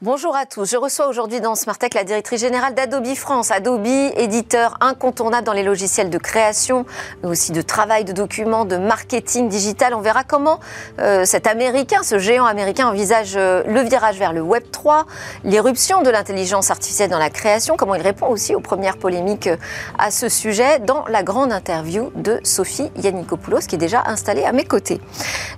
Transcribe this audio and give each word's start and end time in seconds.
Bonjour 0.00 0.36
à 0.36 0.46
tous. 0.46 0.70
Je 0.70 0.76
reçois 0.76 1.08
aujourd'hui 1.08 1.40
dans 1.40 1.56
Smartech 1.56 1.92
la 1.94 2.04
directrice 2.04 2.40
générale 2.40 2.72
d'Adobe 2.72 3.16
France. 3.16 3.50
Adobe, 3.50 3.84
éditeur 3.84 4.76
incontournable 4.80 5.44
dans 5.44 5.52
les 5.52 5.64
logiciels 5.64 6.08
de 6.08 6.18
création, 6.18 6.86
mais 7.20 7.28
aussi 7.28 7.50
de 7.50 7.60
travail, 7.62 8.04
de 8.04 8.12
documents, 8.12 8.64
de 8.64 8.76
marketing 8.76 9.48
digital. 9.48 9.94
On 9.94 10.00
verra 10.00 10.22
comment 10.22 10.60
euh, 11.00 11.24
cet 11.24 11.48
américain, 11.48 12.04
ce 12.04 12.20
géant 12.20 12.44
américain, 12.44 12.86
envisage 12.86 13.32
euh, 13.34 13.64
le 13.66 13.80
virage 13.80 14.20
vers 14.20 14.32
le 14.32 14.40
Web 14.40 14.62
3, 14.70 15.04
l'éruption 15.42 16.00
de 16.02 16.10
l'intelligence 16.10 16.70
artificielle 16.70 17.10
dans 17.10 17.18
la 17.18 17.30
création, 17.30 17.74
comment 17.76 17.96
il 17.96 18.02
répond 18.02 18.28
aussi 18.28 18.54
aux 18.54 18.60
premières 18.60 18.98
polémiques 18.98 19.48
euh, 19.48 19.56
à 19.98 20.12
ce 20.12 20.28
sujet 20.28 20.78
dans 20.78 21.06
la 21.08 21.24
grande 21.24 21.50
interview 21.50 22.12
de 22.14 22.38
Sophie 22.44 22.92
Yannikopoulos, 23.02 23.66
qui 23.66 23.74
est 23.74 23.78
déjà 23.78 24.04
installée 24.06 24.44
à 24.44 24.52
mes 24.52 24.64
côtés. 24.64 25.00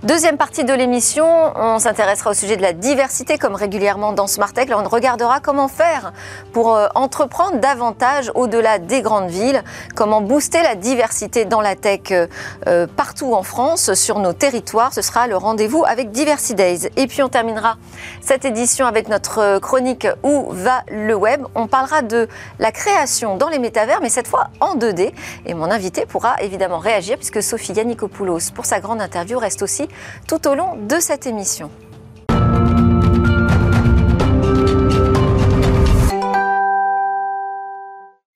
Deuxième 0.02 0.38
partie 0.38 0.64
de 0.64 0.72
l'émission, 0.72 1.27
on 1.56 1.78
s'intéressera 1.78 2.30
au 2.30 2.34
sujet 2.34 2.56
de 2.56 2.62
la 2.62 2.72
diversité, 2.72 3.36
comme 3.36 3.55
régulièrement 3.55 4.14
dans 4.14 4.30
Smartech. 4.30 4.69
Là, 4.69 4.79
on 4.79 4.89
regardera 4.89 5.41
comment 5.41 5.69
faire 5.69 6.12
pour 6.52 6.75
euh, 6.75 6.87
entreprendre 6.95 7.59
davantage 7.59 8.30
au-delà 8.34 8.79
des 8.79 9.03
grandes 9.03 9.29
villes, 9.29 9.62
comment 9.95 10.20
booster 10.20 10.62
la 10.62 10.75
diversité 10.75 11.45
dans 11.45 11.61
la 11.61 11.77
tech 11.77 12.01
euh, 12.12 12.27
euh, 12.66 12.87
partout 12.87 13.34
en 13.34 13.43
France, 13.43 13.95
sur 13.95 14.19
nos 14.19 14.33
territoires. 14.33 14.95
Ce 14.95 15.03
sera 15.03 15.27
le 15.27 15.37
rendez-vous 15.37 15.84
avec 15.84 16.11
Diversity 16.11 16.55
Days. 16.55 16.91
Et 16.97 17.06
puis, 17.06 17.23
on 17.23 17.29
terminera 17.29 17.77
cette 18.20 18.45
édition 18.45 18.87
avec 18.87 19.09
notre 19.09 19.59
chronique 19.59 20.06
Où 20.23 20.47
va 20.51 20.83
le 20.91 21.15
web? 21.15 21.42
On 21.55 21.67
parlera 21.67 22.03
de 22.03 22.28
la 22.59 22.73
création 22.73 23.37
dans 23.37 23.48
les 23.48 23.59
métavers, 23.59 24.01
mais 24.01 24.09
cette 24.09 24.28
fois 24.28 24.48
en 24.61 24.77
2D. 24.77 25.12
Et 25.47 25.55
mon 25.55 25.70
invité 25.70 26.06
pourra 26.06 26.37
évidemment 26.41 26.78
réagir 26.78 27.17
puisque 27.17 27.42
Sophie 27.42 27.73
Yannikopoulos, 27.73 28.53
pour 28.55 28.65
sa 28.65 28.81
grande 28.81 29.03
interview, 29.03 29.39
reste 29.39 29.62
aussi 29.62 29.89
tout 30.27 30.47
au 30.48 30.55
long 30.55 30.77
de 30.77 31.00
cette 31.00 31.27
émission. 31.27 31.70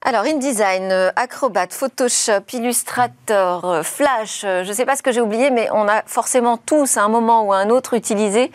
Alors, 0.07 0.23
InDesign, 0.23 0.91
euh, 0.91 1.09
Acrobat, 1.15 1.65
Photoshop, 1.71 2.43
Illustrator, 2.53 3.65
euh, 3.65 3.81
Flash, 3.81 4.43
euh, 4.45 4.63
je 4.63 4.69
ne 4.69 4.73
sais 4.75 4.85
pas 4.85 4.95
ce 4.95 5.01
que 5.01 5.11
j'ai 5.11 5.19
oublié, 5.19 5.49
mais 5.49 5.67
on 5.73 5.87
a 5.87 6.03
forcément 6.05 6.57
tous, 6.57 6.97
à 6.97 7.01
un 7.01 7.07
moment 7.07 7.41
ou 7.41 7.53
à 7.53 7.57
un 7.57 7.71
autre, 7.71 7.95
utilisé 7.95 8.51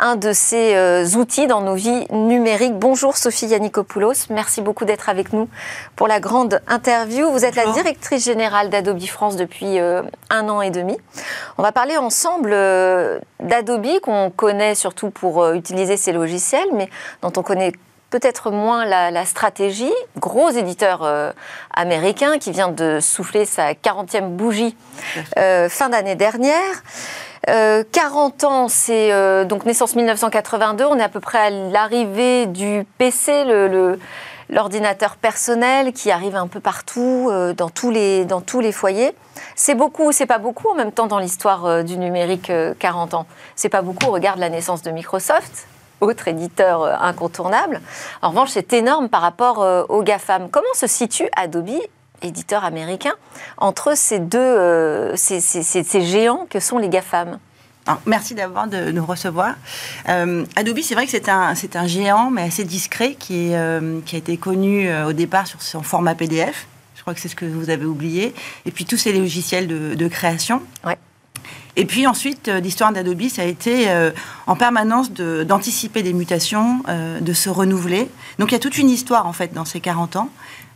un 0.00 0.16
de 0.16 0.32
ces 0.32 1.14
outils 1.14 1.46
dans 1.46 1.60
nos 1.60 1.74
vies 1.74 2.06
numériques. 2.10 2.78
Bonjour 2.78 3.18
Sophie 3.18 3.48
Yannikopoulos, 3.48 4.30
merci 4.30 4.62
beaucoup 4.62 4.86
d'être 4.86 5.10
avec 5.10 5.34
nous 5.34 5.46
pour 5.94 6.08
la 6.08 6.20
grande 6.20 6.62
interview. 6.68 7.30
Vous 7.30 7.44
êtes 7.44 7.56
la 7.56 7.66
directrice 7.66 8.24
générale 8.24 8.70
d'Adobe 8.70 9.02
France 9.02 9.36
depuis 9.36 9.78
un 9.78 10.48
an 10.48 10.62
et 10.62 10.70
demi. 10.70 10.96
On 11.58 11.62
va 11.62 11.72
parler 11.72 11.98
ensemble 11.98 12.52
d'Adobe, 13.40 14.00
qu'on 14.00 14.30
connaît 14.30 14.74
surtout 14.74 15.10
pour 15.10 15.50
utiliser 15.50 15.98
ces 15.98 16.12
logiciels, 16.12 16.68
mais 16.72 16.88
dont 17.20 17.32
on 17.36 17.42
connaît 17.42 17.72
peut-être 18.14 18.52
moins 18.52 18.84
la, 18.84 19.24
stratégie. 19.24 19.92
Gros 20.18 20.48
éditeur 20.50 21.02
euh, 21.02 21.32
américain 21.74 22.38
qui 22.38 22.52
vient 22.52 22.68
de 22.68 23.00
souffler 23.00 23.44
sa 23.44 23.72
40e 23.72 24.28
bougie 24.28 24.76
euh, 25.36 25.68
fin 25.68 25.88
d'année 25.88 26.14
dernière. 26.14 26.84
40 27.46 28.44
euh, 28.44 28.46
ans, 28.46 28.68
c'est 28.68 29.10
donc 29.46 29.66
naissance 29.66 29.96
1982. 29.96 30.84
On 30.84 30.96
est 30.96 31.02
à 31.02 31.08
peu 31.08 31.18
près 31.18 31.38
à 31.38 31.50
l'arrivée 31.50 32.46
du 32.46 32.86
PC, 32.98 33.42
le, 33.46 33.98
l'ordinateur 34.48 35.16
personnel 35.16 35.92
qui 35.92 36.12
arrive 36.12 36.36
un 36.36 36.46
peu 36.46 36.60
partout, 36.60 37.32
dans, 37.56 37.68
tous 37.68 37.90
les, 37.90 38.24
dans 38.24 38.40
tous 38.40 38.60
les 38.60 38.70
foyers. 38.70 39.12
C'est 39.56 39.74
beaucoup 39.74 40.04
ou 40.04 40.12
c'est 40.12 40.26
pas 40.26 40.38
beaucoup 40.38 40.68
en 40.68 40.74
même 40.74 40.92
temps 40.92 41.08
dans 41.08 41.18
l'histoire 41.18 41.82
du 41.82 41.98
numérique 41.98 42.52
40 42.78 43.14
ans 43.14 43.26
C'est 43.56 43.68
pas 43.68 43.82
beaucoup, 43.82 44.12
regarde 44.12 44.38
la 44.38 44.50
naissance 44.50 44.82
de 44.82 44.92
Microsoft, 44.92 45.66
autre 46.04 46.28
éditeur 46.28 46.82
euh, 46.82 46.94
incontournable. 47.00 47.80
En 48.22 48.30
revanche, 48.30 48.50
c'est 48.50 48.72
énorme 48.72 49.08
par 49.08 49.22
rapport 49.22 49.62
euh, 49.62 49.84
aux 49.88 50.02
GAFAM. 50.02 50.48
Comment 50.50 50.72
se 50.74 50.86
situe 50.86 51.28
Adobe 51.36 51.70
éditeur 52.22 52.64
américain, 52.64 53.12
entre 53.58 53.94
ces 53.96 54.18
deux 54.18 54.38
euh, 54.38 55.14
ces, 55.16 55.40
géants 56.00 56.46
que 56.48 56.60
sont 56.60 56.78
les 56.78 56.88
GAFAM? 56.88 57.38
Merci 58.06 58.34
d'abord 58.34 58.66
de 58.66 58.92
nous 58.92 59.04
recevoir. 59.04 59.56
Adobe, 60.06 60.78
c'est 60.82 60.94
vrai 60.94 61.04
que 61.04 61.10
c'est 61.10 61.28
un, 61.28 61.52
un 61.74 61.86
géant, 61.86 62.30
mais 62.30 62.44
assez 62.44 62.64
discret, 62.64 63.14
qui, 63.14 63.52
est, 63.52 64.04
qui 64.06 64.16
a 64.16 64.18
été 64.18 64.38
connu 64.38 64.90
au 65.04 65.12
départ 65.12 65.46
sur 65.46 65.60
son 65.60 65.82
format 65.82 66.14
PDF. 66.14 66.66
Je 66.96 67.02
crois 67.02 67.12
que 67.12 67.20
c'est 67.20 67.28
ce 67.28 67.36
que 67.36 67.44
vous 67.44 67.68
avez 67.68 67.84
oublié. 67.84 68.34
Et 68.64 68.70
puis 68.70 68.86
tous 68.86 68.96
ces 68.96 69.12
logiciels 69.12 69.66
de, 69.66 69.94
de 69.94 70.08
création. 70.08 70.62
Ouais. 70.86 70.96
Et 71.76 71.86
puis 71.86 72.06
ensuite, 72.06 72.48
euh, 72.48 72.60
l'histoire 72.60 72.92
d'Adobe, 72.92 73.28
ça 73.28 73.42
a 73.42 73.44
été 73.46 73.90
euh, 73.90 74.10
en 74.46 74.54
permanence 74.54 75.10
d'anticiper 75.10 76.02
des 76.02 76.12
mutations, 76.12 76.82
euh, 76.88 77.20
de 77.20 77.32
se 77.32 77.50
renouveler. 77.50 78.08
Donc 78.38 78.50
il 78.50 78.52
y 78.52 78.56
a 78.56 78.60
toute 78.60 78.78
une 78.78 78.90
histoire 78.90 79.26
en 79.26 79.32
fait 79.32 79.52
dans 79.52 79.64
ces 79.64 79.80
40 79.80 80.16
ans. 80.16 80.28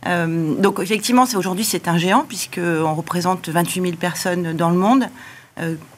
donc 0.05 0.79
effectivement, 0.79 1.25
aujourd'hui 1.35 1.65
c'est 1.65 1.87
un 1.87 1.97
géant 1.97 2.25
puisqu'on 2.27 2.93
représente 2.93 3.49
28 3.49 3.81
000 3.81 3.93
personnes 3.95 4.53
dans 4.55 4.69
le 4.69 4.77
monde, 4.77 5.09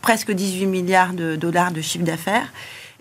presque 0.01 0.31
18 0.31 0.65
milliards 0.65 1.13
de 1.13 1.35
dollars 1.35 1.71
de 1.71 1.81
chiffre 1.81 2.03
d'affaires. 2.03 2.51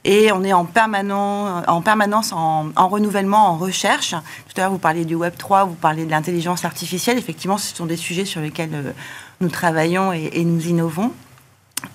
Et 0.05 0.32
on 0.32 0.44
est 0.44 0.53
en, 0.53 0.65
permanence 0.65 2.32
en, 2.32 2.88
renouvellement, 2.88 3.49
en 3.49 3.56
recherche. 3.59 4.11
Tout 4.11 4.59
à 4.59 4.62
l'heure, 4.62 4.71
vous 4.71 4.78
parliez 4.78 5.05
du 5.05 5.15
Web 5.15 5.34
3, 5.37 5.65
vous 5.65 5.75
parliez 5.75 6.06
de 6.06 6.11
l'intelligence 6.11 6.65
artificielle. 6.65 7.19
Effectivement, 7.19 7.59
ce 7.59 7.75
sont 7.75 7.87
des 7.87 7.99
sujets 7.99 8.25
sur 8.25 8.41
lesquels 8.41 8.94
nous 9.41 9.49
travaillons 9.49 10.12
et 10.12 10.44
nous 10.44 10.69
innovons. 10.69 11.12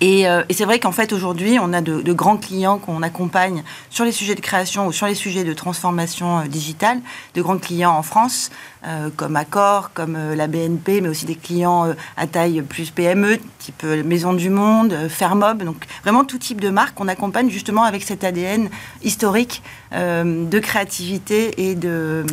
Euh, 0.02 0.44
et, 0.48 0.54
c'est 0.54 0.64
vrai 0.64 0.78
qu'en 0.78 0.92
fait, 0.92 1.12
aujourd'hui, 1.12 1.58
on 1.60 1.72
a 1.72 1.80
de, 1.80 2.12
grands 2.12 2.36
clients 2.36 2.78
qu'on 2.78 3.02
accompagne 3.02 3.62
sur 3.90 4.04
les 4.04 4.12
sujets 4.12 4.34
de 4.34 4.40
création 4.40 4.86
ou 4.86 4.92
sur 4.92 5.06
les 5.06 5.14
sujets 5.14 5.44
de 5.44 5.52
transformation 5.52 6.40
euh, 6.40 6.46
digitale, 6.46 7.00
de 7.34 7.42
grands 7.42 7.58
clients 7.58 7.92
en 7.92 8.02
France, 8.02 8.50
euh, 8.86 9.10
comme 9.14 9.36
Accor, 9.36 9.92
comme 9.94 10.16
la 10.34 10.46
BNP, 10.46 11.00
mais 11.00 11.08
aussi 11.08 11.24
des 11.24 11.34
clients 11.34 11.94
à 12.16 12.26
taille 12.26 12.62
plus 12.62 12.90
PME, 12.90 13.38
type 13.58 13.82
Maison 13.84 14.32
du 14.32 14.50
Monde, 14.50 14.94
Fermob, 15.08 15.62
donc 15.62 15.84
vraiment 16.02 16.24
tout 16.24 16.38
type 16.38 16.60
de 16.60 16.70
marque 16.70 16.94
qu'on 16.94 17.08
accompagne 17.08 17.50
justement 17.50 17.84
avec 17.84 18.02
cet 18.02 18.24
ADN 18.24 18.68
historique 19.02 19.62
de 19.92 20.58
créativité 20.58 21.68
et 21.68 21.74
de 21.74 22.24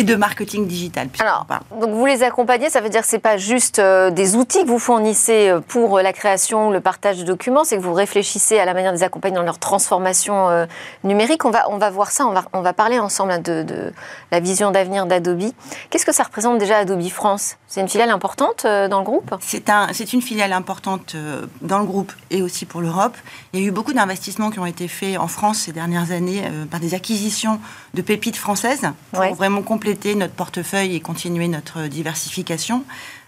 et 0.00 0.02
de 0.02 0.16
marketing 0.16 0.66
digital. 0.66 1.08
Alors, 1.18 1.46
donc 1.78 1.90
vous 1.90 2.06
les 2.06 2.22
accompagnez, 2.22 2.70
ça 2.70 2.80
veut 2.80 2.88
dire 2.88 3.02
que 3.02 3.06
ce 3.06 3.16
n'est 3.16 3.20
pas 3.20 3.36
juste 3.36 3.78
euh, 3.78 4.10
des 4.10 4.34
outils 4.34 4.62
que 4.64 4.68
vous 4.68 4.78
fournissez 4.78 5.50
euh, 5.50 5.60
pour 5.60 5.98
euh, 5.98 6.02
la 6.02 6.14
création, 6.14 6.70
le 6.70 6.80
partage 6.80 7.18
de 7.18 7.24
documents, 7.24 7.64
c'est 7.64 7.76
que 7.76 7.82
vous 7.82 7.92
réfléchissez 7.92 8.58
à 8.58 8.64
la 8.64 8.72
manière 8.72 8.92
de 8.92 8.96
les 8.96 9.02
accompagner 9.02 9.36
dans 9.36 9.42
leur 9.42 9.58
transformation 9.58 10.66
numérique. 11.04 11.44
On 11.44 11.50
va, 11.50 11.70
on 11.70 11.76
va 11.76 11.90
voir 11.90 12.10
ça, 12.10 12.26
on 12.26 12.32
va, 12.32 12.44
on 12.54 12.62
va 12.62 12.72
parler 12.72 12.98
ensemble 12.98 13.32
hein, 13.32 13.38
de, 13.40 13.62
de 13.62 13.92
la 14.32 14.40
vision 14.40 14.70
d'avenir 14.70 15.04
d'Adobe. 15.04 15.52
Qu'est-ce 15.90 16.06
que 16.06 16.12
ça 16.12 16.22
représente 16.22 16.58
déjà 16.58 16.78
Adobe 16.78 17.06
France? 17.08 17.56
C'est 17.72 17.80
une 17.80 17.88
filiale 17.88 18.10
importante 18.10 18.66
dans 18.66 18.98
le 18.98 19.04
groupe 19.04 19.32
C'est 19.40 19.70
un, 19.70 19.86
une 20.12 20.22
filiale 20.22 20.52
importante 20.52 21.14
dans 21.62 21.78
le 21.78 21.84
groupe 21.84 22.12
et 22.30 22.42
aussi 22.42 22.66
pour 22.66 22.80
l'Europe. 22.80 23.16
Il 23.52 23.60
y 23.60 23.64
a 23.64 23.66
eu 23.66 23.70
beaucoup 23.70 23.92
d'investissements 23.92 24.50
qui 24.50 24.58
ont 24.58 24.66
été 24.66 24.88
faits 24.88 25.16
en 25.16 25.28
France 25.28 25.58
ces 25.60 25.72
dernières 25.72 26.10
années 26.10 26.42
par 26.68 26.80
des 26.80 26.94
acquisitions 26.94 27.60
de 27.94 28.02
pépites 28.02 28.34
françaises 28.34 28.90
pour 29.12 29.34
vraiment 29.36 29.62
compléter 29.62 30.16
notre 30.16 30.34
portefeuille 30.34 30.96
et 30.96 31.00
continuer 31.00 31.46
notre 31.46 31.86
diversification. 31.86 32.84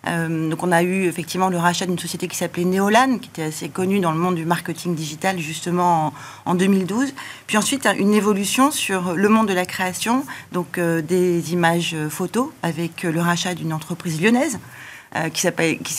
Euh, 0.09 0.51
donc 0.51 0.63
on 0.63 0.73
a 0.73 0.83
eu 0.83 1.05
effectivement 1.05 1.49
le 1.49 1.59
rachat 1.59 1.87
d'une 1.87 1.99
société 1.99 2.27
qui 2.27 2.37
s'appelait 2.37 2.65
Neolan, 2.65 3.19
qui 3.19 3.29
était 3.29 3.45
assez 3.45 3.69
connue 3.69 4.01
dans 4.01 4.11
le 4.11 4.19
monde 4.19 4.35
du 4.35 4.45
marketing 4.45 4.95
digital 4.95 5.39
justement 5.39 6.13
en, 6.45 6.55
2012. 6.55 7.15
Puis 7.47 7.57
ensuite 7.57 7.87
une 7.99 8.15
évolution 8.15 8.71
sur 8.71 9.15
le 9.15 9.29
monde 9.29 9.49
de 9.49 9.55
la 9.55 9.65
création, 9.65 10.25
donc 10.51 10.79
euh, 10.79 11.03
des 11.03 11.53
images 11.53 11.97
photos 12.09 12.49
avec 12.63 13.05
le 13.05 13.21
rachat 13.21 13.55
d'une 13.55 13.73
entreprise 13.73 14.21
lyonnaise 14.21 14.59
euh, 15.17 15.29
qui 15.29 15.41
s'appelle 15.41 15.79
qui 15.79 15.95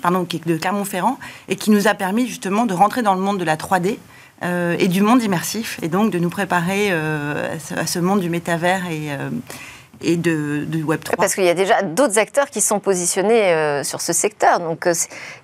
pardon, 0.00 0.24
qui 0.24 0.36
est 0.36 0.48
de 0.48 0.56
Clermont-Ferrand, 0.56 1.18
et 1.48 1.56
qui 1.56 1.70
nous 1.70 1.88
a 1.88 1.94
permis 1.94 2.26
justement 2.26 2.64
de 2.64 2.72
rentrer 2.72 3.02
dans 3.02 3.14
le 3.14 3.20
monde 3.20 3.38
de 3.38 3.44
la 3.44 3.56
3D 3.56 3.98
euh, 4.42 4.74
et 4.78 4.88
du 4.88 5.02
monde 5.02 5.22
immersif, 5.22 5.78
et 5.82 5.88
donc 5.88 6.10
de 6.10 6.18
nous 6.18 6.30
préparer 6.30 6.88
euh, 6.92 7.54
à, 7.76 7.86
ce, 7.86 7.98
monde 7.98 8.20
du 8.20 8.30
métavers 8.30 8.86
et, 8.86 9.12
euh, 9.12 9.28
et 10.02 10.16
de, 10.16 10.66
Web 10.82 11.02
3. 11.02 11.16
Parce 11.16 11.34
qu'il 11.34 11.44
y 11.44 11.48
a 11.48 11.54
déjà 11.54 11.82
d'autres 11.82 12.18
acteurs 12.18 12.50
qui 12.50 12.60
sont 12.60 12.80
positionnés 12.80 13.82
sur 13.84 14.00
ce 14.00 14.12
secteur. 14.12 14.60
Donc 14.60 14.88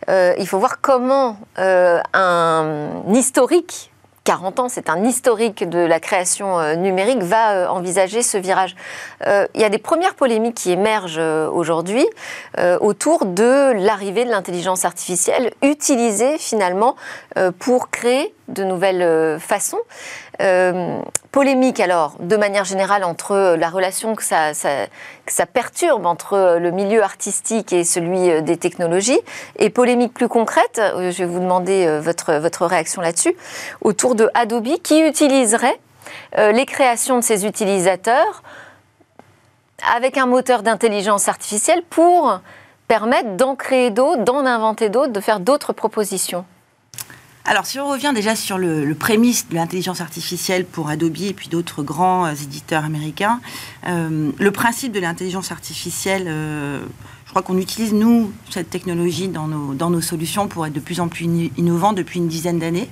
il 0.09 0.47
faut 0.47 0.59
voir 0.59 0.81
comment 0.81 1.39
un 1.63 3.03
historique 3.13 3.91
40 4.25 4.59
ans, 4.59 4.69
c'est 4.69 4.91
un 4.91 5.05
historique 5.05 5.69
de 5.69 5.79
la 5.79 6.01
création 6.01 6.75
numérique, 6.75 7.23
va 7.23 7.73
envisager 7.73 8.23
ce 8.23 8.37
virage. 8.37 8.75
il 9.25 9.61
y 9.61 9.65
a 9.65 9.69
des 9.69 9.79
premières 9.79 10.17
polémiques 10.17 10.57
qui 10.57 10.73
émergent 10.73 11.21
aujourd'hui 11.53 12.05
autour 12.81 13.25
de 13.25 13.73
l'arrivée 13.73 14.25
de 14.25 14.31
l'intelligence 14.31 14.85
artificielle 14.85 15.53
utilisée 15.63 16.39
finalement 16.39 16.97
pour 17.61 17.91
créer 17.91 18.35
de 18.49 18.65
nouvelles 18.65 19.39
façons. 19.41 19.81
polémique 21.33 21.81
alors, 21.81 22.15
de 22.21 22.37
manière 22.37 22.65
générale, 22.65 23.05
entre 23.05 23.57
la 23.59 23.69
relation 23.69 24.15
que 24.15 24.23
ça, 24.23 24.53
que 24.53 25.33
ça, 25.33 25.47
perturbe 25.47 26.07
entre 26.07 26.59
le 26.61 26.71
milieu 26.71 27.03
artistique 27.03 27.73
et 27.73 27.85
celui 27.85 28.43
des 28.43 28.57
technologies, 28.57 29.21
et 29.59 29.71
polémique 29.71 30.15
plus 30.15 30.29
concrète, 30.29 30.81
je 30.81 31.19
vais 31.19 31.27
vous 31.27 31.41
demander 31.41 31.99
votre, 32.01 32.35
votre 32.35 32.67
réaction 32.67 33.03
là-dessus, 33.03 33.35
autour 33.81 34.15
de 34.15 34.31
Adobe 34.35 34.79
qui 34.83 35.01
utiliserait 35.01 35.79
les 36.37 36.67
créations 36.67 37.17
de 37.17 37.25
ses 37.25 37.47
utilisateurs 37.47 38.43
avec 39.95 40.17
un 40.17 40.27
moteur 40.27 40.63
d'intelligence 40.63 41.29
artificielle 41.29 41.83
pour 41.89 42.41
permettre 42.89 43.37
d'en 43.37 43.57
créer 43.57 43.91
d'autres, 43.91 44.23
d'en 44.23 44.47
inventer 44.47 44.89
d'autres, 44.89 45.13
de 45.13 45.21
faire 45.21 45.41
d'autres 45.41 45.73
propositions 45.73 46.45
alors, 47.49 47.65
si 47.65 47.79
on 47.79 47.89
revient 47.89 48.11
déjà 48.13 48.35
sur 48.35 48.59
le, 48.59 48.93
prémisse 48.95 49.49
de 49.49 49.55
l'intelligence 49.55 50.01
artificielle 50.01 50.65
pour 50.65 50.89
Adobe 50.89 51.17
et 51.21 51.33
puis 51.33 51.49
d'autres 51.49 51.85
grands 51.85 52.27
euh, 52.27 52.33
éditeurs 52.33 52.85
américains, 52.85 53.41
euh, 53.87 54.33
le 54.37 54.51
principe 54.51 54.91
de 54.91 54.99
l'intelligence 54.99 55.53
artificielle, 55.53 56.25
euh, 56.27 56.81
je 57.25 57.31
crois 57.31 57.43
qu'on 57.43 57.59
utilise, 57.59 57.93
nous, 57.93 58.33
cette 58.51 58.69
technologie 58.69 59.29
dans 59.29 59.47
nos, 59.47 60.01
solutions 60.01 60.49
pour 60.49 60.67
être 60.67 60.73
de 60.73 60.81
plus 60.81 60.99
en 60.99 61.07
plus 61.07 61.25
innovants 61.57 61.93
depuis 61.93 62.19
une 62.19 62.27
dizaine 62.27 62.59
d'années. 62.59 62.89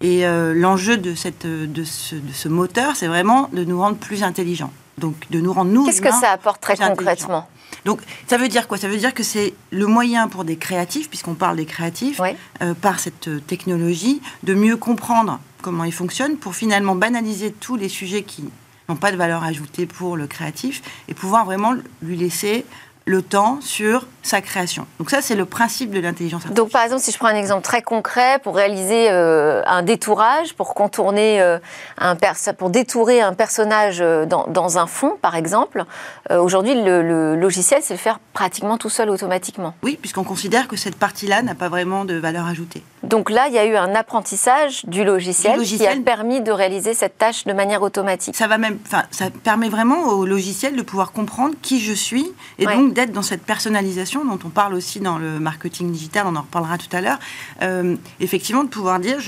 Et 0.00 0.24
l'enjeu 0.54 0.98
de 0.98 1.14
ce 1.14 2.48
moteur, 2.48 2.94
c'est 2.96 3.06
vraiment 3.06 3.48
de 3.54 3.64
nous 3.64 3.80
rendre 3.80 3.96
plus 3.96 4.22
intelligents. 4.22 4.72
Donc, 4.98 5.14
de 5.30 5.40
nous 5.40 5.52
rendre 5.52 5.70
nous. 5.70 5.84
Qu'est-ce 5.84 6.02
que 6.02 6.10
ça 6.10 6.30
apporte 6.30 6.60
très 6.60 6.76
concrètement 6.76 7.48
donc, 7.84 8.00
ça 8.26 8.38
veut 8.38 8.48
dire 8.48 8.66
quoi? 8.66 8.78
Ça 8.78 8.88
veut 8.88 8.96
dire 8.96 9.12
que 9.12 9.22
c'est 9.22 9.52
le 9.70 9.86
moyen 9.86 10.28
pour 10.28 10.44
des 10.44 10.56
créatifs, 10.56 11.08
puisqu'on 11.10 11.34
parle 11.34 11.56
des 11.56 11.66
créatifs, 11.66 12.20
euh, 12.62 12.74
par 12.74 12.98
cette 12.98 13.28
euh, 13.28 13.40
technologie, 13.40 14.22
de 14.42 14.54
mieux 14.54 14.76
comprendre 14.76 15.38
comment 15.60 15.84
ils 15.84 15.92
fonctionnent 15.92 16.36
pour 16.36 16.54
finalement 16.54 16.94
banaliser 16.94 17.52
tous 17.52 17.76
les 17.76 17.88
sujets 17.88 18.22
qui 18.22 18.44
n'ont 18.88 18.96
pas 18.96 19.12
de 19.12 19.16
valeur 19.16 19.42
ajoutée 19.44 19.86
pour 19.86 20.16
le 20.16 20.26
créatif 20.26 20.82
et 21.08 21.14
pouvoir 21.14 21.44
vraiment 21.44 21.74
lui 22.02 22.16
laisser 22.16 22.64
le 23.06 23.22
temps 23.22 23.58
sur 23.60 24.06
sa 24.22 24.40
création. 24.40 24.86
Donc 24.98 25.10
ça, 25.10 25.20
c'est 25.20 25.34
le 25.34 25.44
principe 25.44 25.90
de 25.90 26.00
l'intelligence 26.00 26.38
artificielle. 26.38 26.56
Donc 26.56 26.70
par 26.70 26.82
exemple, 26.82 27.02
si 27.02 27.12
je 27.12 27.18
prends 27.18 27.28
un 27.28 27.36
exemple 27.36 27.62
très 27.62 27.82
concret, 27.82 28.38
pour 28.42 28.56
réaliser 28.56 29.10
euh, 29.10 29.62
un 29.66 29.82
détourage, 29.82 30.54
pour 30.54 30.74
contourner 30.74 31.40
euh, 31.42 31.58
un 31.98 32.16
pour 32.56 32.70
détourer 32.70 33.20
un 33.20 33.34
personnage 33.34 34.00
euh, 34.00 34.24
dans, 34.24 34.78
un 34.78 34.86
fond, 34.86 35.18
par 35.20 35.36
exemple, 35.36 35.84
aujourd'hui, 36.30 36.74
le, 36.74 37.36
logiciel 37.36 37.82
sait 37.82 37.94
le 37.94 37.98
faire 37.98 38.18
pratiquement 38.32 38.78
tout 38.78 38.88
seul 38.88 39.10
automatiquement. 39.10 39.74
Oui, 39.82 39.98
puisqu'on 40.00 40.24
considère 40.24 40.68
que 40.68 40.76
cette 40.76 40.96
partie-là 40.96 41.42
n'a 41.42 41.54
pas 41.54 41.68
vraiment 41.68 42.04
de 42.04 42.14
valeur 42.14 42.46
ajoutée. 42.46 42.82
Donc 43.04 43.30
là, 43.30 43.48
il 43.48 43.54
y 43.54 43.58
a 43.58 43.66
eu 43.66 43.76
un 43.76 43.94
apprentissage 43.94 44.84
du 44.86 45.04
logiciel, 45.04 45.60
qui 45.62 45.86
a 45.86 45.96
permis 45.96 46.40
de 46.40 46.50
réaliser 46.50 46.94
cette 46.94 47.18
tâche 47.18 47.44
de 47.44 47.52
manière 47.52 47.82
automatique. 47.82 48.34
Ça 48.34 48.46
va 48.46 48.58
même, 48.58 48.78
ça 49.10 49.30
permet 49.42 49.68
vraiment 49.68 50.04
au 50.08 50.26
logiciel 50.26 50.76
de 50.76 50.82
pouvoir 50.82 51.12
comprendre 51.12 51.54
qui 51.62 51.80
je 51.80 51.92
suis 51.92 52.26
et 52.58 52.66
donc 52.66 52.94
d'être 52.94 53.12
dans 53.12 53.22
cette 53.22 53.42
personnalisation 53.42 54.24
dont 54.24 54.38
on 54.44 54.48
parle 54.48 54.74
aussi 54.74 55.00
dans 55.00 55.18
le 55.18 55.38
marketing 55.38 55.90
digital, 55.92 56.26
on 56.26 56.36
en 56.36 56.42
reparlera 56.42 56.78
tout 56.78 56.94
à 56.96 57.00
l'heure. 57.00 57.18
Euh, 57.62 57.96
effectivement, 58.20 58.64
de 58.64 58.68
pouvoir 58.68 58.98
dire 59.00 59.18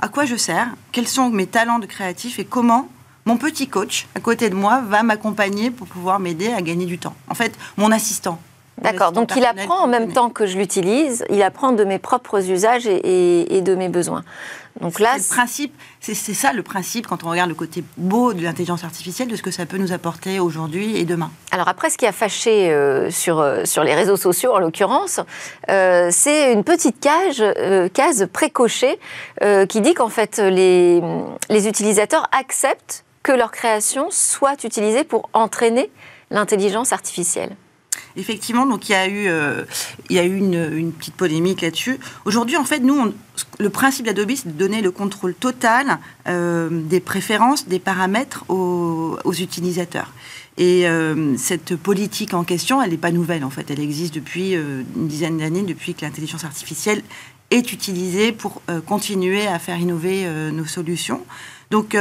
à 0.00 0.08
quoi 0.08 0.24
je 0.24 0.36
sers, 0.36 0.68
quels 0.92 1.08
sont 1.08 1.30
mes 1.30 1.46
talents 1.46 1.78
de 1.78 1.86
créatif 1.86 2.38
et 2.38 2.44
comment 2.44 2.88
mon 3.24 3.36
petit 3.36 3.66
coach 3.66 4.06
à 4.14 4.20
côté 4.20 4.50
de 4.50 4.54
moi 4.54 4.82
va 4.86 5.02
m'accompagner 5.02 5.70
pour 5.70 5.86
pouvoir 5.86 6.20
m'aider 6.20 6.52
à 6.52 6.62
gagner 6.62 6.86
du 6.86 6.98
temps. 6.98 7.14
En 7.28 7.34
fait, 7.34 7.52
mon 7.76 7.90
assistant. 7.90 8.40
D'accord, 8.82 9.12
donc 9.12 9.32
il 9.36 9.44
apprend 9.44 9.84
en 9.84 9.86
même 9.86 10.12
temps 10.12 10.28
que 10.28 10.46
je 10.46 10.58
l'utilise, 10.58 11.24
il 11.30 11.42
apprend 11.42 11.72
de 11.72 11.82
mes 11.82 11.98
propres 11.98 12.50
usages 12.50 12.86
et, 12.86 13.60
de 13.62 13.74
mes 13.74 13.88
besoins. 13.88 14.22
Donc 14.82 15.00
là, 15.00 15.16
le 15.16 15.22
principe, 15.26 15.74
c'est 16.00 16.14
ça 16.14 16.52
le 16.52 16.62
principe 16.62 17.06
quand 17.06 17.24
on 17.24 17.30
regarde 17.30 17.48
le 17.48 17.54
côté 17.54 17.82
beau 17.96 18.34
de 18.34 18.42
l'intelligence 18.42 18.84
artificielle, 18.84 19.28
de 19.28 19.36
ce 19.36 19.42
que 19.42 19.50
ça 19.50 19.64
peut 19.64 19.78
nous 19.78 19.92
apporter 19.92 20.38
aujourd'hui 20.38 20.98
et 20.98 21.06
demain. 21.06 21.30
Alors 21.50 21.68
après, 21.68 21.88
ce 21.88 21.96
qui 21.96 22.04
a 22.04 22.12
fâché 22.12 22.70
euh, 22.70 23.10
sur, 23.10 23.40
euh, 23.40 23.64
sur 23.64 23.82
les 23.82 23.94
réseaux 23.94 24.18
sociaux 24.18 24.54
en 24.54 24.58
l'occurrence, 24.58 25.20
euh, 25.70 26.10
c'est 26.12 26.52
une 26.52 26.62
petite 26.62 27.00
cage, 27.00 27.42
case 27.94 28.28
précochée 28.30 28.98
qui 29.68 29.80
dit 29.80 29.94
qu'en 29.94 30.08
fait 30.10 30.38
les, 30.38 31.00
les 31.48 31.68
utilisateurs 31.68 32.28
acceptent 32.38 33.04
que 33.22 33.32
leur 33.32 33.50
création 33.50 34.08
soit 34.10 34.64
utilisée 34.64 35.04
pour 35.04 35.30
entraîner 35.32 35.90
l'intelligence 36.30 36.92
artificielle. 36.92 37.56
Effectivement, 38.16 38.64
donc 38.64 38.88
il 38.88 38.92
y 38.92 38.94
a 38.94 39.06
eu, 39.06 39.28
euh, 39.28 39.64
il 40.08 40.16
y 40.16 40.18
a 40.18 40.24
eu 40.24 40.36
une, 40.36 40.90
petite 40.92 41.14
polémique 41.14 41.60
là-dessus. 41.60 41.98
Aujourd'hui, 42.24 42.56
en 42.56 42.64
fait, 42.64 42.80
nous, 42.80 43.12
le 43.58 43.70
principe 43.70 44.06
d'Adobe, 44.06 44.32
c'est 44.34 44.48
de 44.48 44.58
donner 44.58 44.80
le 44.80 44.90
contrôle 44.90 45.34
total 45.34 45.98
euh, 46.26 46.68
des 46.70 47.00
préférences, 47.00 47.68
des 47.68 47.78
paramètres 47.78 48.44
aux, 48.48 49.18
utilisateurs. 49.38 50.12
Et 50.56 50.88
euh, 50.88 51.36
cette 51.36 51.76
politique 51.76 52.32
en 52.32 52.42
question, 52.42 52.80
elle 52.80 52.90
n'est 52.90 52.96
pas 52.96 53.10
nouvelle, 53.10 53.44
en 53.44 53.50
fait. 53.50 53.70
Elle 53.70 53.80
existe 53.80 54.14
depuis 54.14 54.52
une 54.52 55.08
dizaine 55.08 55.36
d'années, 55.36 55.62
depuis 55.62 55.92
que 55.92 56.02
l'intelligence 56.02 56.44
artificielle 56.44 57.02
est 57.50 57.70
utilisée 57.72 58.32
pour 58.32 58.62
continuer 58.86 59.46
à 59.46 59.58
faire 59.58 59.78
innover 59.78 60.26
nos 60.52 60.64
solutions. 60.64 61.20
Donc, 61.70 61.96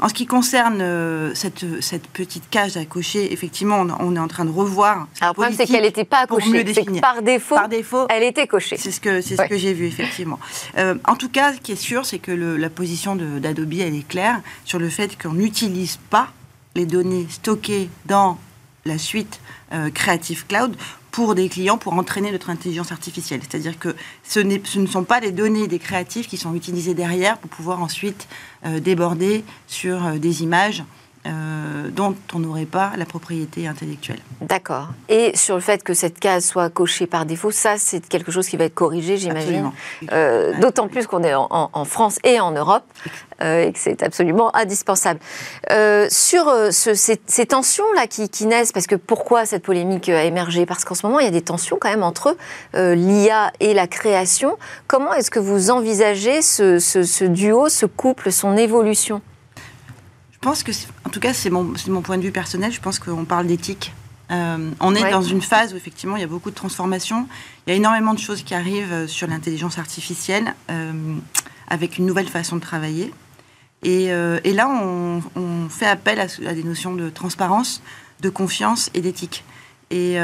en 0.00 0.08
ce 0.08 0.14
qui 0.14 0.26
concerne 0.26 0.80
euh, 0.80 1.34
cette, 1.34 1.80
cette, 1.80 2.08
petite 2.08 2.48
cage 2.50 2.76
à 2.76 2.84
cocher, 2.84 3.32
effectivement, 3.32 3.86
on, 4.00 4.16
est 4.16 4.18
en 4.18 4.28
train 4.28 4.44
de 4.44 4.50
revoir. 4.50 5.06
Alors, 5.20 5.30
le 5.30 5.32
problème, 5.34 5.54
c'est 5.56 5.66
qu'elle 5.66 5.82
n'était 5.82 6.04
pas 6.04 6.26
cochée. 6.26 6.64
par 7.00 7.22
défaut, 7.22 7.54
par 7.54 7.68
défaut, 7.68 8.06
elle 8.10 8.24
était 8.24 8.46
cochée. 8.46 8.76
C'est 8.76 8.90
ce 8.90 9.00
que, 9.00 9.20
c'est 9.20 9.36
ce 9.36 9.48
que 9.48 9.56
j'ai 9.56 9.72
vu, 9.72 9.86
effectivement. 9.86 10.38
Euh, 10.78 10.96
en 11.06 11.16
tout 11.16 11.28
cas, 11.28 11.54
ce 11.54 11.60
qui 11.60 11.72
est 11.72 11.76
sûr, 11.76 12.04
c'est 12.06 12.18
que 12.18 12.32
la 12.32 12.70
position 12.70 13.16
d'Adobe, 13.16 13.74
elle 13.74 13.94
est 13.94 14.06
claire 14.06 14.40
sur 14.64 14.78
le 14.78 14.88
fait 14.88 15.20
qu'on 15.20 15.34
n'utilise 15.34 15.98
pas 16.10 16.28
les 16.74 16.86
données 16.86 17.26
stockées 17.30 17.88
dans 18.06 18.38
la 18.84 18.98
suite 18.98 19.40
euh, 19.72 19.90
Creative 19.90 20.46
Cloud 20.46 20.76
pour 21.14 21.36
des 21.36 21.48
clients 21.48 21.78
pour 21.78 21.92
entraîner 21.92 22.32
notre 22.32 22.50
intelligence 22.50 22.90
artificielle. 22.90 23.40
C'est-à-dire 23.48 23.78
que 23.78 23.94
ce, 24.24 24.40
ne 24.40 24.86
sont 24.88 25.04
pas 25.04 25.20
les 25.20 25.30
données 25.30 25.68
des 25.68 25.78
créatifs 25.78 26.26
qui 26.26 26.36
sont 26.36 26.56
utilisées 26.56 26.92
derrière 26.92 27.38
pour 27.38 27.48
pouvoir 27.50 27.80
ensuite 27.80 28.26
euh, 28.66 28.80
déborder 28.80 29.44
sur 29.68 30.04
euh, 30.04 30.18
des 30.18 30.42
images 30.42 30.82
euh, 31.26 31.88
dont 31.88 32.14
on 32.34 32.38
n'aurait 32.38 32.66
pas 32.66 32.92
la 32.98 33.06
propriété 33.06 33.66
intellectuelle. 33.66 34.18
D'accord. 34.42 34.88
Et 35.08 35.34
sur 35.34 35.54
le 35.54 35.62
fait 35.62 35.82
que 35.82 35.94
cette 35.94 36.20
case 36.20 36.44
soit 36.44 36.68
cochée 36.68 37.06
par 37.06 37.24
défaut, 37.24 37.50
ça, 37.50 37.78
c'est 37.78 38.06
quelque 38.06 38.30
chose 38.30 38.46
qui 38.46 38.58
va 38.58 38.64
être 38.64 38.74
corrigé, 38.74 39.16
j'imagine. 39.16 39.72
Euh, 40.12 40.52
D'autant 40.60 40.86
plus 40.86 41.06
qu'on 41.06 41.22
est 41.22 41.34
en, 41.34 41.84
France 41.86 42.18
et 42.24 42.40
en 42.40 42.50
Europe 42.50 42.84
euh, 43.42 43.64
et 43.64 43.72
que 43.72 43.78
c'est 43.78 44.02
absolument 44.02 44.54
indispensable. 44.54 45.18
Sur 46.10 46.52
ce, 46.70 46.92
ces, 46.94 47.18
ces 47.26 47.46
tensions-là 47.46 48.06
qui, 48.06 48.28
qui, 48.28 48.44
naissent, 48.44 48.72
parce 48.72 48.86
que 48.86 48.96
pourquoi 48.96 49.46
cette 49.46 49.62
polémique 49.62 50.10
a 50.10 50.24
émergé? 50.24 50.66
Parce 50.66 50.84
qu'en 50.84 50.94
ce 50.94 51.06
moment, 51.06 51.20
il 51.20 51.24
y 51.24 51.28
a 51.28 51.32
des 51.32 51.40
tensions 51.40 51.78
quand 51.80 51.88
même 51.88 52.02
entre 52.02 52.36
l'IA 52.74 53.50
et 53.60 53.72
la 53.72 53.86
création. 53.86 54.58
Comment 54.88 55.14
est-ce 55.14 55.30
que 55.30 55.40
vous 55.40 55.70
envisagez 55.70 56.42
ce, 56.42 56.78
ce, 56.78 57.02
ce 57.02 57.24
duo, 57.24 57.70
ce 57.70 57.86
couple, 57.86 58.30
son 58.30 58.58
évolution? 58.58 59.22
Pense 60.44 60.62
que, 60.62 60.72
en 61.06 61.10
tout 61.10 61.20
cas, 61.20 61.32
c'est 61.32 61.48
mon, 61.48 61.72
mon, 61.88 62.02
point 62.02 62.18
de 62.18 62.22
vue 62.22 62.30
personnel, 62.30 62.70
je 62.70 62.80
pense 62.80 62.98
qu'on 62.98 63.24
parle 63.24 63.46
d'éthique. 63.46 63.94
Euh, 64.30 64.70
on 64.78 64.94
est 64.94 65.10
dans 65.10 65.22
une 65.22 65.40
phase 65.40 65.72
où 65.74 65.76
effectivement 65.76 66.16
il 66.16 66.20
y 66.20 66.24
a 66.24 66.28
beaucoup 66.28 66.50
de 66.50 66.54
transformations. 66.54 67.26
Il 67.66 67.70
y 67.70 67.72
a 67.72 67.76
énormément 67.76 68.14
de 68.14 68.18
choses 68.18 68.42
qui 68.42 68.54
arrivent 68.54 68.92
euh, 68.92 69.06
sur 69.06 69.26
l'intelligence 69.26 69.78
artificielle 69.78 70.54
euh, 70.70 70.92
avec 71.68 71.98
une 71.98 72.06
nouvelle 72.06 72.28
façon 72.28 72.56
de 72.56 72.60
travailler. 72.60 73.12
Et, 73.82 74.08
là, 74.54 74.66
on, 74.68 75.68
fait 75.68 75.86
appel 75.86 76.18
à, 76.18 76.26
à, 76.48 76.54
des 76.54 76.62
notions 76.62 76.94
de 76.94 77.10
transparence, 77.10 77.82
de 78.20 78.30
confiance 78.30 78.90
et 78.94 79.02
d'éthique. 79.02 79.44
Et, 79.90 80.16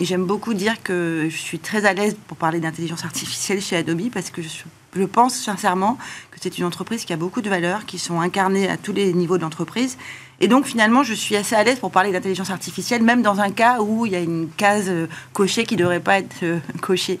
j'aime 0.00 0.26
beaucoup 0.26 0.52
dire 0.52 0.82
que 0.82 1.26
je 1.30 1.36
suis 1.36 1.58
très 1.58 1.86
à 1.86 1.94
l'aise 1.94 2.14
pour 2.28 2.36
parler 2.36 2.60
d'intelligence 2.60 3.06
artificielle 3.06 3.62
chez 3.62 3.76
Adobe 3.76 4.10
parce 4.12 4.28
que 4.28 4.42
je, 4.42 4.48
je 4.96 5.04
pense 5.04 5.34
sincèrement 5.34 5.98
que 6.30 6.38
c'est 6.40 6.58
une 6.58 6.64
entreprise 6.64 7.04
qui 7.04 7.12
a 7.12 7.16
beaucoup 7.16 7.42
de 7.42 7.50
valeurs, 7.50 7.84
qui 7.84 7.98
sont 7.98 8.20
incarnées 8.20 8.68
à 8.68 8.76
tous 8.76 8.92
les 8.92 9.12
niveaux 9.12 9.36
de 9.36 9.42
l'entreprise. 9.42 9.98
Et 10.40 10.48
donc 10.48 10.66
finalement, 10.66 11.02
je 11.02 11.14
suis 11.14 11.36
assez 11.36 11.54
à 11.54 11.64
l'aise 11.64 11.78
pour 11.78 11.90
parler 11.90 12.12
d'intelligence 12.12 12.50
artificielle, 12.50 13.02
même 13.02 13.22
dans 13.22 13.40
un 13.40 13.50
cas 13.50 13.80
où 13.80 14.06
il 14.06 14.12
y 14.12 14.16
a 14.16 14.20
une 14.20 14.48
case 14.56 14.88
euh, 14.88 15.06
cochée 15.32 15.64
qui 15.64 15.74
ne 15.74 15.80
devrait 15.80 16.00
pas 16.00 16.18
être 16.18 16.42
euh, 16.42 16.58
cochée. 16.80 17.20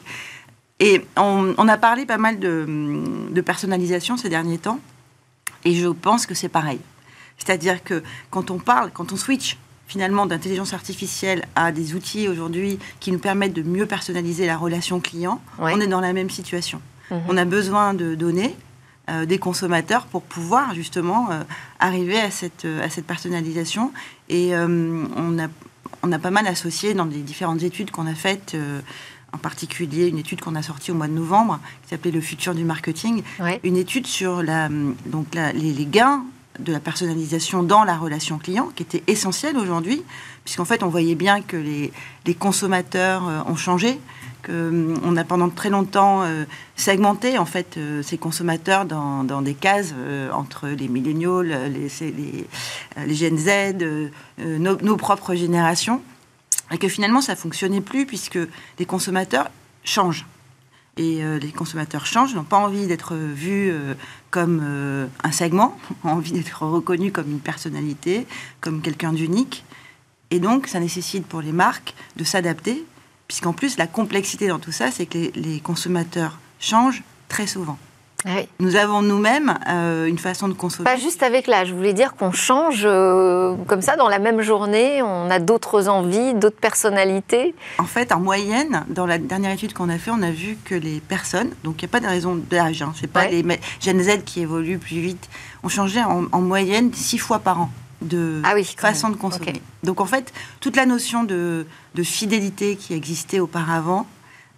Et 0.78 1.02
on, 1.16 1.68
a 1.68 1.76
parlé 1.78 2.04
pas 2.04 2.18
mal 2.18 2.38
de, 2.38 3.40
personnalisation 3.40 4.18
ces 4.18 4.28
derniers 4.28 4.58
temps, 4.58 4.78
et 5.64 5.74
je 5.74 5.88
pense 5.88 6.26
que 6.26 6.34
c'est 6.34 6.50
pareil. 6.50 6.80
C'est-à-dire 7.38 7.82
que 7.82 8.02
quand 8.30 8.50
on 8.50 8.58
parle, 8.58 8.90
quand 8.92 9.10
on 9.12 9.16
switch 9.16 9.56
finalement 9.86 10.26
d'intelligence 10.26 10.74
artificielle 10.74 11.46
à 11.54 11.72
des 11.72 11.94
outils 11.94 12.28
aujourd'hui 12.28 12.78
qui 13.00 13.10
nous 13.10 13.18
permettent 13.18 13.54
de 13.54 13.62
mieux 13.62 13.86
personnaliser 13.86 14.44
la 14.44 14.58
relation 14.58 15.00
client, 15.00 15.40
on 15.58 15.80
est 15.80 15.86
dans 15.86 16.00
la 16.00 16.12
même 16.12 16.28
situation. 16.28 16.82
Mhm. 17.10 17.22
On 17.28 17.36
a 17.36 17.44
besoin 17.44 17.94
de 17.94 18.14
données 18.14 18.56
euh, 19.08 19.24
des 19.24 19.38
consommateurs 19.38 20.06
pour 20.06 20.22
pouvoir 20.22 20.74
justement 20.74 21.30
euh, 21.30 21.44
arriver 21.78 22.18
à 22.18 22.32
cette, 22.32 22.64
euh, 22.64 22.84
à 22.84 22.90
cette 22.90 23.06
personnalisation. 23.06 23.92
Et 24.28 24.52
on, 24.56 25.38
a, 25.38 25.46
on 26.02 26.10
a 26.10 26.18
pas 26.18 26.32
mal 26.32 26.48
associé 26.48 26.92
dans 26.92 27.04
les 27.04 27.20
différentes 27.20 27.62
études 27.62 27.92
qu'on 27.92 28.08
a 28.08 28.14
faites 28.16 28.56
en 29.32 29.38
particulier 29.38 30.08
une 30.08 30.18
étude 30.18 30.40
qu'on 30.40 30.56
a 30.56 30.62
sortie 30.62 30.90
au 30.90 30.94
mois 30.94 31.06
de 31.06 31.12
novembre, 31.12 31.60
qui 31.84 31.90
s'appelait 31.90 32.10
Le 32.10 32.20
futur 32.20 32.56
du 32.56 32.64
marketing, 32.64 33.22
une 33.62 33.76
étude 33.76 34.08
sur 34.08 34.42
la, 34.42 34.68
donc 34.68 35.28
les, 35.36 35.86
gains 35.86 36.24
de 36.58 36.72
la 36.72 36.80
personnalisation 36.80 37.62
dans 37.62 37.84
la 37.84 37.96
relation 37.96 38.38
client, 38.38 38.72
qui 38.74 38.82
était 38.82 39.04
essentielle 39.06 39.56
aujourd'hui, 39.56 40.02
puisqu'en 40.44 40.64
fait, 40.64 40.82
on 40.82 40.88
voyait 40.88 41.14
bien 41.14 41.40
que 41.40 41.56
les, 41.56 41.92
les 42.26 42.34
consommateurs 42.34 43.44
ont 43.46 43.56
changé, 43.56 44.00
qu'on 44.46 44.52
euh, 44.52 45.16
a 45.16 45.24
pendant 45.24 45.48
très 45.48 45.70
longtemps 45.70 46.22
euh, 46.22 46.44
segmenté 46.76 47.38
en 47.38 47.46
fait 47.46 47.78
ces 48.02 48.18
consommateurs 48.18 48.84
dans, 48.84 49.42
des 49.42 49.54
cases 49.54 49.94
entre 50.32 50.68
les 50.68 50.88
milléniaux, 50.88 51.42
les, 51.42 51.68
les, 51.68 52.46
les, 53.06 53.14
Gen 53.14 53.36
Z, 53.36 53.84
nos, 54.38 54.76
nos, 54.80 54.96
propres 54.96 55.34
générations, 55.34 56.00
et 56.70 56.78
que 56.78 56.88
finalement 56.88 57.20
ça 57.20 57.36
fonctionnait 57.36 57.80
plus 57.80 58.06
puisque 58.06 58.38
les 58.78 58.86
consommateurs 58.86 59.50
changent. 59.84 60.26
Et 60.98 61.20
les 61.40 61.52
consommateurs 61.52 62.06
changent, 62.06 62.34
n'ont 62.34 62.44
pas 62.44 62.56
envie 62.56 62.86
d'être 62.86 63.14
vus 63.14 63.72
comme 64.30 65.08
un 65.22 65.32
segment, 65.32 65.78
ont 66.04 66.10
envie 66.10 66.32
d'être 66.32 66.62
reconnus 66.62 67.12
comme 67.12 67.30
une 67.30 67.40
personnalité, 67.40 68.26
comme 68.60 68.80
quelqu'un 68.80 69.12
d'unique. 69.12 69.64
Et 70.30 70.40
donc, 70.40 70.66
ça 70.66 70.80
nécessite 70.80 71.26
pour 71.26 71.40
les 71.40 71.52
marques 71.52 71.94
de 72.16 72.24
s'adapter, 72.24 72.84
puisqu'en 73.28 73.52
plus, 73.52 73.76
la 73.76 73.86
complexité 73.86 74.48
dans 74.48 74.58
tout 74.58 74.72
ça, 74.72 74.90
c'est 74.90 75.06
que 75.06 75.18
les, 75.34 75.60
consommateurs 75.60 76.38
changent 76.60 77.02
très 77.28 77.46
souvent. 77.46 77.78
Ah 78.24 78.40
Nous 78.58 78.74
avons 78.76 79.02
nous-mêmes 79.02 79.56
euh, 79.68 80.06
une 80.06 80.18
façon 80.18 80.48
de 80.48 80.54
consommer. 80.54 80.84
Pas 80.84 80.96
juste 80.96 81.22
avec 81.22 81.46
l'âge. 81.46 81.68
Je 81.68 81.74
voulais 81.74 81.92
dire 81.92 82.14
qu'on 82.14 82.32
change 82.32 82.82
euh, 82.84 83.54
comme 83.66 83.82
ça 83.82 83.96
dans 83.96 84.08
la 84.08 84.18
même 84.18 84.40
journée. 84.40 85.00
On 85.02 85.30
a 85.30 85.38
d'autres 85.38 85.88
envies, 85.88 86.34
d'autres 86.34 86.58
personnalités? 86.58 87.54
En 87.78 87.84
fait, 87.84 88.12
en 88.12 88.18
moyenne, 88.18 88.84
dans 88.88 89.06
la 89.06 89.18
dernière 89.18 89.52
étude 89.52 89.74
qu'on 89.74 89.90
a 89.90 89.98
fait, 89.98 90.10
on 90.10 90.22
a 90.22 90.30
vu 90.30 90.58
que 90.64 90.74
les 90.74 91.00
personnes, 91.00 91.50
donc 91.62 91.82
il 91.82 91.84
n'y 91.84 91.90
a 91.90 91.92
pas 91.92 92.00
de 92.00 92.06
raison 92.06 92.34
d'âge, 92.34 92.82
hein, 92.82 92.92
c'est 92.98 93.10
pas 93.10 93.28
les 93.28 93.44
Gen 93.80 94.00
Z 94.00 94.24
qui 94.24 94.40
évoluent 94.40 94.78
plus 94.78 95.00
vite, 95.00 95.28
ont 95.62 95.68
changé 95.68 96.02
en, 96.02 96.24
en 96.32 96.40
moyenne 96.40 96.92
six 96.94 97.18
fois 97.18 97.38
par 97.38 97.60
an 97.60 97.70
de 98.02 98.42
ah 98.44 98.54
façon 98.76 99.10
de 99.10 99.16
consommer. 99.16 99.60
Donc 99.82 100.00
en 100.00 100.06
fait, 100.06 100.32
toute 100.60 100.76
la 100.76 100.86
notion 100.86 101.24
de, 101.24 101.66
fidélité 102.02 102.76
qui 102.76 102.94
existait 102.94 103.40
auparavant, 103.40 104.06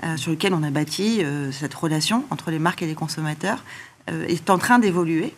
euh, 0.05 0.17
sur 0.17 0.31
lequel 0.31 0.55
on 0.55 0.63
a 0.63 0.71
bâti 0.71 1.25
euh, 1.25 1.51
cette 1.51 1.75
relation 1.75 2.25
entre 2.31 2.51
les 2.51 2.59
marques 2.59 2.83
et 2.83 2.87
les 2.87 2.95
consommateurs, 2.95 3.65
euh, 4.11 4.27
est 4.27 4.51
en 4.51 4.59
train 4.59 4.79
d'évoluer. 4.79 5.35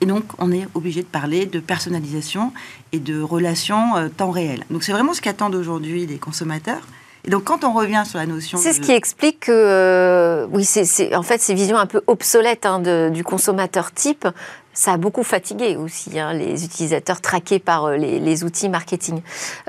Et 0.00 0.06
donc, 0.06 0.24
on 0.38 0.52
est 0.52 0.66
obligé 0.74 1.02
de 1.02 1.06
parler 1.06 1.46
de 1.46 1.60
personnalisation 1.60 2.52
et 2.92 2.98
de 2.98 3.22
relations 3.22 4.10
temps 4.16 4.30
réel. 4.30 4.64
Donc, 4.70 4.82
c'est 4.82 4.92
vraiment 4.92 5.14
ce 5.14 5.22
qu'attendent 5.22 5.54
aujourd'hui 5.54 6.04
les 6.04 6.18
consommateurs. 6.18 6.82
Et 7.24 7.30
donc, 7.30 7.44
quand 7.44 7.64
on 7.64 7.72
revient 7.72 8.02
sur 8.04 8.18
la 8.18 8.26
notion. 8.26 8.58
C'est 8.58 8.74
ce 8.74 8.80
qui 8.80 8.92
explique 8.92 9.40
que, 9.40 10.46
oui, 10.50 10.64
c'est 10.64 11.14
en 11.14 11.22
fait 11.22 11.40
ces 11.40 11.54
visions 11.54 11.78
un 11.78 11.86
peu 11.86 12.02
obsolètes 12.06 12.66
hein, 12.66 13.08
du 13.08 13.24
consommateur 13.24 13.92
type 13.92 14.28
ça 14.74 14.92
a 14.92 14.96
beaucoup 14.96 15.22
fatigué 15.22 15.76
aussi 15.76 16.18
hein, 16.18 16.32
les 16.32 16.64
utilisateurs 16.64 17.20
traqués 17.20 17.60
par 17.60 17.86
euh, 17.86 17.96
les, 17.96 18.44
outils 18.44 18.68
marketing. 18.68 19.22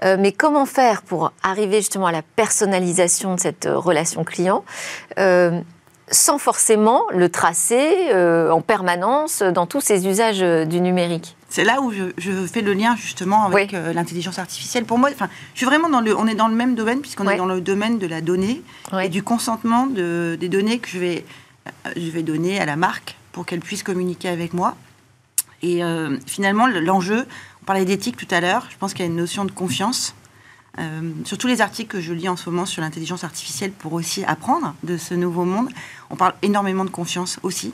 Euh, 0.04 0.18
mais 0.20 0.32
comment 0.32 0.66
faire 0.66 1.04
pour 1.04 1.32
arriver 1.44 1.78
justement 1.78 2.08
à 2.08 2.12
la 2.12 2.24
personnalisation 2.24 3.36
de 3.36 3.40
cette 3.40 3.68
euh, 3.68 3.78
relation 3.78 4.24
client 4.24 4.66
sans 6.12 6.38
forcément 6.38 7.06
le 7.12 7.30
tracer 7.30 8.14
en 8.14 8.62
permanence 8.62 9.42
dans 9.42 9.66
tous 9.66 9.82
ces 9.82 10.06
usages 10.08 10.68
du 10.68 10.80
numérique? 10.80 11.36
C'est 11.50 11.64
là 11.64 11.82
où 11.82 11.92
je, 11.92 12.46
fais 12.46 12.62
le 12.62 12.74
lien 12.74 12.96
justement 12.96 13.46
avec 13.46 13.72
l'intelligence 13.72 14.38
artificielle. 14.38 14.86
Pour 14.86 15.00
moi, 15.00 15.10
enfin, 15.12 15.30
je 15.56 15.58
suis 15.58 15.66
vraiment 15.66 15.90
dans 15.90 16.02
le, 16.02 16.16
on 16.16 16.28
est 16.28 16.36
dans 16.36 16.48
le 16.48 16.54
même 16.54 16.76
domaine 16.76 17.02
puisqu'on 17.02 17.28
est 17.28 17.38
dans 17.38 17.48
le 17.48 17.60
domaine 17.60 17.98
de 17.98 18.06
la 18.06 18.22
donnée 18.22 18.62
et 19.02 19.10
du 19.10 19.24
consentement 19.24 19.88
de, 19.88 20.38
des 20.40 20.48
données 20.48 20.78
que 20.78 20.90
je 20.90 21.00
vais, 21.00 21.26
je 21.96 22.12
vais 22.12 22.22
donner 22.22 22.60
à 22.60 22.68
la 22.68 22.76
marque 22.76 23.16
pour 23.32 23.48
qu'elle 23.48 23.62
puisse 23.62 23.82
communiquer 23.82 24.30
avec 24.30 24.54
moi. 24.54 24.76
Et 25.66 25.84
euh, 25.84 26.18
finalement, 26.28 26.68
l'enjeu, 26.68 27.26
on 27.64 27.66
parlait 27.66 27.86
d'éthique 27.86 28.18
tout 28.18 28.28
à 28.30 28.40
l'heure, 28.40 28.68
je 28.70 28.78
pense 28.78 28.94
qu'il 28.94 29.04
y 29.04 29.08
a 29.08 29.10
une 29.10 29.18
notion 29.18 29.46
de 29.46 29.52
confiance. 29.52 30.14
Euh, 30.78 31.12
sur 31.24 31.40
tous 31.40 31.48
les 31.48 31.60
articles 31.60 31.90
que 31.90 32.02
je 32.02 32.14
lis 32.14 32.30
en 32.30 32.36
ce 32.36 32.48
moment 32.52 32.68
sur 32.68 32.84
l'intelligence 32.84 33.24
artificielle 33.24 33.72
pour 33.72 33.94
aussi 33.94 34.24
apprendre 34.26 34.76
de 34.84 34.96
ce 34.98 35.16
nouveau 35.16 35.44
monde, 35.44 35.70
on 36.12 36.18
parle 36.18 36.36
énormément 36.44 36.86
de 36.86 36.92
confiance 36.92 37.40
aussi. 37.42 37.74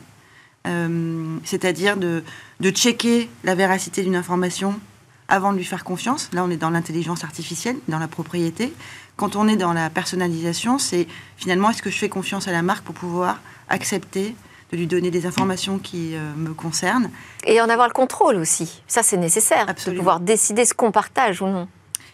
Euh, 0.68 1.38
c'est-à-dire 1.44 1.98
de, 1.98 2.24
de 2.62 2.70
checker 2.70 3.30
la 3.44 3.56
véracité 3.56 4.04
d'une 4.04 4.16
information 4.16 4.80
avant 5.28 5.52
de 5.52 5.58
lui 5.58 5.66
faire 5.66 5.84
confiance. 5.84 6.30
Là, 6.32 6.46
on 6.46 6.50
est 6.50 6.58
dans 6.58 6.70
l'intelligence 6.70 7.26
artificielle, 7.26 7.76
dans 7.90 8.00
la 8.00 8.08
propriété. 8.08 8.72
Quand 9.18 9.36
on 9.36 9.50
est 9.50 9.58
dans 9.58 9.74
la 9.74 9.90
personnalisation, 9.90 10.80
c'est 10.80 11.08
finalement 11.36 11.72
est-ce 11.72 11.82
que 11.82 11.90
je 11.90 11.98
fais 11.98 12.10
confiance 12.10 12.48
à 12.48 12.54
la 12.54 12.62
marque 12.62 12.86
pour 12.86 12.96
pouvoir 12.96 13.42
accepter 13.68 14.34
de 14.72 14.78
lui 14.78 14.88
donner 14.88 15.12
des 15.12 15.26
informations 15.26 15.80
qui 15.80 16.16
euh, 16.16 16.34
me 16.36 16.54
concernent. 16.54 17.10
Et 17.46 17.60
en 17.62 17.70
avoir 17.70 17.88
le 17.88 17.94
contrôle 17.94 18.38
aussi. 18.38 18.82
Ça, 18.88 19.04
c'est 19.04 19.18
nécessaire. 19.18 19.68
De 19.68 19.92
pouvoir 19.92 20.20
décider 20.20 20.66
ce 20.66 20.74
qu'on 20.74 20.92
partage 20.92 21.42
ou 21.42 21.48
non. 21.48 21.68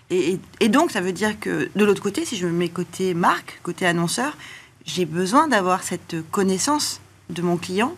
Et, 0.09 0.39
donc, 0.69 0.91
ça 0.91 1.01
veut 1.01 1.11
dire 1.11 1.37
que 1.39 1.69
de 1.75 1.85
l'autre 1.85 2.01
côté, 2.01 2.23
si 2.23 2.37
je 2.37 2.47
me 2.47 2.51
mets 2.53 2.69
côté 2.69 3.13
marque, 3.13 3.59
côté 3.61 3.85
annonceur, 3.85 4.37
j'ai 4.85 5.05
besoin 5.05 5.49
d'avoir 5.49 5.83
cette 5.83 6.15
connaissance 6.31 7.01
de 7.29 7.41
mon 7.41 7.57
client, 7.57 7.93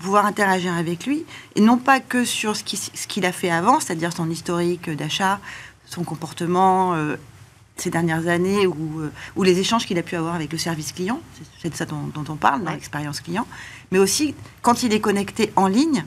pouvoir 0.00 0.26
interagir 0.26 0.74
avec 0.74 1.06
lui, 1.06 1.24
et 1.56 1.62
non 1.62 1.78
pas 1.78 2.00
que 2.00 2.26
sur 2.26 2.54
ce 2.54 2.62
qu'il 2.62 3.24
a 3.24 3.32
fait 3.32 3.50
avant, 3.50 3.80
c'est-à-dire 3.80 4.12
son 4.12 4.28
historique 4.28 4.90
d'achat, 4.90 5.40
son 5.86 6.04
comportement, 6.04 6.92
euh, 6.94 7.16
ces 7.76 7.90
dernières 7.90 8.28
années 8.28 8.66
ou, 8.66 9.00
euh, 9.00 9.12
ou 9.36 9.42
les 9.42 9.58
échanges 9.58 9.86
qu'il 9.86 9.98
a 9.98 10.02
pu 10.02 10.16
avoir 10.16 10.34
avec 10.34 10.52
le 10.52 10.58
service 10.58 10.92
client, 10.92 11.20
c'est 11.60 11.70
de 11.70 11.74
ça 11.74 11.86
dont, 11.86 12.12
on 12.16 12.36
parle 12.36 12.62
dans 12.62 12.70
l'expérience 12.70 13.20
client, 13.20 13.46
mais 13.94 14.00
aussi 14.00 14.34
quand 14.60 14.82
il 14.82 14.92
est 14.92 14.98
connecté 14.98 15.52
en 15.54 15.68
ligne, 15.68 16.04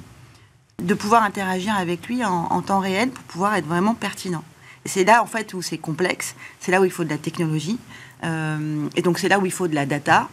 de 0.83 0.93
pouvoir 0.93 1.23
interagir 1.23 1.73
avec 1.73 2.05
lui 2.07 2.23
en, 2.25 2.61
temps 2.61 2.81
réel 2.81 3.09
pour 3.11 3.23
pouvoir 3.23 3.55
être 3.55 3.65
vraiment 3.65 3.93
pertinent. 3.93 4.43
C'est 4.83 5.05
là 5.05 5.23
en 5.23 5.25
fait 5.25 5.53
où 5.53 5.61
c'est 5.61 5.77
complexe, 5.77 6.35
c'est 6.59 6.73
là 6.73 6.81
où 6.81 6.83
il 6.83 6.91
faut 6.91 7.05
de 7.05 7.09
la 7.09 7.17
technologie, 7.17 7.79
euh, 8.25 8.89
et 8.97 9.01
donc 9.01 9.19
c'est 9.19 9.29
là 9.29 9.39
où 9.39 9.45
il 9.45 9.53
faut 9.53 9.69
de 9.69 9.75
la 9.75 9.85
data, 9.85 10.27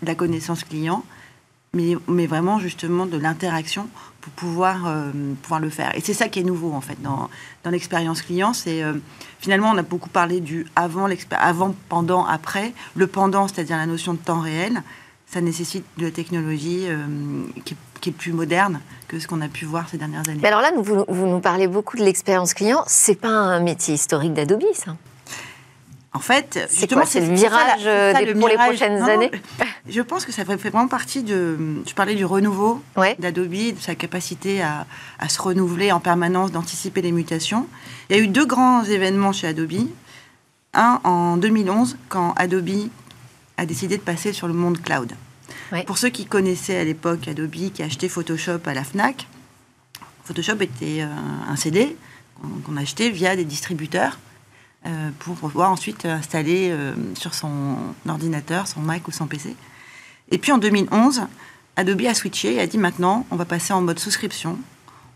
de 0.00 0.06
la 0.06 0.14
connaissance 0.14 0.64
client, 0.64 1.04
mais, 1.74 1.94
vraiment 2.26 2.58
justement 2.58 3.04
de 3.04 3.18
l'interaction 3.18 3.86
pour 4.22 4.32
pouvoir, 4.32 4.86
euh, 4.86 5.10
pouvoir 5.42 5.60
le 5.60 5.68
faire. 5.68 5.94
Et 5.94 6.00
c'est 6.00 6.14
ça 6.14 6.28
qui 6.28 6.40
est 6.40 6.42
nouveau 6.42 6.72
en 6.72 6.80
fait 6.80 7.00
dans, 7.02 7.28
dans 7.64 7.70
l'expérience 7.70 8.22
client. 8.22 8.54
C'est 8.54 8.82
euh, 8.82 8.94
finalement 9.40 9.70
on 9.70 9.76
a 9.76 9.82
beaucoup 9.82 10.08
parlé 10.08 10.40
du 10.40 10.66
avant, 10.74 11.06
avant, 11.32 11.74
pendant, 11.90 12.24
après. 12.24 12.72
Le 12.94 13.06
pendant, 13.06 13.46
c'est-à-dire 13.46 13.76
la 13.76 13.86
notion 13.86 14.14
de 14.14 14.18
temps 14.18 14.40
réel, 14.40 14.82
ça 15.32 15.40
nécessite 15.40 15.84
de 15.96 16.06
la 16.06 16.10
technologie 16.10 16.84
euh, 16.84 17.06
qui, 17.64 17.74
qui, 18.00 18.10
est 18.10 18.12
plus 18.12 18.32
moderne 18.32 18.80
que 19.08 19.18
ce 19.18 19.26
qu'on 19.26 19.40
a 19.40 19.48
pu 19.48 19.64
voir 19.64 19.88
ces 19.88 19.96
dernières 19.96 20.28
années. 20.28 20.40
Mais 20.42 20.48
alors 20.48 20.60
là, 20.60 20.72
vous, 20.76 21.04
vous 21.08 21.26
nous 21.26 21.40
parlez 21.40 21.68
beaucoup 21.68 21.96
de 21.96 22.02
l'expérience 22.02 22.52
client. 22.52 22.84
C'est 22.86 23.18
pas 23.18 23.28
un 23.28 23.60
métier 23.60 23.94
historique 23.94 24.34
d'Adobe, 24.34 24.62
ça? 24.74 24.96
En 26.14 26.18
fait, 26.18 26.68
justement, 26.70 27.06
c'est 27.06 27.20
le 27.20 27.34
virage 27.34 28.34
pour 28.38 28.48
les 28.48 28.56
prochaines 28.56 29.02
années? 29.02 29.30
je 29.88 30.02
pense 30.02 30.26
que 30.26 30.32
ça 30.32 30.44
fait 30.44 30.56
vraiment 30.56 30.86
partie 30.86 31.22
de. 31.22 31.56
Je 31.86 31.94
parlais 31.94 32.14
du 32.14 32.26
renouveau 32.26 32.82
d'Adobe, 33.18 33.50
de 33.50 33.80
sa 33.80 33.94
capacité 33.94 34.60
à, 34.60 34.84
se 35.30 35.40
renouveler 35.40 35.90
en 35.90 36.00
permanence, 36.00 36.52
d'anticiper 36.52 37.00
les 37.00 37.12
mutations. 37.12 37.66
Il 38.10 38.16
y 38.16 38.20
a 38.20 38.22
eu 38.22 38.28
deux 38.28 38.44
grands 38.44 38.84
événements 38.84 39.32
chez 39.32 39.46
Adobe. 39.46 39.88
Un 40.74 41.00
en 41.04 41.38
2011, 41.38 41.96
quand 42.10 42.34
Adobe 42.36 42.90
a 43.62 43.66
décidé 43.66 43.96
de 43.96 44.02
passer 44.02 44.32
sur 44.32 44.48
le 44.48 44.54
monde 44.54 44.82
cloud. 44.82 45.12
Pour 45.86 45.96
ceux 45.96 46.10
qui 46.10 46.26
connaissaient 46.26 46.76
à 46.76 46.84
l'époque 46.84 47.26
Adobe, 47.28 47.72
qui 47.72 47.82
achetaient 47.82 48.08
Photoshop 48.08 48.58
à 48.66 48.74
la 48.74 48.84
Fnac, 48.84 49.26
Photoshop 50.24 50.60
était 50.60 51.02
euh, 51.02 51.06
un 51.48 51.56
CD 51.56 51.96
qu'on 52.64 52.76
achetait 52.76 53.10
via 53.10 53.36
des 53.36 53.44
distributeurs 53.44 54.18
euh, 54.84 55.10
pour 55.20 55.36
pouvoir 55.36 55.70
ensuite 55.70 56.04
installer 56.04 56.70
euh, 56.70 56.94
sur 57.14 57.34
son 57.34 57.76
ordinateur, 58.08 58.66
son 58.66 58.80
Mac 58.80 59.06
ou 59.08 59.12
son 59.12 59.26
PC. 59.26 59.54
Et 60.30 60.38
puis 60.38 60.52
en 60.52 60.58
2011, 60.58 61.22
Adobe 61.76 62.02
a 62.02 62.14
switché 62.14 62.54
et 62.54 62.60
a 62.60 62.66
dit 62.66 62.78
maintenant, 62.78 63.26
on 63.30 63.36
va 63.36 63.44
passer 63.44 63.72
en 63.72 63.80
mode 63.80 63.98
souscription. 63.98 64.58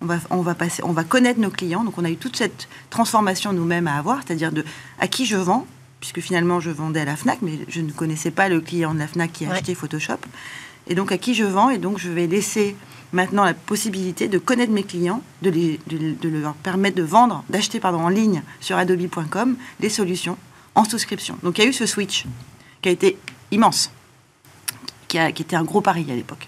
On 0.00 0.06
va, 0.06 0.18
on 0.30 0.42
va, 0.42 0.54
passer, 0.54 0.82
on 0.84 0.92
va 0.92 1.04
connaître 1.04 1.40
nos 1.40 1.50
clients. 1.50 1.82
Donc 1.82 1.98
on 1.98 2.04
a 2.04 2.10
eu 2.10 2.16
toute 2.16 2.36
cette 2.36 2.68
transformation 2.90 3.52
nous-mêmes 3.52 3.88
à 3.88 3.96
avoir, 3.96 4.22
c'est-à-dire 4.24 4.52
de 4.52 4.64
à 4.98 5.08
qui 5.08 5.26
je 5.26 5.36
vends, 5.36 5.66
puisque 6.00 6.20
finalement 6.20 6.60
je 6.60 6.70
vendais 6.70 7.00
à 7.00 7.04
la 7.04 7.16
FNAC, 7.16 7.38
mais 7.42 7.58
je 7.68 7.80
ne 7.80 7.90
connaissais 7.90 8.30
pas 8.30 8.48
le 8.48 8.60
client 8.60 8.94
de 8.94 8.98
la 8.98 9.08
FNAC 9.08 9.32
qui 9.32 9.46
a 9.46 9.52
acheté 9.52 9.74
Photoshop. 9.74 10.18
Et 10.88 10.94
donc 10.94 11.10
à 11.12 11.18
qui 11.18 11.34
je 11.34 11.44
vends, 11.44 11.70
et 11.70 11.78
donc 11.78 11.98
je 11.98 12.10
vais 12.10 12.26
laisser 12.26 12.76
maintenant 13.12 13.44
la 13.44 13.54
possibilité 13.54 14.28
de 14.28 14.38
connaître 14.38 14.72
mes 14.72 14.82
clients, 14.82 15.22
de, 15.42 15.50
de, 15.50 16.28
leur 16.28 16.54
permettre 16.54 16.96
de 16.96 17.02
vendre, 17.02 17.44
d'acheter 17.48 17.80
pardon, 17.80 18.00
en 18.00 18.08
ligne 18.08 18.42
sur 18.60 18.76
adobe.com 18.76 19.56
des 19.80 19.88
solutions 19.88 20.36
en 20.74 20.84
souscription. 20.84 21.38
Donc 21.42 21.58
il 21.58 21.64
y 21.64 21.66
a 21.66 21.70
eu 21.70 21.72
ce 21.72 21.86
switch 21.86 22.26
qui 22.82 22.88
a 22.88 22.92
été 22.92 23.18
immense, 23.50 23.90
qui, 25.08 25.18
a, 25.18 25.32
qui 25.32 25.42
était 25.42 25.56
un 25.56 25.64
gros 25.64 25.80
pari 25.80 26.06
à 26.10 26.14
l'époque, 26.14 26.46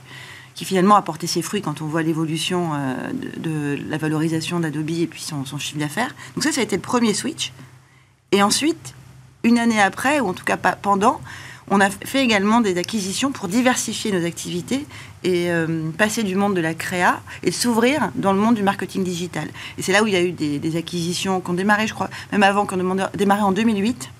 qui 0.54 0.64
finalement 0.64 0.96
a 0.96 1.02
porté 1.02 1.26
ses 1.26 1.42
fruits 1.42 1.62
quand 1.62 1.80
on 1.80 1.86
voit 1.86 2.02
l'évolution 2.02 2.72
euh, 2.74 3.12
de, 3.38 3.78
la 3.88 3.96
valorisation 3.96 4.60
d'Adobe 4.60 4.90
et 4.90 5.06
puis 5.06 5.22
son, 5.22 5.44
son 5.44 5.58
chiffre 5.58 5.78
d'affaires. 5.78 6.14
Donc 6.34 6.44
ça, 6.44 6.52
ça 6.52 6.60
a 6.60 6.64
été 6.64 6.76
le 6.76 6.82
premier 6.82 7.14
switch. 7.14 7.52
Et 8.30 8.42
ensuite, 8.42 8.94
une 9.42 9.58
année 9.58 9.80
après, 9.80 10.20
ou 10.20 10.28
en 10.28 10.34
tout 10.34 10.44
cas 10.44 10.56
pas 10.56 10.72
pendant, 10.72 11.20
on 11.70 11.80
a 11.80 11.90
fait 11.90 12.24
également 12.24 12.60
des 12.60 12.78
acquisitions 12.78 13.30
pour 13.30 13.48
diversifier 13.48 14.10
nos 14.12 14.24
activités 14.24 14.86
et 15.22 15.50
euh, 15.50 15.90
passer 15.96 16.22
du 16.22 16.34
monde 16.34 16.54
de 16.54 16.60
la 16.60 16.74
créa 16.74 17.20
et 17.42 17.50
s'ouvrir 17.50 18.10
dans 18.14 18.32
le 18.32 18.38
monde 18.38 18.54
du 18.54 18.62
marketing 18.62 19.04
digital. 19.04 19.48
Et 19.76 19.82
c'est 19.82 19.92
là 19.92 20.02
où 20.02 20.06
il 20.06 20.12
y 20.12 20.16
a 20.16 20.22
eu 20.22 20.32
des, 20.32 20.76
acquisitions 20.76 21.40
qui 21.40 21.50
ont 21.50 21.54
démarré, 21.54 21.86
je 21.86 21.94
crois, 21.94 22.08
même 22.32 22.42
avant, 22.42 22.66
qui 22.66 22.74
ont 22.74 22.96
démarré 23.14 23.42
en 23.42 23.52
2008. 23.52 24.10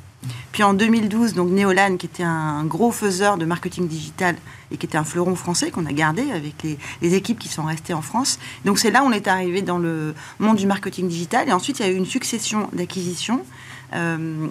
Puis 0.52 0.62
en 0.62 0.74
2012, 0.74 1.34
donc 1.34 1.50
Neolan, 1.50 1.96
qui 1.96 2.06
était 2.06 2.24
un 2.24 2.64
gros 2.64 2.90
faiseur 2.90 3.36
de 3.36 3.44
marketing 3.44 3.86
digital 3.86 4.34
et 4.72 4.76
qui 4.76 4.86
était 4.86 4.98
un 4.98 5.04
fleuron 5.04 5.36
français 5.36 5.70
qu'on 5.70 5.86
a 5.86 5.92
gardé 5.92 6.30
avec 6.32 6.54
les, 7.00 7.14
équipes 7.14 7.38
qui 7.38 7.48
sont 7.48 7.62
restées 7.62 7.94
en 7.94 8.02
France. 8.02 8.38
Donc 8.64 8.78
c'est 8.78 8.90
là 8.90 9.04
où 9.04 9.06
on 9.06 9.12
est 9.12 9.28
arrivé 9.28 9.62
dans 9.62 9.78
le 9.78 10.14
monde 10.40 10.56
du 10.56 10.66
marketing 10.66 11.08
digital. 11.08 11.48
Et 11.48 11.52
ensuite, 11.52 11.78
il 11.78 11.86
y 11.86 11.88
a 11.88 11.92
eu 11.92 11.96
une 11.96 12.06
succession 12.06 12.68
d'acquisitions. 12.72 13.44
Euh, 13.94 14.48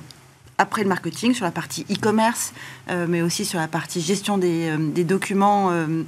après 0.57 0.81
le 0.81 0.89
marketing, 0.89 1.33
sur 1.33 1.45
la 1.45 1.51
partie 1.51 1.85
e-commerce, 1.91 2.53
euh, 2.89 3.05
mais 3.07 3.21
aussi 3.21 3.45
sur 3.45 3.59
la 3.59 3.67
partie 3.67 4.01
gestion 4.01 4.37
des, 4.37 4.69
euh, 4.69 5.03
documents, 5.03 5.69
euh, 5.71 6.03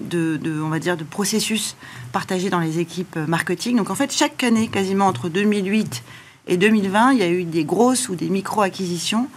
de, 0.00 0.60
on 0.62 0.68
va 0.68 0.78
dire, 0.78 0.96
de 0.96 1.04
processus 1.04 1.76
partagés 2.12 2.48
dans 2.48 2.60
les 2.60 2.78
équipes 2.78 3.16
marketing. 3.16 3.76
Donc 3.76 3.90
en 3.90 3.94
fait, 3.94 4.12
chaque 4.12 4.42
année, 4.42 4.68
quasiment 4.68 5.06
entre 5.06 5.28
2008 5.28 6.02
et 6.48 6.56
2020, 6.56 7.12
il 7.12 7.18
y 7.18 7.22
a 7.22 7.28
eu 7.28 7.44
des 7.44 7.64
grosses 7.64 8.08
ou 8.08 8.14
des 8.14 8.30
micro-acquisitions 8.30 9.28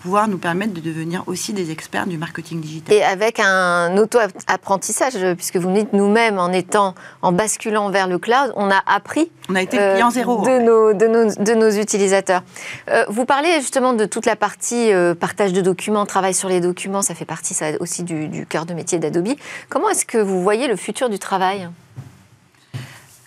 pouvoir 0.00 0.28
nous 0.28 0.38
permettre 0.38 0.72
de 0.72 0.80
devenir 0.80 1.24
aussi 1.26 1.52
des 1.52 1.70
experts 1.70 2.06
du 2.06 2.18
marketing 2.18 2.60
digital. 2.60 2.94
Et 2.94 3.02
avec 3.02 3.40
un 3.40 3.96
auto-apprentissage, 3.96 5.14
puisque 5.34 5.56
vous 5.56 5.72
dites 5.72 5.92
nous-mêmes, 5.92 6.38
en 6.38 6.52
étant, 6.52 6.94
en 7.22 7.32
basculant 7.32 7.90
vers 7.90 8.06
le 8.06 8.18
cloud, 8.18 8.52
on 8.56 8.70
a 8.70 8.80
appris. 8.86 9.30
On 9.48 9.54
a 9.54 9.62
été 9.62 9.76
client 9.76 10.10
zéro. 10.10 10.42
De, 10.42 10.58
nos, 10.60 10.92
de, 10.92 11.06
nos, 11.06 11.34
de 11.34 11.54
nos 11.54 11.70
utilisateurs. 11.70 12.42
Euh, 12.90 13.04
vous 13.08 13.24
parlez 13.24 13.54
justement 13.60 13.92
de 13.92 14.04
toute 14.04 14.26
la 14.26 14.36
partie 14.36 14.92
euh, 14.92 15.14
partage 15.14 15.52
de 15.52 15.60
documents, 15.60 16.06
travail 16.06 16.34
sur 16.34 16.48
les 16.48 16.60
documents, 16.60 17.02
ça 17.02 17.14
fait 17.14 17.24
partie 17.24 17.54
ça, 17.54 17.66
aussi 17.80 18.02
du, 18.02 18.28
du 18.28 18.46
cœur 18.46 18.66
de 18.66 18.74
métier 18.74 18.98
d'Adobe. 18.98 19.34
Comment 19.68 19.90
est-ce 19.90 20.06
que 20.06 20.18
vous 20.18 20.42
voyez 20.42 20.68
le 20.68 20.76
futur 20.76 21.08
du 21.08 21.18
travail? 21.18 21.68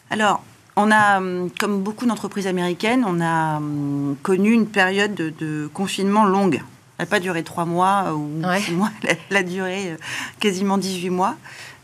Alors, 0.09 0.43
on 0.75 0.91
a, 0.91 1.17
hum, 1.17 1.49
comme 1.59 1.81
beaucoup 1.81 2.05
d'entreprises 2.05 2.47
américaines, 2.47 3.03
on 3.07 3.21
a 3.21 3.57
hum, 3.57 4.15
connu 4.23 4.51
une 4.51 4.67
période 4.67 5.13
de, 5.13 5.69
confinement 5.73 6.25
longue. 6.25 6.61
Elle 6.97 7.05
n'a 7.05 7.09
pas 7.09 7.19
duré 7.19 7.43
trois 7.43 7.65
mois 7.65 8.05
euh, 8.07 8.13
ou 8.13 8.59
six 8.59 8.73
mois, 8.73 8.91
elle 9.29 9.37
a 9.37 9.43
duré 9.43 9.91
euh, 9.91 9.95
quasiment 10.39 10.77
18 10.77 11.09
mois. 11.09 11.35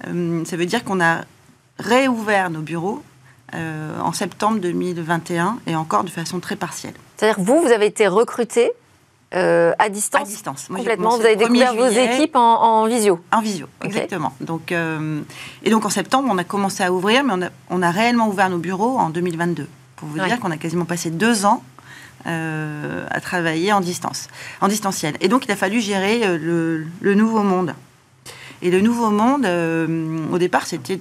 Ça 0.04 0.58
veut 0.58 0.68
dire 0.68 0.84
qu'on 0.84 1.02
a 1.02 1.22
réouvert 1.80 2.52
nos 2.52 2.62
bureaux 2.62 3.02
euh, 3.56 4.00
en 4.00 4.12
septembre 4.12 4.60
2021 4.60 5.60
et 5.68 5.76
encore 5.76 6.04
de 6.04 6.10
façon 6.10 6.40
très 6.40 6.56
partielle. 6.56 6.94
C'est-à-dire 7.16 7.38
que 7.38 7.42
vous, 7.42 7.62
vous 7.62 7.72
avez 7.72 7.86
été 7.86 8.08
recruté 8.08 8.72
euh, 9.36 9.74
à 9.78 9.90
distance 9.90 10.22
À 10.22 10.24
distance. 10.24 10.68
Complètement. 10.74 11.18
Vous 11.18 11.26
avez 11.26 11.36
découvert 11.36 11.76
vos 11.76 11.88
équipes 11.88 12.36
en, 12.36 12.88
visio 12.88 13.20
En 13.32 13.42
visio, 13.42 13.68
exactement. 13.84 14.34
Donc, 14.40 14.72
euh, 14.72 15.22
et 15.64 15.70
donc 15.70 15.86
en 15.86 15.90
septembre, 15.90 16.30
on 16.32 16.38
a 16.38 16.46
commencé 16.46 16.84
à 16.84 16.94
ouvrir, 16.94 17.24
mais 17.26 17.34
on 17.34 17.42
a, 17.42 17.50
on 17.70 17.82
a 17.82 17.92
réellement 17.92 18.30
ouvert 18.30 18.50
nos 18.50 18.58
bureaux 18.58 18.98
en 18.98 19.10
2022. 19.10 19.68
Pour 19.98 20.08
vous 20.08 20.20
dire 20.20 20.40
qu'on 20.40 20.52
a 20.52 20.58
quasiment 20.58 20.86
passé 20.86 21.10
deux 21.10 21.46
ans 21.46 21.62
euh, 22.26 23.06
à 23.10 23.20
travailler 23.20 23.74
en 23.74 23.82
distance, 23.82 24.28
en 24.62 24.70
distanciel. 24.70 25.16
Et 25.20 25.28
donc 25.28 25.46
il 25.46 25.52
a 25.52 25.56
fallu 25.56 25.82
gérer 25.82 26.38
le, 26.38 26.86
le 27.02 27.14
nouveau 27.14 27.44
monde. 27.44 27.74
Et 28.62 28.72
le 28.72 28.80
nouveau 28.80 29.10
monde, 29.10 29.46
au 30.32 30.38
départ, 30.38 30.66
c'était 30.66 31.00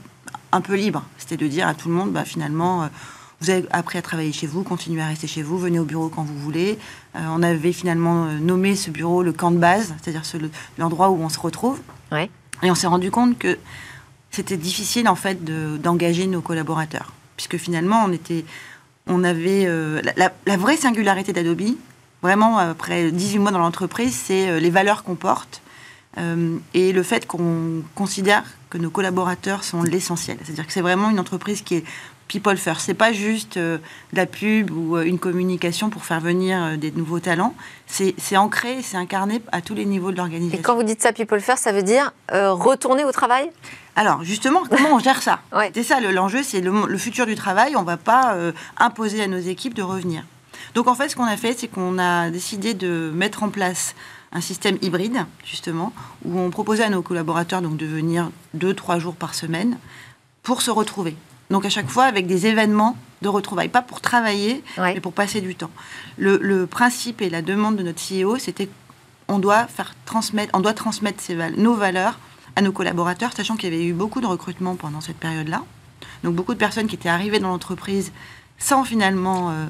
un 0.51 0.61
peu 0.61 0.75
libre. 0.75 1.05
C'était 1.17 1.37
de 1.37 1.47
dire 1.47 1.69
à 1.69 1.75
tout 1.75 1.89
le 1.89 1.95
monde, 1.95 2.11
bah, 2.13 2.25
finalement 2.25 2.89
vous 3.41 3.51
avez 3.51 3.67
appris 3.71 3.99
à 3.99 4.03
travailler 4.03 4.33
chez 4.33 4.47
vous, 4.47 4.63
continuez 4.63 5.03
à 5.03 5.09
rester 5.09 5.27
chez 5.27 5.43
vous, 5.43 5.59
venez 5.59 5.79
au 5.79 5.85
bureau 5.85 6.09
quand 6.09 6.23
vous 6.23 6.39
voulez. 6.39 6.79
Euh, 7.15 7.21
on 7.29 7.43
avait 7.43 7.73
finalement 7.73 8.27
euh, 8.27 8.39
nommé 8.39 8.77
ce 8.77 8.91
bureau 8.91 9.23
le 9.23 9.33
camp 9.33 9.51
de 9.51 9.59
base, 9.59 9.95
c'est-à-dire 10.01 10.23
l'endroit 10.79 11.11
où 11.11 11.21
on 11.21 11.29
se 11.29 11.39
retrouve. 11.39 11.81
Et 12.63 12.71
on 12.71 12.75
s'est 12.75 12.87
rendu 12.87 13.11
compte 13.11 13.39
que 13.39 13.59
c'était 14.31 14.57
difficile 14.57 15.09
en 15.09 15.15
fait 15.15 15.45
d'engager 15.45 16.27
nos 16.27 16.41
collaborateurs, 16.41 17.13
puisque 17.37 17.59
finalement 17.59 18.05
on 18.07 18.13
était, 18.13 18.47
on 19.07 19.23
avait 19.25 19.67
euh, 19.67 20.01
la, 20.17 20.57
vraie 20.57 20.79
singularité 20.79 21.35
d'Adobe. 21.35 21.77
Vraiment, 22.23 22.57
après 22.57 23.11
18 23.11 23.39
mois 23.39 23.51
dans 23.51 23.59
l'entreprise, 23.59 24.17
c'est 24.17 24.59
les 24.59 24.71
valeurs 24.71 25.05
qu'on 25.05 25.17
porte 25.17 25.61
et 26.73 26.93
le 26.93 27.03
fait 27.03 27.27
qu'on 27.27 27.83
considère 27.95 28.43
que 28.71 28.79
nos 28.79 28.89
collaborateurs 28.89 29.65
sont 29.65 29.83
l'essentiel. 29.83 30.39
C'est-à-dire 30.43 30.67
que 30.67 30.73
c'est 30.73 30.81
vraiment 30.81 31.11
une 31.11 31.21
entreprise 31.21 31.61
qui 31.61 31.75
est 31.75 31.85
people 32.29 32.57
first. 32.57 32.81
C'est 32.81 32.95
pas 32.95 33.13
juste 33.13 33.57
euh, 33.57 33.79
la 34.13 34.27
pub 34.27 34.71
ou 34.71 34.97
euh, 34.97 35.03
une 35.03 35.19
communication 35.19 35.91
pour 35.91 36.05
faire 36.05 36.21
venir 36.21 36.63
euh, 36.63 36.77
des 36.77 36.91
nouveaux 36.91 37.21
talents. 37.21 37.55
C'est 37.87 38.37
ancré, 38.37 38.83
c'est 38.83 38.97
incarné 38.97 39.41
à 39.53 39.61
tous 39.61 39.75
les 39.75 39.85
niveaux 39.85 40.11
de 40.11 40.17
l'organisation. 40.17 40.59
Et 40.59 40.63
quand 40.63 40.75
vous 40.75 40.83
dites 40.83 41.01
ça, 41.01 41.13
people 41.13 41.41
first, 41.41 41.63
ça 41.63 41.73
veut 41.73 41.85
dire 41.85 42.13
retourner 42.33 43.05
au 43.05 43.13
travail? 43.13 43.51
Alors 43.95 44.25
justement, 44.25 44.63
comment 44.69 44.95
on 44.95 44.99
gère 44.99 45.23
ça? 45.23 45.41
C'est 45.75 45.85
ça 45.85 46.01
l'enjeu, 46.01 46.43
c'est 46.43 46.61
le, 46.61 46.99
futur 46.99 47.27
du 47.27 47.37
travail. 47.37 47.77
On 47.77 47.83
ne 47.83 47.87
va 47.87 47.97
pas 47.97 48.37
imposer 48.77 49.23
à 49.23 49.29
nos 49.29 49.39
équipes 49.39 49.75
de 49.75 49.83
revenir. 49.83 50.25
Donc 50.75 50.89
en 50.89 50.95
fait, 50.95 51.09
ce 51.09 51.17
qu'on 51.17 51.25
a 51.25 51.37
fait, 51.37 51.57
c'est 51.57 51.69
qu'on 51.69 51.99
a 51.99 52.29
décidé 52.31 52.75
de 52.75 53.13
mettre 53.15 53.45
en 53.45 53.51
place 53.51 53.95
un 54.33 54.41
système 54.41 54.77
hybride, 54.83 55.25
justement, 55.45 55.93
où 56.25 56.39
on 56.39 56.51
proposait 56.51 56.85
à 56.85 56.91
nos 56.91 57.03
collaborateurs 57.03 57.63
donc, 57.63 57.77
de 57.77 57.87
venir 57.87 58.31
deux, 58.55 58.75
trois 58.75 58.99
jours 58.99 59.15
par 59.15 59.35
semaine 59.35 59.79
pour 60.43 60.61
se 60.63 60.71
retrouver. 60.71 61.17
Donc 61.51 61.65
à 61.65 61.71
chaque 61.71 61.89
fois 61.89 62.05
avec 62.05 62.27
des 62.27 62.47
événements 62.47 62.97
de 63.23 63.29
retrouvailles, 63.29 63.69
pas 63.69 63.83
pour 63.83 64.01
travailler, 64.01 64.63
mais 64.79 65.01
pour 65.01 65.13
passer 65.13 65.41
du 65.41 65.55
temps. 65.55 65.71
Le, 66.19 66.67
principe 66.67 67.23
et 67.23 67.31
la 67.31 67.43
demande 67.43 67.77
de 67.77 67.83
notre 67.83 68.01
CEO, 68.01 68.39
c'était 68.39 68.69
on 69.29 69.39
doit 69.39 69.67
faire 69.67 69.95
transmettre, 70.05 70.51
on 70.55 70.61
doit 70.61 70.75
transmettre 70.75 71.23
nos 71.57 71.75
valeurs 71.75 72.19
à 72.55 72.63
nos 72.63 72.73
collaborateurs, 72.73 73.33
sachant 73.33 73.57
qu'il 73.57 73.73
y 73.73 73.75
avait 73.75 73.85
eu 73.85 73.93
beaucoup 73.93 74.21
de 74.21 74.27
recrutements 74.27 74.77
pendant 74.77 75.01
cette 75.01 75.17
période-là. 75.17 75.63
Donc 76.25 76.35
beaucoup 76.35 76.55
de 76.55 76.59
personnes 76.59 76.87
qui 76.87 76.95
étaient 76.95 77.09
arrivées 77.09 77.39
dans 77.39 77.49
l'entreprise 77.49 78.13
sans 78.59 78.85
finalement 78.85 79.51
euh, 79.51 79.67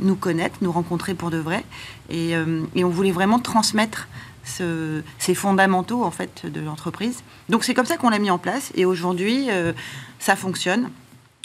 nous 0.00 0.16
connaître, 0.16 0.56
nous 0.62 0.72
rencontrer 0.72 1.14
pour 1.14 1.30
de 1.30 1.38
vrai. 1.38 1.64
Et, 2.10 2.34
euh, 2.36 2.62
on 2.76 2.88
voulait 2.88 3.12
vraiment 3.12 3.38
transmettre 3.38 4.08
ces 4.44 5.34
fondamentaux 5.34 6.02
en 6.02 6.10
fait 6.10 6.46
de 6.46 6.60
l'entreprise. 6.60 7.22
Donc 7.48 7.62
c'est 7.64 7.74
comme 7.74 7.86
ça 7.86 7.96
qu'on 7.96 8.10
l'a 8.10 8.18
mis 8.18 8.30
en 8.30 8.38
place. 8.38 8.72
Et 8.74 8.84
aujourd'hui, 8.84 9.48
euh, 9.50 9.72
ça 10.18 10.34
fonctionne. 10.36 10.90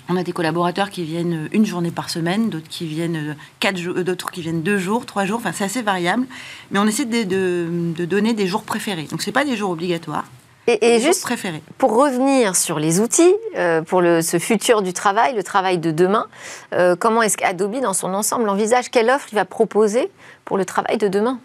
On 0.09 0.15
a 0.15 0.23
des 0.23 0.31
collaborateurs 0.31 0.89
qui 0.89 1.03
viennent 1.03 1.49
une 1.51 1.65
journée 1.65 1.91
par 1.91 2.09
semaine, 2.09 2.49
d'autres 2.49 2.69
qui 2.69 2.85
viennent 2.85 3.35
quatre 3.59 3.77
jours, 3.77 3.95
d'autres 3.95 4.31
qui 4.31 4.41
viennent 4.41 4.61
deux 4.61 4.77
jours, 4.77 5.05
trois 5.05 5.25
jours. 5.25 5.39
Enfin, 5.39 5.51
c'est 5.53 5.65
assez 5.65 5.81
variable. 5.81 6.25
Mais 6.71 6.79
on 6.79 6.85
essaie 6.85 7.05
de, 7.05 8.05
donner 8.05 8.33
des 8.33 8.47
jours 8.47 8.63
préférés. 8.63 9.03
Donc, 9.03 9.21
c'est 9.21 9.31
pas 9.31 9.43
des 9.43 9.57
jours 9.57 9.71
obligatoires. 9.71 10.25
Et, 10.67 10.99
juste 10.99 11.23
préférés. 11.23 11.61
pour 11.77 11.95
revenir 11.95 12.57
sur 12.57 12.77
les 12.77 12.99
outils, 12.99 13.33
euh, 13.55 13.81
pour 13.81 14.01
le, 14.01 14.21
ce 14.21 14.37
futur 14.37 14.81
du 14.81 14.91
travail, 14.91 15.33
le 15.33 15.41
travail 15.41 15.77
de 15.77 15.91
demain, 15.91 16.27
euh, 16.73 16.97
comment 16.97 17.21
est-ce 17.21 17.37
qu'Adobe, 17.37 17.79
dans 17.79 17.93
son 17.93 18.13
ensemble, 18.13 18.49
envisage 18.49 18.89
quelle 18.89 19.09
offre 19.09 19.27
il 19.31 19.35
va 19.35 19.45
proposer 19.45 20.11
pour 20.43 20.57
le 20.57 20.65
travail 20.65 20.97
de 20.97 21.07
demain? 21.07 21.39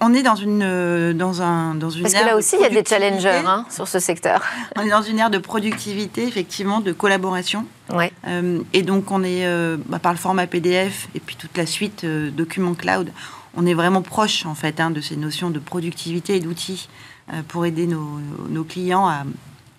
On, 0.00 0.14
est 0.14 0.22
dans 0.22 0.34
une, 0.34 0.62
euh, 0.62 1.12
dans 1.12 1.42
un, 1.42 1.74
dans 1.74 1.90
une 1.90 2.02
Parce 2.02 2.14
que 2.14 2.24
là 2.24 2.36
aussi, 2.36 2.56
il 2.56 2.62
y 2.62 2.64
a 2.64 2.68
des 2.68 2.84
challengers 2.84 3.42
hein, 3.46 3.64
sur 3.70 3.88
ce 3.88 3.98
secteur. 3.98 4.42
On 4.76 4.82
est 4.82 4.90
dans 4.90 5.02
une 5.02 5.18
ère 5.18 5.30
de 5.30 5.38
productivité, 5.38 6.26
effectivement, 6.26 6.80
de 6.80 6.92
collaboration. 6.92 7.64
Ouais. 7.92 8.12
Euh, 8.26 8.60
et 8.72 8.82
donc, 8.82 9.10
on 9.10 9.22
est, 9.22 9.46
euh, 9.46 9.76
bah, 9.86 9.98
par 9.98 10.12
le 10.12 10.18
format 10.18 10.46
PDF 10.46 11.08
et 11.14 11.20
puis 11.20 11.36
toute 11.36 11.56
la 11.56 11.64
suite 11.64 12.04
Document 12.04 12.74
Cloud, 12.74 13.12
on 13.56 13.66
est 13.66 13.74
vraiment 13.74 14.02
proche, 14.02 14.44
en 14.46 14.54
fait, 14.54 14.78
hein, 14.80 14.90
de 14.90 15.00
ces 15.00 15.16
notions 15.16 15.50
de 15.50 15.58
productivité 15.58 16.36
et 16.36 16.40
d'outils 16.40 16.88
pour 17.48 17.66
aider 17.66 17.86
nos, 17.86 18.20
nos 18.48 18.64
clients 18.64 19.06
à, 19.06 19.24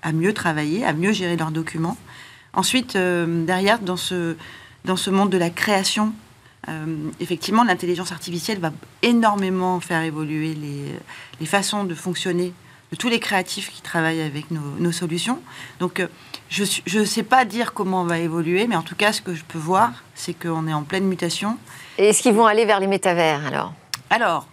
à, 0.01 0.11
mieux 0.11 0.33
travailler, 0.33 0.85
à 0.85 0.93
mieux 0.93 1.11
gérer 1.11 1.37
leurs 1.37 1.51
documents. 1.51 1.97
Ensuite, 2.53 2.97
derrière, 2.97 3.79
dans 3.79 3.95
ce, 3.95 4.35
dans 4.85 4.95
ce 4.95 5.09
monde 5.09 5.29
de 5.29 5.37
la 5.37 5.49
création, 5.49 6.13
euh, 6.69 6.85
effectivement, 7.19 7.63
l'intelligence 7.63 8.11
artificielle 8.11 8.59
va 8.59 8.71
énormément 9.01 9.79
faire 9.79 10.01
évoluer 10.03 10.55
les, 11.39 11.45
façons 11.45 11.83
de 11.83 11.95
fonctionner 11.95 12.53
de 12.91 12.95
tous 12.95 13.09
les 13.09 13.19
créatifs 13.19 13.71
qui 13.71 13.81
travaillent 13.81 14.21
avec 14.21 14.45
nos, 14.51 14.91
solutions. 14.91 15.39
Donc, 15.79 15.99
euh, 15.99 16.07
je 16.49 16.99
ne 16.99 17.05
sais 17.05 17.23
pas 17.23 17.45
dire 17.45 17.73
comment 17.73 18.01
on 18.01 18.05
va 18.05 18.19
évoluer, 18.19 18.67
mais 18.67 18.75
en 18.75 18.81
tout 18.81 18.95
cas, 18.95 19.13
ce 19.13 19.21
que 19.21 19.35
je 19.35 19.43
peux 19.43 19.59
voir, 19.59 19.91
c'est 20.15 20.33
qu'on 20.33 20.67
est 20.67 20.73
en 20.73 20.83
pleine 20.83 21.05
mutation. 21.05 21.57
Et 21.97 22.09
est-ce 22.09 22.21
qu'ils 22.21 22.33
vont 22.33 22.45
aller 22.45 22.65
vers 22.65 22.79
les 22.79 22.87
métavers 22.87 23.45
alors? 23.45 23.73
Alors, 24.09 24.47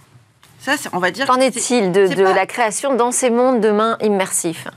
ça, 0.61 0.75
on 0.93 0.99
va 0.99 1.11
dire. 1.11 1.27
Qu'en 1.27 1.41
est-il 1.41 1.93
de, 1.93 2.23
la 2.23 2.47
création 2.47 2.95
dans 2.95 3.13
ces 3.13 3.31
mondes 3.31 3.61
demain 3.61 3.97
immersifs? 4.01 4.69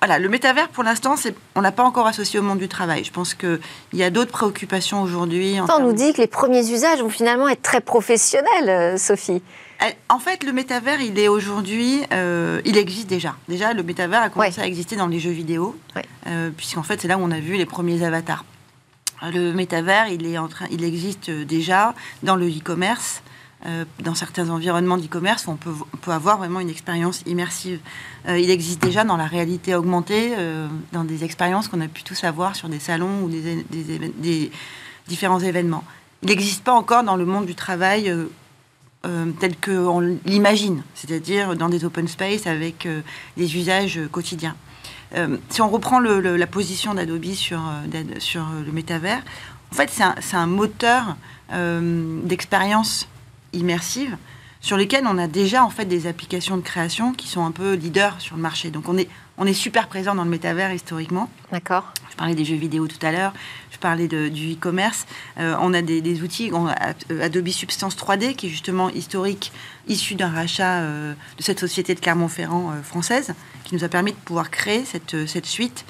Voilà, 0.00 0.20
le 0.20 0.28
métavers, 0.28 0.68
pour 0.68 0.84
l'instant, 0.84 1.16
on 1.56 1.60
l'a 1.60 1.72
pas 1.72 1.82
encore 1.82 2.06
associé 2.06 2.38
au 2.38 2.42
monde 2.42 2.58
du 2.58 2.68
travail. 2.68 3.02
Je 3.02 3.10
pense 3.10 3.34
qu'il 3.34 3.58
y 3.92 4.04
a 4.04 4.10
d'autres 4.10 4.30
préoccupations 4.30 5.02
aujourd'hui. 5.02 5.56
On 5.60 5.80
nous 5.80 5.92
dit 5.92 6.12
que 6.12 6.20
les 6.20 6.28
premiers 6.28 6.70
usages 6.70 7.00
vont 7.00 7.10
finalement 7.10 7.48
être 7.48 7.62
très 7.62 7.80
professionnels, 7.80 8.68
euh, 8.68 8.96
Sophie. 8.96 9.42
Euh, 9.82 9.86
en 10.08 10.20
fait, 10.20 10.44
le 10.44 10.52
métavers, 10.52 11.00
il 11.00 11.18
est 11.18 11.26
aujourd'hui, 11.26 12.02
euh, 12.12 12.60
il 12.64 12.76
existe 12.76 13.08
déjà. 13.08 13.34
Déjà, 13.48 13.74
le 13.74 13.82
métavers 13.82 14.22
a 14.22 14.28
commencé 14.28 14.60
à 14.60 14.66
exister 14.66 14.94
dans 14.94 15.08
les 15.08 15.18
jeux 15.18 15.30
vidéo, 15.30 15.76
puisqu'en 16.56 16.84
fait, 16.84 17.00
c'est 17.00 17.08
là 17.08 17.18
où 17.18 17.22
on 17.22 17.32
a 17.32 17.40
vu 17.40 17.56
les 17.56 17.66
premiers 17.66 18.04
avatars. 18.04 18.44
Le 19.22 19.52
métavers, 19.52 20.06
il, 20.08 20.26
est 20.26 20.38
en 20.38 20.46
train, 20.46 20.66
il 20.70 20.84
existe 20.84 21.28
déjà 21.28 21.92
dans 22.22 22.36
le 22.36 22.46
e-commerce, 22.46 23.20
dans 24.02 24.14
certains 24.14 24.50
environnements 24.50 24.96
d'e-commerce 24.96 25.48
on 25.48 25.56
peut, 25.56 25.72
peut, 26.00 26.10
avoir 26.10 26.38
vraiment 26.38 26.60
une 26.60 26.70
expérience 26.70 27.22
immersive. 27.26 27.80
il 28.28 28.50
existe 28.50 28.82
déjà 28.82 29.04
dans 29.04 29.16
la 29.16 29.26
réalité 29.26 29.74
augmentée, 29.74 30.32
dans 30.92 31.04
des 31.04 31.24
expériences 31.24 31.68
qu'on 31.68 31.80
a 31.80 31.88
pu 31.88 32.02
tous 32.02 32.24
avoir 32.24 32.56
sur 32.56 32.68
des 32.68 32.78
salons 32.78 33.22
ou 33.22 33.28
des, 33.28 34.50
différents 35.06 35.40
événements. 35.40 35.84
Il 36.22 36.28
n'existe 36.28 36.64
pas 36.64 36.72
encore 36.72 37.02
dans 37.02 37.16
le 37.16 37.24
monde 37.24 37.46
du 37.46 37.54
travail 37.54 38.12
euh, 39.06 39.30
tel 39.38 39.54
qu'on 39.56 40.00
l'imagine, 40.26 40.82
c'est-à-dire 40.94 41.54
dans 41.54 41.68
des 41.68 41.84
open 41.84 42.08
space 42.08 42.48
avec 42.48 42.84
euh, 42.84 43.00
des 43.36 43.56
usages 43.56 44.00
quotidiens. 44.10 44.56
Euh, 45.14 45.36
si 45.50 45.62
on 45.62 45.68
reprend 45.68 46.00
la 46.00 46.46
position 46.48 46.94
d'Adobe 46.94 47.32
sur, 47.32 47.62
sur 48.18 48.44
le 48.66 48.72
métavers, 48.72 49.22
en 49.70 49.74
fait, 49.76 49.88
c'est 49.90 50.02
un, 50.02 50.16
un, 50.32 50.46
moteur 50.46 51.16
d'expérience 52.24 53.06
immersive 53.52 54.16
sur 54.60 54.76
lesquels 54.76 55.04
on 55.06 55.18
a 55.18 55.26
déjà 55.26 55.64
en 55.64 55.70
fait 55.70 55.84
des 55.84 56.06
applications 56.06 56.56
de 56.56 56.62
création 56.62 57.12
qui 57.12 57.28
sont 57.28 57.44
un 57.44 57.52
peu 57.52 57.74
leaders 57.74 58.20
sur 58.20 58.36
le 58.36 58.42
marché. 58.42 58.70
Donc 58.70 58.88
on 58.88 58.98
est, 58.98 59.08
on 59.36 59.46
est 59.46 59.52
super 59.52 59.88
présent 59.88 60.14
dans 60.14 60.24
le 60.24 60.30
métavers 60.30 60.72
historiquement. 60.72 61.30
D'accord. 61.52 61.92
Je 62.10 62.16
parlais 62.16 62.34
des 62.34 62.44
jeux 62.44 62.56
vidéo 62.56 62.88
tout 62.88 62.98
à 63.06 63.12
l'heure, 63.12 63.32
je 63.70 63.78
parlais 63.78 64.08
de, 64.08 64.28
du 64.28 64.54
e-commerce. 64.54 65.06
Euh, 65.38 65.54
on 65.60 65.72
a 65.72 65.82
des, 65.82 66.22
outils, 66.22 66.50
on 66.52 66.66
a 66.66 66.74
euh, 67.12 67.22
Adobe 67.22 67.48
Substance 67.48 67.96
3D 67.96 68.34
qui 68.34 68.46
est 68.46 68.50
justement 68.50 68.90
historique, 68.90 69.52
issu 69.86 70.16
d'un 70.16 70.30
rachat 70.30 70.80
euh, 70.80 71.14
de 71.36 71.42
cette 71.42 71.60
société 71.60 71.94
de 71.94 72.00
Clermont-Ferrand 72.00 72.72
française, 72.82 73.34
qui 73.64 73.76
nous 73.76 73.84
a 73.84 73.88
permis 73.88 74.12
de 74.12 74.16
pouvoir 74.16 74.50
créer 74.50 74.84
cette, 74.84 75.28
cette 75.28 75.46
suite 75.46 75.84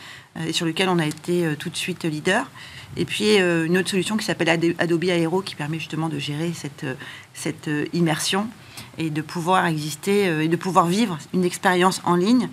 et 0.47 0.53
sur 0.53 0.66
lequel 0.66 0.88
on 0.88 0.99
a 0.99 1.07
été 1.07 1.55
tout 1.59 1.71
de 1.71 1.77
suite 1.77 2.05
leader. 2.05 2.49
Et 2.96 3.05
puis 3.05 3.37
une 3.37 3.79
autre 3.79 3.90
solution 3.90 4.16
qui 4.16 4.24
s'appelle 4.24 4.48
Adobe 4.79 5.05
Aero 5.05 5.40
qui 5.40 5.55
permet 5.55 5.79
justement 5.79 6.09
de 6.09 6.18
gérer 6.18 6.53
cette, 6.55 6.87
cette 7.35 7.70
immersion 7.92 8.46
et 8.96 9.11
de 9.11 9.22
pouvoir 9.22 9.66
exister 9.66 10.27
et 10.42 10.48
de 10.48 10.57
pouvoir 10.57 10.87
vivre 10.87 11.18
une 11.33 11.44
expérience 11.44 12.01
en 12.05 12.16
ligne 12.16 12.48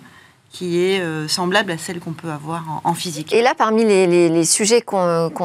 qui 0.56 0.82
est 0.82 1.00
euh, 1.00 1.28
semblable 1.28 1.70
à 1.70 1.76
celle 1.76 2.00
qu'on 2.00 2.12
peut 2.12 2.30
avoir 2.30 2.80
en, 2.84 2.94
physique. 2.94 3.34
Et 3.34 3.42
là, 3.42 3.54
parmi 3.54 3.84
les, 3.84 4.44
sujets 4.44 4.80
qu'on 4.80 4.96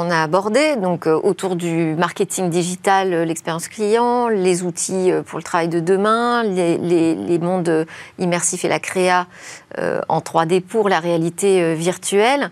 a 0.09 0.23
abordés, 0.23 0.77
donc 0.77 1.05
euh, 1.05 1.19
autour 1.21 1.57
du 1.57 1.95
marketing 1.95 2.49
digital, 2.49 3.13
euh, 3.13 3.25
l'expérience 3.25 3.67
client, 3.67 4.29
les 4.29 4.63
outils 4.63 5.11
pour 5.25 5.37
le 5.37 5.43
travail 5.43 5.67
de 5.67 5.81
demain, 5.81 6.43
les, 6.43 7.39
mondes 7.39 7.85
immersifs 8.19 8.63
et 8.63 8.69
la 8.69 8.79
créa 8.79 9.27
en 10.09 10.19
3D 10.19 10.61
pour 10.61 10.89
la 10.89 10.99
réalité 10.99 11.73
virtuelle, 11.75 12.51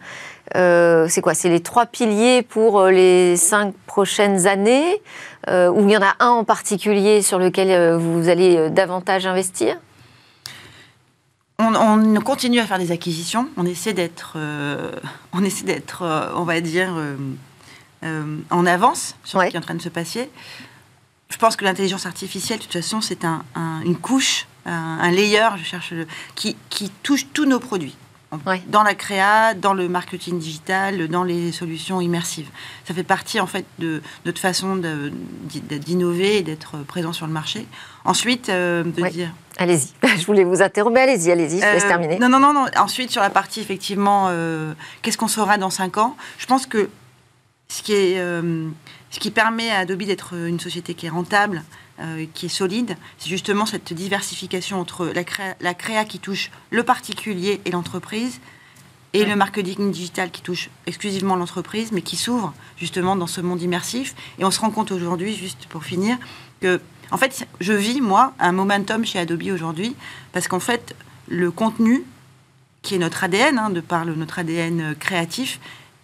c'est 0.54 1.22
quoi? 1.22 1.34
C'est 1.34 1.50
les 1.50 1.62
trois 1.62 1.86
piliers 1.86 2.42
pour 2.42 2.86
les 2.88 3.36
cinq 3.38 3.74
prochaines 3.86 4.48
années, 4.48 5.02
ou 5.48 5.82
il 5.82 5.92
y 5.92 5.98
en 5.98 6.02
a 6.02 6.16
un 6.20 6.30
en 6.30 6.44
particulier 6.44 7.22
sur 7.22 7.40
lequel 7.40 7.96
vous 7.98 8.30
allez 8.30 8.70
davantage 8.70 9.26
investir? 9.26 9.78
On, 11.62 12.22
continue 12.22 12.60
à 12.60 12.66
faire 12.66 12.80
des 12.80 12.92
acquisitions. 12.92 13.50
On 13.58 13.66
essaie 13.66 13.92
d'être, 13.92 14.34
euh, 14.38 14.92
on 15.34 15.44
essaie 15.44 15.66
d'être, 15.66 16.04
euh, 16.04 16.32
on 16.36 16.44
va 16.44 16.62
dire, 16.62 16.96
euh, 18.04 18.38
en 18.50 18.66
avance 18.66 19.16
sur 19.26 19.42
ce 19.42 19.48
qui 19.48 19.56
est 19.56 19.60
en 19.60 19.62
train 19.62 19.76
de 19.76 19.82
se 19.82 19.90
passer. 19.90 20.30
Je 21.30 21.38
pense 21.38 21.58
que 21.58 21.66
l'intelligence 21.66 22.06
artificielle, 22.06 22.60
de 22.60 22.64
toute 22.64 22.74
façon, 22.74 23.02
c'est 23.02 23.26
une 23.26 23.98
couche, 23.98 24.48
un, 24.66 25.12
layer, 25.12 25.50
je 25.58 25.64
cherche, 25.64 25.94
qui, 26.36 26.56
touche 27.04 27.28
tous 27.34 27.46
nos 27.46 27.60
produits. 27.60 27.96
Dans 28.68 28.84
la 28.84 28.94
créa, 28.94 29.56
dans 29.56 29.74
le 29.74 29.90
marketing 29.90 30.38
digital, 30.38 31.08
dans 31.08 31.24
les 31.24 31.52
solutions 31.52 32.00
immersives. 32.00 32.50
Ça 32.86 32.94
fait 32.94 33.04
partie 33.04 33.40
en 33.40 33.48
fait 33.48 33.66
de 33.80 34.04
notre 34.26 34.40
façon 34.40 34.80
d'innover 35.46 36.38
et 36.38 36.44
d'être 36.44 36.78
présent 36.86 37.12
sur 37.12 37.26
le 37.26 37.34
marché. 37.34 37.66
Ensuite, 38.06 38.50
de 38.50 39.10
dire 39.10 39.34
Allez-y, 39.60 39.90
je 40.18 40.26
voulais 40.26 40.46
vous 40.46 40.62
interrompre, 40.62 40.98
allez-y, 40.98 41.32
allez-y, 41.32 41.60
je 41.60 41.66
laisse 41.66 41.84
euh, 41.84 41.88
terminer. 41.88 42.18
Non, 42.18 42.30
non, 42.30 42.40
non, 42.40 42.54
non, 42.54 42.66
ensuite 42.78 43.12
sur 43.12 43.22
la 43.22 43.30
partie 43.30 43.60
effectivement, 43.60 44.28
euh, 44.30 44.74
qu'est-ce 45.02 45.18
qu'on 45.18 45.28
sera 45.28 45.58
dans 45.58 45.70
5 45.70 45.98
ans? 45.98 46.16
Je 46.38 46.46
pense 46.46 46.66
que 46.66 46.90
ce 47.68 47.84
qui, 47.84 47.92
est, 47.92 48.20
euh, 48.20 48.70
ce 49.12 49.20
qui 49.20 49.32
permet 49.32 49.70
à 49.70 49.80
Adobe 49.80 50.04
d'être 50.04 50.34
une 50.34 50.62
société 50.62 50.94
qui 50.94 51.08
est 51.08 51.10
rentable, 51.10 51.62
qui 52.34 52.46
est 52.46 52.50
solide, 52.50 52.96
c'est 53.18 53.30
justement 53.30 53.66
cette 53.66 53.94
diversification 53.94 54.80
entre 54.80 55.12
la 55.62 55.74
créa, 55.74 56.06
qui 56.06 56.20
touche 56.20 56.52
le 56.70 56.84
particulier 56.84 57.62
et 57.66 57.72
l'entreprise, 57.72 58.40
et 59.14 59.26
le 59.26 59.36
marketing 59.36 59.92
digital 59.92 60.30
qui 60.30 60.42
touche 60.42 60.70
exclusivement 60.86 61.36
l'entreprise, 61.36 61.92
mais 61.92 62.02
qui 62.02 62.16
s'ouvre 62.16 62.54
justement 62.78 63.16
dans 63.16 63.28
ce 63.28 63.42
monde 63.42 63.62
immersif. 63.62 64.16
Et 64.38 64.46
on 64.46 64.52
se 64.52 64.60
rend 64.60 64.70
compte 64.70 64.92
aujourd'hui, 64.92 65.36
juste 65.36 65.66
pour 65.68 65.84
finir, 65.84 66.18
que 66.62 66.80
en 67.12 67.18
fait, 67.18 67.48
je 67.60 67.74
vis, 67.74 68.02
moi, 68.02 68.34
un 68.40 68.52
momentum 68.52 69.04
chez 69.06 69.20
Adobe 69.20 69.44
aujourd'hui, 69.52 69.96
parce 70.32 70.48
qu'en 70.48 70.60
fait, 70.60 70.96
le 71.28 71.50
contenu, 71.50 72.04
qui 72.82 72.96
est 72.96 73.00
notre 73.00 73.24
ADN, 73.24 73.58
hein, 73.58 73.70
de 73.70 73.82
par 73.82 74.06
notre 74.06 74.40
ADN 74.40 74.82
euh, 74.82 74.94
créatif, 74.94 75.60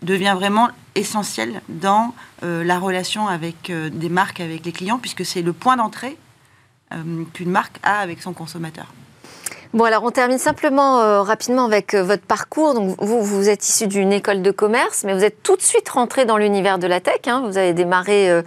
devient 0.06 0.34
vraiment 0.36 0.70
essentiel 0.96 1.62
dans 1.68 2.14
euh, 2.44 2.64
la 2.64 2.80
relation 2.80 3.28
avec 3.28 3.70
euh, 3.70 3.90
des 3.90 4.10
marques, 4.10 4.40
avec 4.40 4.66
les 4.66 4.72
clients, 4.72 5.00
puisque 5.00 5.26
c'est 5.26 5.42
le 5.42 5.54
point 5.54 5.78
d'entrée 5.78 6.18
qu'une 7.34 7.50
marque 7.50 7.78
a 7.84 7.98
avec 7.98 8.22
son 8.22 8.32
consommateur. 8.32 8.86
Bon, 9.76 9.84
alors 9.84 10.06
on 10.06 10.10
termine 10.10 10.38
simplement 10.38 11.02
euh, 11.02 11.22
rapidement 11.22 11.66
avec 11.66 11.96
euh, 11.96 12.02
votre 12.02 12.24
parcours. 12.24 12.76
Donc, 12.76 12.96
vous, 12.98 13.22
vous 13.22 13.50
êtes 13.50 13.68
issu 13.68 13.88
d'une 13.88 14.14
école 14.14 14.42
de 14.42 14.52
commerce, 14.52 15.04
mais 15.04 15.14
vous 15.14 15.26
êtes 15.26 15.44
tout 15.44 15.58
de 15.58 15.62
suite 15.62 15.90
rentré 15.90 16.24
dans 16.24 16.38
l'univers 16.38 16.80
de 16.80 16.88
la 16.88 17.02
tech. 17.02 17.20
Hein. 17.28 17.44
Vous 17.46 17.58
avez 17.58 17.74
démarré 17.74 18.42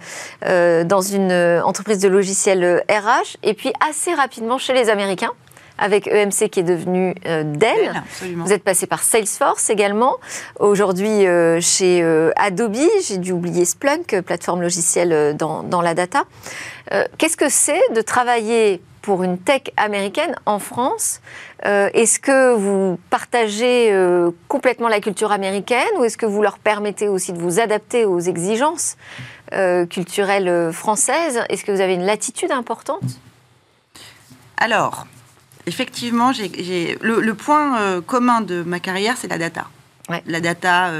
euh, 0.45 0.83
dans 0.85 1.01
une 1.01 1.31
entreprise 1.63 1.99
de 1.99 2.07
logiciels 2.07 2.83
RH 2.89 3.37
et 3.43 3.53
puis 3.53 3.71
assez 3.87 4.11
rapidement 4.11 4.57
chez 4.57 4.73
les 4.73 4.89
Américains 4.89 5.29
avec 5.79 6.07
EMC 6.07 6.49
qui 6.49 6.59
est 6.59 6.63
devenu 6.63 7.15
Dell. 7.23 8.03
Vous 8.35 8.53
êtes 8.53 8.63
passé 8.63 8.87
par 8.87 9.01
Salesforce 9.03 9.69
également. 9.69 10.17
Aujourd'hui 10.59 11.25
chez 11.61 12.03
Adobe, 12.35 12.77
j'ai 13.07 13.17
dû 13.17 13.31
oublier 13.31 13.65
Splunk, 13.65 14.21
plateforme 14.21 14.61
logicielle 14.61 15.35
dans, 15.37 15.63
dans 15.63 15.81
la 15.81 15.93
data. 15.93 16.23
Qu'est-ce 17.17 17.37
que 17.37 17.49
c'est 17.49 17.81
de 17.95 18.01
travailler 18.01 18.81
pour 19.01 19.23
une 19.23 19.37
tech 19.37 19.63
américaine 19.77 20.35
en 20.45 20.59
France? 20.59 21.21
Euh, 21.65 21.89
est-ce 21.93 22.19
que 22.19 22.53
vous 22.53 22.99
partagez 23.09 23.91
euh, 23.91 24.31
complètement 24.47 24.87
la 24.87 24.99
culture 24.99 25.31
américaine 25.31 25.89
ou 25.97 26.03
est-ce 26.03 26.17
que 26.17 26.25
vous 26.25 26.41
leur 26.41 26.59
permettez 26.59 27.07
aussi 27.07 27.33
de 27.33 27.39
vous 27.39 27.59
adapter 27.59 28.05
aux 28.05 28.19
exigences 28.19 28.97
euh, 29.53 29.85
culturelles 29.85 30.71
françaises? 30.71 31.41
Est-ce 31.49 31.63
que 31.65 31.71
vous 31.71 31.81
avez 31.81 31.95
une 31.95 32.05
latitude 32.05 32.51
importante? 32.51 33.01
Alors, 34.57 35.07
effectivement, 35.65 36.31
le, 36.31 37.31
point 37.33 38.01
commun 38.01 38.41
de 38.41 38.63
ma 38.63 38.79
carrière, 38.79 39.15
c'est 39.17 39.27
la 39.27 39.37
data. 39.37 39.67
La 40.25 40.41
data 40.41 40.91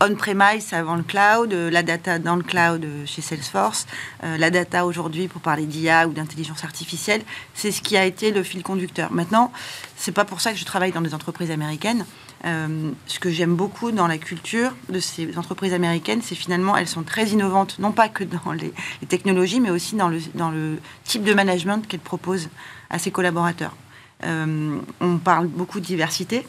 on-premise 0.00 0.72
avant 0.72 0.96
le 0.96 1.02
cloud, 1.02 1.52
euh, 1.52 1.70
la 1.70 1.82
data 1.82 2.18
dans 2.18 2.36
le 2.36 2.42
cloud 2.42 2.84
euh, 2.84 3.06
chez 3.06 3.22
Salesforce, 3.22 3.86
euh, 4.24 4.36
la 4.38 4.50
data 4.50 4.86
aujourd'hui 4.86 5.28
pour 5.28 5.40
parler 5.40 5.66
d'IA 5.66 6.06
ou 6.06 6.12
d'intelligence 6.12 6.64
artificielle, 6.64 7.22
c'est 7.54 7.72
ce 7.72 7.82
qui 7.82 7.96
a 7.96 8.04
été 8.04 8.30
le 8.30 8.42
fil 8.42 8.62
conducteur. 8.62 9.12
Maintenant, 9.12 9.52
c'est 9.96 10.12
pas 10.12 10.24
pour 10.24 10.40
ça 10.40 10.52
que 10.52 10.58
je 10.58 10.64
travaille 10.64 10.92
dans 10.92 11.00
des 11.00 11.14
entreprises 11.14 11.50
américaines. 11.50 12.04
ce 12.44 13.18
que 13.18 13.30
j'aime 13.30 13.56
beaucoup 13.56 13.90
dans 13.90 14.06
la 14.06 14.18
culture 14.18 14.72
de 14.88 15.00
ces 15.00 15.36
entreprises 15.36 15.74
américaines, 15.74 16.22
c'est 16.22 16.36
finalement 16.36 16.76
elles 16.76 16.86
sont 16.86 17.02
très 17.02 17.26
innovantes, 17.30 17.78
non 17.80 17.90
pas 17.90 18.08
que 18.08 18.22
dans 18.22 18.52
les, 18.52 18.72
technologies, 19.08 19.60
mais 19.60 19.70
aussi 19.70 19.96
dans 19.96 20.08
le, 20.08 20.20
dans 20.34 20.50
le 20.50 20.78
type 21.04 21.24
de 21.24 21.34
management 21.34 21.84
qu'elles 21.88 22.08
proposent 22.12 22.48
à 22.90 22.98
ses 23.00 23.10
collaborateurs. 23.10 23.74
On 24.22 25.18
parle 25.18 25.46
beaucoup 25.46 25.80
de 25.80 25.84
diversité, 25.84 26.44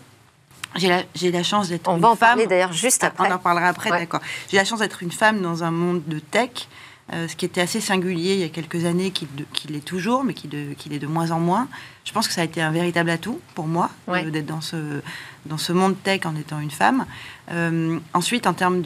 j'ai 0.75 0.87
la, 0.87 1.03
la, 1.21 1.43
chance 1.43 1.69
d'être 1.69 1.89
une 1.89 1.95
femme. 1.99 2.03
On 2.03 2.07
va 2.07 2.09
en 2.09 2.15
parler 2.15 2.47
d'ailleurs 2.47 2.73
juste 2.73 3.03
après. 3.03 3.29
On 3.29 3.33
en 3.33 3.39
parlera 3.39 3.67
après, 3.67 3.89
d'accord. 3.89 4.21
J'ai 4.49 4.57
la 4.57 4.65
chance 4.65 4.79
d'être 4.79 5.01
une 5.01 5.11
femme 5.11 5.41
dans 5.41 5.63
un 5.63 5.71
monde 5.71 6.03
de 6.05 6.19
tech, 6.19 6.67
euh, 7.11 7.27
ce 7.27 7.35
qui 7.35 7.45
était 7.45 7.61
assez 7.61 7.81
singulier 7.81 8.33
il 8.33 8.39
y 8.39 8.43
a 8.43 8.49
quelques 8.49 8.85
années, 8.85 9.09
qui, 9.11 9.27
qui 9.51 9.67
l'est 9.67 9.83
toujours, 9.83 10.23
mais 10.23 10.33
qui, 10.33 10.47
de, 10.47 10.73
qui 10.77 10.89
l'est 10.89 10.99
de 10.99 11.07
moins 11.07 11.31
en 11.31 11.39
moins. 11.39 11.67
Je 12.05 12.11
pense 12.11 12.27
que 12.27 12.33
ça 12.33 12.41
a 12.41 12.43
été 12.43 12.61
un 12.61 12.71
véritable 12.71 13.09
atout 13.09 13.39
pour 13.55 13.65
moi 13.65 13.89
euh, 14.09 14.29
d'être 14.29 14.45
dans 14.45 14.61
ce, 14.61 15.01
dans 15.47 15.57
ce 15.57 15.73
monde 15.73 15.95
tech 16.03 16.25
en 16.25 16.35
étant 16.35 16.59
une 16.59 16.71
femme. 16.71 17.05
Euh, 17.51 17.97
ensuite, 18.13 18.45
en 18.45 18.53
termes 18.53 18.83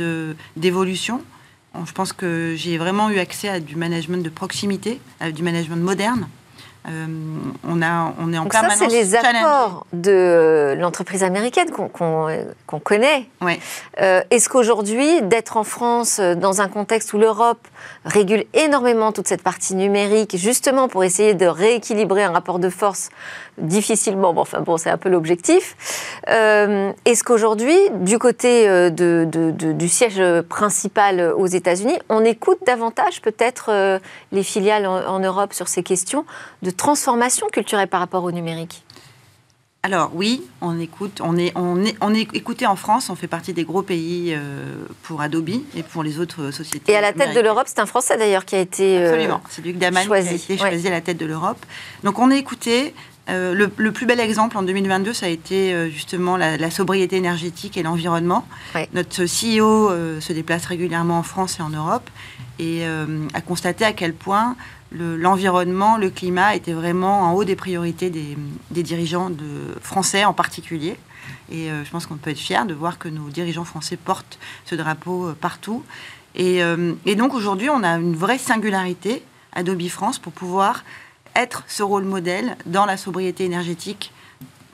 d'évolution, 0.56 1.22
je 1.86 1.92
pense 1.92 2.14
que 2.14 2.54
j'ai 2.56 2.78
vraiment 2.78 3.10
eu 3.10 3.18
accès 3.18 3.50
à 3.50 3.60
du 3.60 3.76
management 3.76 4.24
de 4.24 4.30
proximité, 4.30 5.02
à 5.20 5.32
du 5.32 5.44
management 5.44 5.84
moderne. 5.84 6.28
Euh, 6.86 7.06
on, 7.68 7.82
a, 7.82 8.14
on 8.20 8.34
est 8.34 8.38
en 8.38 8.44
Donc 8.44 8.52
permanence 8.52 8.78
ça, 8.78 8.90
c'est 8.90 8.96
les 8.96 9.16
accords 9.16 9.86
de 9.94 10.76
l'entreprise 10.78 11.24
américaine 11.24 11.70
qu'on 11.72 12.80
connaît. 12.84 13.30
Euh, 14.02 14.22
Est-ce 14.32 14.50
qu'aujourd'hui, 14.50 15.22
d'être 15.22 15.56
en 15.56 15.64
France 15.64 16.20
euh, 16.20 16.36
dans 16.36 16.62
un 16.62 16.68
contexte 16.68 17.14
où 17.14 17.18
l'Europe 17.18 17.66
régule 18.04 18.44
énormément 18.54 19.14
toute 19.14 19.28
cette 19.28 19.44
partie 19.44 19.76
numérique, 19.76 20.36
justement 20.36 20.90
pour 20.90 21.06
essayer 21.06 21.34
de 21.34 21.46
rééquilibrer 21.46 22.24
un 22.24 22.32
rapport 22.32 22.60
de 22.60 22.70
force 22.70 23.10
difficilement, 23.58 24.34
bon, 24.34 24.42
enfin 24.42 24.62
bon, 24.62 24.78
c'est 24.78 24.90
un 24.90 24.98
peu 24.98 25.10
l'objectif, 25.10 25.76
euh, 26.30 26.92
est-ce 27.06 27.24
qu'aujourd'hui, 27.24 27.78
du 28.02 28.18
côté 28.18 28.68
euh, 28.68 28.90
de- 28.90 29.28
de- 29.32 29.52
de- 29.52 29.74
du 29.74 29.88
siège 29.90 30.22
principal 30.50 31.34
aux 31.38 31.46
États-Unis, 31.48 31.98
on 32.10 32.24
écoute 32.26 32.58
davantage 32.66 33.22
peut-être 33.22 33.70
euh, 33.70 34.00
les 34.32 34.44
filiales 34.44 34.86
en, 34.88 35.06
en 35.06 35.20
Europe 35.20 35.54
sur 35.54 35.68
ces 35.68 35.84
questions 35.84 36.26
de 36.62 36.72
transformation 36.72 37.48
culturelle 37.48 37.88
par 37.88 38.00
rapport 38.00 38.24
au 38.24 38.32
numérique? 38.32 38.84
Alors 39.86 40.12
oui, 40.14 40.42
on 40.62 40.80
écoute, 40.80 41.20
on 41.22 41.36
est, 41.38 41.52
on 41.58 41.84
est, 41.84 41.94
on 42.00 42.14
est 42.16 42.34
écouté 42.34 42.66
en 42.66 42.78
France, 42.78 43.10
on 43.10 43.16
fait 43.16 43.28
partie 43.28 43.52
des 43.52 43.66
gros 43.66 43.82
pays 43.82 44.34
euh, 44.34 44.40
pour 45.02 45.20
Adobe 45.20 45.50
et 45.76 45.84
pour 45.84 46.04
les 46.04 46.20
autres 46.20 46.52
sociétés. 46.52 46.94
Et 46.94 46.96
à 46.96 47.02
la 47.02 47.12
tête 47.12 47.36
de 47.36 47.42
l'Europe, 47.42 47.66
c'est 47.68 47.80
un 47.80 47.86
Français 47.86 48.18
d'ailleurs 48.18 48.46
qui 48.46 48.56
a 48.56 48.60
été 48.62 48.98
euh, 48.98 49.10
Absolument, 49.10 49.42
c'est 49.50 49.62
Luc 49.62 49.78
Daman 49.78 50.06
choisi, 50.06 50.40
qui 50.40 50.54
a 50.54 50.56
été 50.56 50.64
ouais. 50.64 50.70
choisi 50.70 50.88
à 50.88 50.92
la 50.92 51.02
tête 51.02 51.18
de 51.18 51.26
l'Europe. 51.26 51.64
Donc 52.06 52.18
on 52.18 52.32
est 52.32 52.38
écouté. 52.40 52.96
Euh, 53.30 53.54
le, 53.54 53.72
le 53.78 53.92
plus 53.94 54.06
bel 54.06 54.20
exemple 54.20 54.58
en 54.58 54.64
2022, 54.64 55.14
ça 55.14 55.28
a 55.28 55.30
été 55.30 55.74
euh, 55.74 55.90
justement 55.90 56.36
la, 56.36 56.58
la 56.58 56.70
sobriété 56.70 57.16
énergétique 57.16 57.78
et 57.78 57.84
l'environnement. 57.84 58.46
Ouais. 58.76 58.90
Notre 58.94 59.24
CEO 59.24 59.90
euh, 59.90 60.20
se 60.20 60.34
déplace 60.34 60.66
régulièrement 60.66 61.20
en 61.20 61.24
France 61.24 61.60
et 61.60 61.62
en 61.64 61.70
Europe 61.70 62.10
et 62.60 62.86
a 62.86 63.42
constaté 63.42 63.84
à 63.84 63.94
quel 63.94 64.14
point 64.14 64.56
le- 64.92 65.18
l'environnement, 65.18 65.98
le, 65.98 66.12
climat 66.12 66.56
était 66.56 66.74
vraiment 66.74 67.22
en 67.22 67.34
haut 67.34 67.46
des 67.46 67.56
priorités 67.56 68.12
des, 68.12 68.38
des 68.70 68.84
dirigeants 68.84 69.32
de, 69.32 69.74
français 69.82 70.24
en 70.24 70.34
particulier. 70.34 70.96
Et 71.52 71.70
je 71.70 71.90
pense 71.90 72.06
qu'on 72.06 72.16
peut 72.16 72.30
être 72.30 72.38
fier 72.38 72.68
de 72.68 72.76
voir 72.76 73.00
que 73.00 73.10
nos 73.10 73.28
dirigeants 73.30 73.64
français 73.64 73.98
portent 73.98 74.38
ce 74.66 74.76
drapeau 74.76 75.34
partout. 75.42 75.84
Et, 76.36 76.62
et 77.08 77.16
donc 77.16 77.34
aujourd'hui, 77.34 77.72
on 77.72 77.82
a 77.82 77.96
une 77.98 78.16
vraie 78.16 78.38
singularité, 78.38 79.24
Adobe 79.54 79.88
France, 79.88 80.20
pour 80.20 80.32
pouvoir 80.32 80.84
être 81.36 81.64
ce 81.68 81.84
rôle 81.84 82.04
modèle 82.04 82.58
dans 82.66 82.86
la 82.86 82.98
sobriété 82.98 83.46
énergétique, 83.46 84.12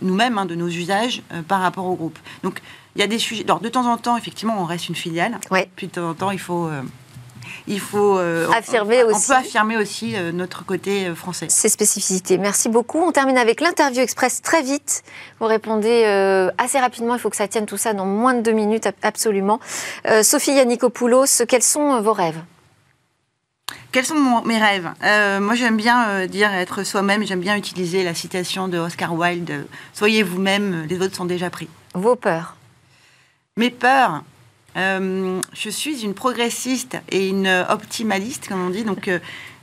nous-mêmes, 0.01 0.37
hein, 0.37 0.45
de 0.45 0.55
nos 0.55 0.67
usages 0.67 1.21
euh, 1.33 1.41
par 1.41 1.61
rapport 1.61 1.85
au 1.85 1.95
groupe. 1.95 2.17
Donc 2.43 2.61
il 2.95 3.01
y 3.01 3.03
a 3.03 3.07
des 3.07 3.19
sujets. 3.19 3.43
Alors 3.43 3.59
de 3.59 3.69
temps 3.69 3.85
en 3.85 3.97
temps, 3.97 4.17
effectivement, 4.17 4.55
on 4.59 4.65
reste 4.65 4.89
une 4.89 4.95
filiale. 4.95 5.39
Ouais. 5.51 5.69
Puis 5.75 5.87
de 5.87 5.91
temps 5.93 6.09
en 6.09 6.13
temps, 6.13 6.31
il 6.31 6.39
faut. 6.39 6.67
euh, 6.67 6.81
il 7.67 7.79
faut 7.79 8.17
euh, 8.17 8.49
Affirmer 8.51 9.03
on, 9.03 9.07
aussi. 9.07 9.25
On 9.31 9.33
peut 9.33 9.39
affirmer 9.39 9.77
aussi 9.77 10.15
notre 10.33 10.65
côté 10.65 11.13
français. 11.13 11.47
ces 11.49 11.69
spécificités. 11.69 12.37
Merci 12.37 12.67
beaucoup. 12.69 12.99
On 12.99 13.11
termine 13.11 13.37
avec 13.37 13.61
l'interview 13.61 14.01
express 14.01 14.41
très 14.41 14.61
vite. 14.63 15.03
Vous 15.39 15.45
répondez 15.47 16.03
assez 16.57 16.79
rapidement. 16.79 17.13
Il 17.15 17.19
faut 17.19 17.29
que 17.29 17.35
ça 17.35 17.47
tienne 17.47 17.65
tout 17.65 17.77
ça 17.77 17.93
dans 17.93 18.05
moins 18.05 18.33
de 18.33 18.41
deux 18.41 18.51
minutes, 18.53 18.87
ab- 18.87 18.95
absolument. 19.03 19.59
Sophie 20.23 20.53
Yannikopoulos, 20.53 21.25
quels 21.47 21.63
sont 21.63 22.01
vos 22.01 22.13
rêves? 22.13 22.39
Quels 23.91 24.05
sont 24.05 24.15
mon- 24.15 24.43
mes 24.43 24.57
rêves? 24.59 24.89
Euh, 25.03 25.39
Moi, 25.39 25.55
j'aime 25.55 25.77
bien 25.77 26.07
euh, 26.09 26.27
dire 26.27 26.51
être 26.53 26.83
soi-même. 26.83 27.25
J'aime 27.25 27.39
bien 27.41 27.55
utiliser 27.57 28.03
la 28.03 28.13
citation 28.13 28.67
de 28.67 28.77
Oscar 28.77 29.13
Wilde 29.13 29.49
euh, 29.51 29.63
Soyez 29.93 30.23
vous-même, 30.23 30.85
les 30.87 30.99
autres 31.01 31.15
sont 31.15 31.25
déjà 31.25 31.49
pris. 31.49 31.67
Vos 31.95 32.15
peurs 32.15 32.55
Mes 33.57 33.69
peurs. 33.71 34.23
euh, 34.77 35.41
je 35.53 35.69
suis 35.69 36.03
une 36.03 36.13
progressiste 36.13 36.97
et 37.09 37.27
une 37.29 37.47
optimaliste, 37.69 38.47
comme 38.47 38.65
on 38.65 38.69
dit. 38.69 38.83
Donc, 38.83 39.09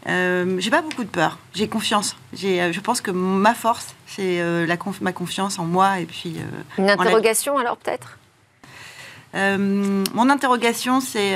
j'ai 0.06 0.70
pas 0.70 0.82
beaucoup 0.82 1.04
de 1.04 1.08
peur. 1.08 1.38
J'ai 1.54 1.68
confiance. 1.68 2.16
J'ai, 2.32 2.72
je 2.72 2.80
pense 2.80 3.00
que 3.00 3.10
ma 3.12 3.54
force, 3.54 3.94
c'est 4.06 4.66
la 4.66 4.76
conf- 4.76 5.00
ma 5.00 5.12
confiance 5.12 5.58
en 5.60 5.64
moi 5.64 6.00
et 6.00 6.04
puis. 6.06 6.36
Une 6.78 6.86
la- 6.86 6.92
interrogation 6.94 7.58
alors 7.58 7.76
peut-être? 7.76 8.18
Mon 9.34 10.30
interrogation, 10.30 11.00
c'est 11.00 11.34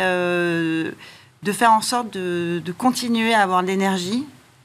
de 1.43 1.53
faire 1.53 1.73
en 1.73 1.81
sorte 1.81 2.13
de, 2.13 2.61
de 2.65 2.73
continuer 2.73 3.33
à 3.35 3.41
avoir 3.43 3.63
de 3.63 3.69
l'énergie, 3.69 4.25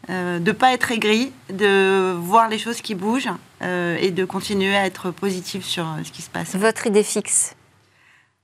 euh, 0.10 0.40
de 0.40 0.52
pas 0.52 0.74
être 0.74 0.92
aigri, 0.92 1.32
de 1.52 2.12
voir 2.20 2.50
les 2.50 2.60
choses 2.60 2.82
qui 2.82 2.96
bougent 2.96 3.32
euh, 3.62 3.98
et 4.00 4.12
de 4.12 4.26
continuer 4.26 4.76
à 4.76 4.86
être 4.86 5.12
positive 5.12 5.64
sur 5.64 5.84
euh, 5.86 6.04
ce 6.04 6.12
qui 6.12 6.22
se 6.22 6.30
passe. 6.30 6.56
Votre 6.56 6.88
idée 6.88 7.04
fixe 7.04 7.56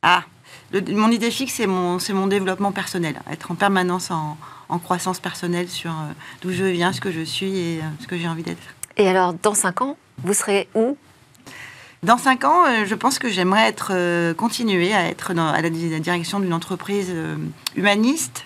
Ah, 0.02 0.24
le- 0.72 0.82
mon 0.96 1.12
idée 1.12 1.30
fixe, 1.32 1.54
c'est 1.56 1.68
mon, 1.68 1.98
mon 2.14 2.28
développement 2.28 2.72
personnel, 2.72 3.22
être 3.30 3.52
en 3.52 3.56
permanence 3.56 4.10
en, 4.12 4.38
en 4.70 4.80
croissance 4.80 5.20
personnelle 5.20 5.68
sur 5.70 5.92
d'où 6.42 6.52
je 6.52 6.64
viens, 6.64 6.94
ce 6.94 7.02
que 7.02 7.12
je 7.12 7.22
suis 7.22 7.56
et 7.58 7.82
ce 8.00 8.08
que 8.08 8.18
j'ai 8.18 8.28
envie 8.28 8.44
d'être. 8.44 8.62
Et 8.98 9.08
alors, 9.08 9.34
dans 9.34 9.54
cinq 9.54 9.82
ans, 9.82 9.98
vous 10.24 10.34
serez 10.34 10.68
où 10.76 10.98
Dans 12.04 12.18
cinq 12.18 12.44
ans, 12.46 12.66
euh, 12.66 12.86
je 12.86 12.96
pense 12.96 13.20
que 13.20 13.30
j'aimerais 13.30 13.68
être 13.68 13.92
euh, 13.94 14.34
continuer 14.34 14.92
à 14.94 15.08
être 15.08 15.32
à 15.38 15.62
la, 15.62 15.70
di- 15.70 15.90
la 15.90 16.00
direction 16.00 16.40
d'une 16.40 16.54
entreprise 16.54 17.10
euh, 17.12 17.36
humaniste 17.76 18.46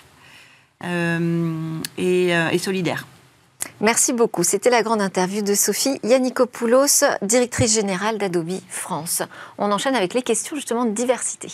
et, 0.82 2.58
solidaire. 2.58 3.06
Merci 3.80 4.12
beaucoup. 4.12 4.42
C'était 4.44 4.68
la 4.68 4.82
grande 4.82 5.00
interview 5.00 5.40
de 5.42 5.54
Sophie 5.54 5.98
Yannikopoulos, 6.04 7.02
directrice 7.22 7.72
générale 7.74 8.18
d'Adobe 8.18 8.60
France. 8.68 9.22
On 9.56 9.72
enchaîne 9.72 9.96
avec 9.96 10.12
les 10.12 10.22
questions 10.22 10.54
justement 10.54 10.84
de 10.84 10.90
diversité. 10.90 11.48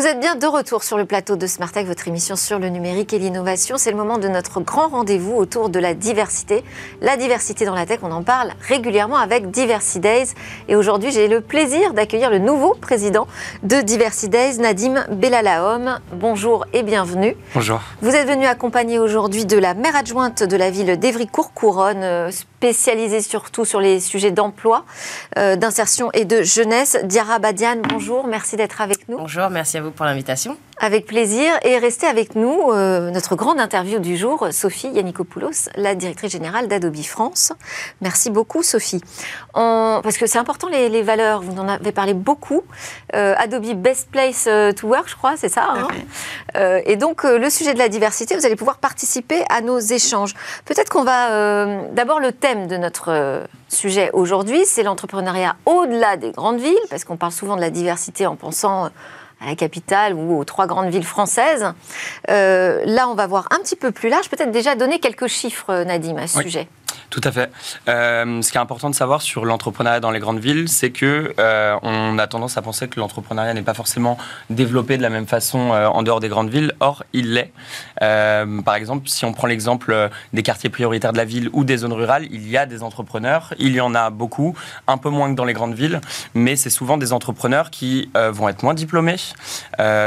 Vous 0.00 0.06
êtes 0.06 0.18
bien 0.18 0.34
de 0.34 0.46
retour 0.46 0.82
sur 0.82 0.96
le 0.96 1.04
plateau 1.04 1.36
de 1.36 1.46
Smart 1.46 1.70
Tech, 1.70 1.84
votre 1.84 2.08
émission 2.08 2.34
sur 2.34 2.58
le 2.58 2.70
numérique 2.70 3.12
et 3.12 3.18
l'innovation. 3.18 3.76
C'est 3.76 3.90
le 3.90 3.98
moment 3.98 4.16
de 4.16 4.28
notre 4.28 4.62
grand 4.62 4.88
rendez-vous 4.88 5.36
autour 5.36 5.68
de 5.68 5.78
la 5.78 5.92
diversité. 5.92 6.64
La 7.02 7.18
diversité 7.18 7.66
dans 7.66 7.74
la 7.74 7.84
tech, 7.84 7.98
on 8.02 8.10
en 8.10 8.22
parle 8.22 8.52
régulièrement 8.66 9.18
avec 9.18 9.50
Diversity 9.50 10.00
Days. 10.00 10.28
Et 10.68 10.74
aujourd'hui, 10.74 11.12
j'ai 11.12 11.28
le 11.28 11.42
plaisir 11.42 11.92
d'accueillir 11.92 12.30
le 12.30 12.38
nouveau 12.38 12.72
président 12.72 13.28
de 13.62 13.82
Diversity 13.82 14.30
Days, 14.30 14.56
Nadim 14.56 15.04
Bellalaom. 15.10 15.98
Bonjour 16.14 16.64
et 16.72 16.82
bienvenue. 16.82 17.36
Bonjour. 17.52 17.82
Vous 18.00 18.14
êtes 18.14 18.26
venu 18.26 18.46
accompagné 18.46 18.98
aujourd'hui 18.98 19.44
de 19.44 19.58
la 19.58 19.74
maire 19.74 19.96
adjointe 19.96 20.42
de 20.42 20.56
la 20.56 20.70
ville 20.70 20.98
d'Evry-Courcouronne, 20.98 22.02
euh, 22.02 22.30
spécialisée 22.30 23.20
surtout 23.20 23.66
sur 23.66 23.80
les 23.80 24.00
sujets 24.00 24.30
d'emploi, 24.30 24.86
euh, 25.36 25.56
d'insertion 25.56 26.10
et 26.14 26.24
de 26.24 26.42
jeunesse. 26.42 26.96
Diara 27.04 27.38
Badiane, 27.38 27.82
bonjour, 27.82 28.26
merci 28.26 28.56
d'être 28.56 28.80
avec 28.80 29.06
nous. 29.06 29.18
Bonjour, 29.18 29.50
merci 29.50 29.76
à 29.76 29.82
vous 29.82 29.89
pour 29.90 30.06
l'invitation. 30.06 30.56
Avec 30.82 31.04
plaisir. 31.06 31.52
Et 31.62 31.76
restez 31.78 32.06
avec 32.06 32.34
nous, 32.34 32.70
euh, 32.72 33.10
notre 33.10 33.36
grande 33.36 33.60
interview 33.60 33.98
du 33.98 34.16
jour, 34.16 34.48
Sophie 34.50 34.88
Yannikopoulos, 34.88 35.68
la 35.76 35.94
directrice 35.94 36.32
générale 36.32 36.68
d'Adobe 36.68 36.96
France. 37.02 37.52
Merci 38.00 38.30
beaucoup, 38.30 38.62
Sophie. 38.62 39.02
On- 39.54 40.00
Parce 40.02 40.16
que 40.16 40.26
c'est 40.26 40.38
important, 40.38 40.68
les, 40.68 40.88
les 40.88 41.02
valeurs, 41.02 41.42
vous 41.42 41.58
en 41.60 41.68
avez 41.68 41.92
parlé 41.92 42.14
beaucoup. 42.14 42.62
Euh, 43.14 43.34
Adobe 43.36 43.74
Best 43.74 44.08
Place 44.10 44.46
euh, 44.48 44.72
to 44.72 44.86
Work, 44.88 45.08
je 45.10 45.16
crois, 45.16 45.34
c'est 45.36 45.50
ça 45.50 45.66
hein. 45.68 45.88
Euh, 46.56 46.80
et 46.86 46.96
donc, 46.96 47.24
euh, 47.26 47.38
le 47.38 47.50
sujet 47.50 47.74
de 47.74 47.78
la 47.78 47.88
diversité, 47.88 48.34
vous 48.34 48.46
allez 48.46 48.56
pouvoir 48.56 48.78
participer 48.78 49.44
à 49.50 49.60
nos 49.60 49.78
échanges. 49.78 50.34
Peut-être 50.64 50.88
qu'on 50.88 51.04
va. 51.04 51.30
euh, 51.32 51.82
D'abord, 51.92 52.20
le 52.20 52.32
thème 52.32 52.66
de 52.68 52.76
notre 52.78 53.42
sujet 53.68 54.10
aujourd'hui, 54.14 54.64
c'est 54.64 54.82
l'entrepreneuriat 54.82 55.56
au-delà 55.66 56.16
des 56.16 56.30
grandes 56.32 56.58
villes, 56.60 56.74
parce 56.88 57.04
qu'on 57.04 57.16
parle 57.18 57.32
souvent 57.32 57.56
de 57.56 57.60
la 57.60 57.70
diversité 57.70 58.26
en 58.26 58.36
pensant. 58.36 58.88
Euh, 59.40 59.44
à 59.44 59.48
la 59.50 59.56
capitale 59.56 60.14
ou 60.14 60.38
aux 60.38 60.44
trois 60.44 60.66
grandes 60.66 60.90
villes 60.90 61.04
françaises. 61.04 61.72
Euh, 62.30 62.82
là, 62.84 63.08
on 63.08 63.14
va 63.14 63.26
voir 63.26 63.48
un 63.50 63.58
petit 63.58 63.76
peu 63.76 63.90
plus 63.90 64.08
large. 64.08 64.28
Peut-être 64.28 64.50
déjà 64.52 64.74
donner 64.74 64.98
quelques 65.00 65.26
chiffres, 65.26 65.84
Nadim, 65.84 66.16
à 66.16 66.26
ce 66.26 66.38
Oui. 66.38 66.44
sujet. 66.44 66.68
Tout 67.10 67.20
à 67.24 67.32
fait. 67.32 67.50
Euh, 67.88 68.40
ce 68.40 68.52
qui 68.52 68.56
est 68.56 68.60
important 68.60 68.88
de 68.88 68.94
savoir 68.94 69.20
sur 69.20 69.44
l'entrepreneuriat 69.44 69.98
dans 69.98 70.12
les 70.12 70.20
grandes 70.20 70.38
villes, 70.38 70.68
c'est 70.68 70.90
que 70.90 71.34
euh, 71.40 71.76
on 71.82 72.18
a 72.18 72.26
tendance 72.28 72.56
à 72.56 72.62
penser 72.62 72.86
que 72.86 73.00
l'entrepreneuriat 73.00 73.52
n'est 73.52 73.62
pas 73.62 73.74
forcément 73.74 74.16
développé 74.48 74.96
de 74.96 75.02
la 75.02 75.10
même 75.10 75.26
façon 75.26 75.72
euh, 75.72 75.88
en 75.88 76.04
dehors 76.04 76.20
des 76.20 76.28
grandes 76.28 76.50
villes. 76.50 76.72
Or, 76.78 77.02
il 77.12 77.34
l'est. 77.34 77.52
Par 77.98 78.74
exemple, 78.76 79.08
si 79.08 79.24
on 79.24 79.32
prend 79.32 79.48
l'exemple 79.48 80.10
des 80.32 80.42
quartiers 80.42 80.70
prioritaires 80.70 81.12
de 81.12 81.18
la 81.18 81.24
ville 81.24 81.50
ou 81.52 81.64
des 81.64 81.78
zones 81.78 81.92
rurales, 81.92 82.26
il 82.30 82.48
y 82.48 82.56
a 82.56 82.64
des 82.64 82.82
entrepreneurs. 82.82 83.54
Il 83.58 83.74
y 83.74 83.80
en 83.80 83.94
a 83.94 84.10
beaucoup, 84.10 84.56
un 84.86 84.96
peu 84.96 85.10
moins 85.10 85.30
que 85.30 85.34
dans 85.34 85.44
les 85.44 85.52
grandes 85.52 85.74
villes, 85.74 86.00
mais 86.34 86.54
c'est 86.54 86.70
souvent 86.70 86.96
des 86.96 87.12
entrepreneurs 87.12 87.70
qui 87.70 88.10
vont 88.14 88.48
être 88.48 88.62
moins 88.62 88.74
diplômés, 88.74 89.16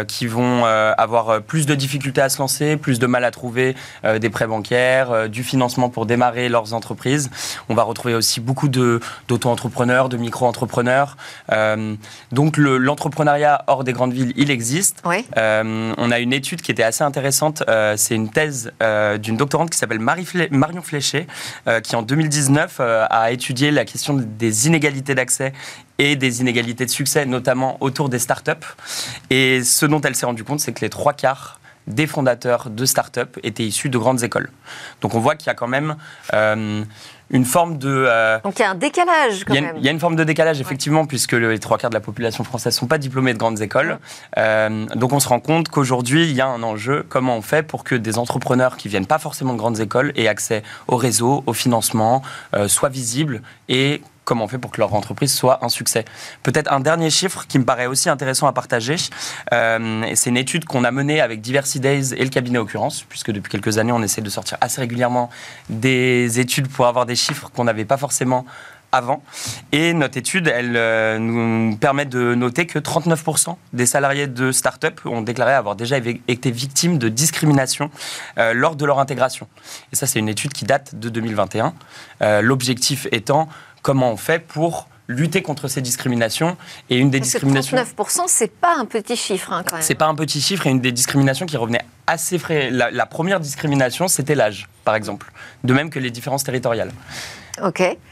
qui 0.08 0.28
vont 0.28 0.66
avoir 0.66 1.42
plus 1.42 1.66
de 1.66 1.76
difficultés 1.76 2.22
à 2.22 2.30
se 2.30 2.40
lancer, 2.40 2.78
plus 2.78 3.00
de 3.00 3.08
mal 3.08 3.24
à 3.24 3.32
trouver 3.32 3.76
des 4.04 4.30
prêts 4.30 4.48
bancaires, 4.48 5.30
du 5.30 5.44
financement 5.44 5.90
pour 5.90 6.06
démarrer 6.06 6.50
leurs 6.50 6.74
entreprises 6.74 6.93
entreprises. 6.94 7.30
On 7.70 7.76
va 7.76 7.84
retrouver 7.84 8.14
aussi 8.14 8.40
beaucoup 8.40 8.70
d'auto-entrepreneurs, 8.70 10.10
de, 10.10 10.18
micro-entrepreneurs. 10.18 11.18
Euh, 11.52 11.96
donc 12.32 12.58
l'entrepreneuriat 12.58 13.64
hors 13.68 13.84
des 13.84 13.94
grandes 13.94 14.14
villes, 14.14 14.34
il 14.36 14.52
existe. 14.52 15.02
Euh, 15.38 15.94
on 15.98 16.12
a 16.12 16.20
une 16.20 16.34
étude 16.34 16.62
qui 16.62 16.72
était 16.72 16.84
assez 16.84 17.04
intéressante. 17.04 17.64
Euh, 17.68 17.96
c'est 17.98 18.16
une 18.16 18.30
thèse 18.30 18.72
d'une 19.20 19.38
doctorante 19.38 19.70
qui 19.70 19.78
s'appelle 19.78 20.00
Marion 20.00 20.82
Fléché, 20.82 21.28
qui 21.84 21.96
en 21.96 22.02
2019 22.02 22.80
a 22.80 23.32
étudié 23.32 23.72
la 23.72 23.86
question 23.86 24.14
des 24.14 24.68
inégalités 24.68 25.16
d'accès 25.16 25.54
et 25.98 26.16
des 26.16 26.42
inégalités 26.42 26.86
de 26.86 26.92
succès, 26.92 27.26
notamment 27.26 27.78
autour 27.80 28.10
des 28.10 28.20
startups. 28.20 28.52
Et 29.30 29.64
ce 29.64 29.86
dont 29.86 30.02
elle 30.02 30.16
s'est 30.16 30.26
rendue 30.26 30.44
compte, 30.44 30.60
c'est 30.60 30.74
que 30.74 30.82
les 30.82 30.90
trois 30.90 31.14
quarts 31.14 31.60
des 31.88 32.08
fondateurs 32.08 32.70
de 32.70 32.86
start-up 32.86 33.38
étaient 33.44 33.64
issus 33.64 33.90
de 33.90 33.98
grandes 33.98 34.24
écoles. 34.24 34.50
Donc 35.02 35.16
on 35.16 35.20
voit 35.20 35.36
qu'il 35.36 35.48
y 35.48 35.50
a 35.50 35.54
quand 35.54 35.68
même 35.68 35.96
euh, 36.34 36.84
une 37.30 37.46
forme 37.46 37.78
de... 37.78 38.06
Euh, 38.08 38.40
Donc 38.44 38.60
il 38.60 38.62
y 38.62 38.66
a 38.66 38.72
un 38.72 38.76
décalage 38.76 39.44
quand 39.46 39.54
il 39.54 39.62
même. 39.62 39.76
Il 39.78 39.84
y 39.84 39.88
a 39.88 39.92
une 39.92 40.00
forme 40.00 40.16
de 40.16 40.24
décalage 40.24 40.62
effectivement, 40.62 41.06
puisque 41.06 41.34
les 41.34 41.60
trois 41.60 41.78
quarts 41.78 41.90
de 41.90 41.96
la 41.96 42.02
population 42.02 42.44
française 42.44 42.74
ne 42.76 42.80
sont 42.80 42.88
pas 42.88 42.98
diplômés 42.98 43.34
de 43.34 43.40
grandes 43.40 43.62
écoles. 43.62 44.00
Euh, 44.38 44.86
donc 44.96 45.14
on 45.14 45.20
se 45.20 45.28
rend 45.28 45.40
compte 45.40 45.70
qu'aujourd'hui, 45.70 46.24
il 46.30 46.34
y 46.34 46.42
a 46.42 46.48
un 46.48 46.64
enjeu. 46.64 47.06
Comment 47.10 47.38
on 47.38 47.42
fait 47.42 47.64
pour 47.64 47.84
que 47.84 47.96
des 47.96 48.18
entrepreneurs 48.18 48.78
qui 48.78 48.88
viennent 48.88 49.08
pas 49.08 49.20
forcément 49.20 49.54
de 49.54 49.58
grandes 49.58 49.80
écoles 49.80 50.14
aient 50.16 50.28
accès 50.28 50.64
au 50.88 50.96
réseau, 50.96 51.44
au 51.46 51.54
financement, 51.54 52.22
soient 52.68 52.90
visibles 52.90 53.42
et 53.68 54.02
comment 54.24 54.46
on 54.46 54.48
fait 54.48 54.58
pour 54.58 54.72
que 54.72 54.80
leur 54.80 54.94
entreprise 54.94 55.34
soit 55.34 55.64
un 55.64 55.70
succès. 55.70 56.06
Peut-être 56.44 56.72
un 56.72 56.80
dernier 56.80 57.10
chiffre 57.10 57.46
qui 57.48 57.60
me 57.60 57.66
paraît 57.66 57.88
aussi 57.88 58.10
intéressant 58.10 58.48
à 58.48 58.54
partager, 58.54 58.96
euh, 59.54 60.06
c'est 60.16 60.30
une 60.30 60.38
étude 60.38 60.66
qu'on 60.66 60.84
a 60.84 60.92
menée 60.92 61.22
avec 61.22 61.42
Diversity 61.42 61.80
Days 61.80 62.14
et 62.14 62.24
le 62.24 62.30
cabinet 62.30 62.58
Occurrence, 62.58 63.04
puisque 63.08 63.32
depuis 63.32 63.52
quelques 63.52 63.78
années, 63.78 63.92
on 63.92 64.02
essaie 64.02 64.22
de 64.22 64.30
sortir 64.30 64.58
assez 64.62 64.82
régulièrement 64.82 65.30
des 65.70 66.40
études 66.40 66.68
pour 66.68 66.88
avoir 66.88 67.06
des 67.06 67.16
chiffres 67.16 67.50
qu'on 67.54 67.64
n'avait 67.64 67.86
pas 67.86 67.98
forcément 67.98 68.46
avant. 68.92 69.24
Et 69.72 69.94
notre 69.94 70.18
étude, 70.18 70.48
elle 70.48 70.78
euh, 70.78 71.18
nous 71.18 71.76
permet 71.78 72.06
de 72.06 72.36
noter 72.36 72.68
que 72.68 72.78
39% 72.78 73.56
des 73.74 73.88
salariés 73.88 74.28
de 74.28 74.52
start-up 74.52 75.02
ont 75.06 75.22
déclaré 75.24 75.54
avoir 75.54 75.76
déjà 75.76 75.98
été 76.28 76.52
victimes 76.52 77.00
de 77.00 77.10
discrimination 77.10 77.90
euh, 78.38 78.54
lors 78.54 78.76
de 78.76 78.86
leur 78.86 79.00
intégration. 79.00 79.48
Et 79.92 79.96
ça, 79.96 80.06
c'est 80.06 80.20
une 80.20 80.30
étude 80.30 80.54
qui 80.54 80.66
date 80.66 80.96
de 80.96 81.10
2021. 81.10 81.74
L'objectif 82.42 83.08
étant 83.12 83.50
comment 83.84 84.12
on 84.12 84.18
fait 84.18 84.40
pour 84.40 84.88
lutter 85.08 85.44
contre 85.44 85.68
ces 85.68 85.82
discriminations 85.82 86.58
et 86.90 86.98
une 86.98 87.12
des 87.12 87.20
Parce 87.20 87.32
discriminations. 87.32 87.78
39%, 87.78 88.24
c'est 88.28 88.52
pas 88.52 88.76
un 88.76 88.86
petit 88.86 89.16
chiffre 89.16 89.52
hein, 89.54 89.64
quand 89.64 89.76
même. 89.76 89.84
C'est 89.84 89.94
pas 89.94 90.08
un 90.08 90.16
petit 90.16 90.42
chiffre 90.42 90.66
et 90.66 90.72
une 90.72 90.80
des 90.80 90.92
discriminations 90.92 91.46
qui 91.46 91.58
revenait 91.58 91.84
assez 92.08 92.40
frais. 92.40 92.72
la 92.72 93.06
première 93.06 93.40
discrimination, 93.40 94.08
c'était 94.08 94.34
l'âge, 94.34 94.68
par 94.84 94.96
exemple, 94.96 95.32
de 95.64 95.74
même 95.74 95.92
que 95.92 96.00
les 96.00 96.10
différences 96.10 96.44
territoriales. 96.44 96.92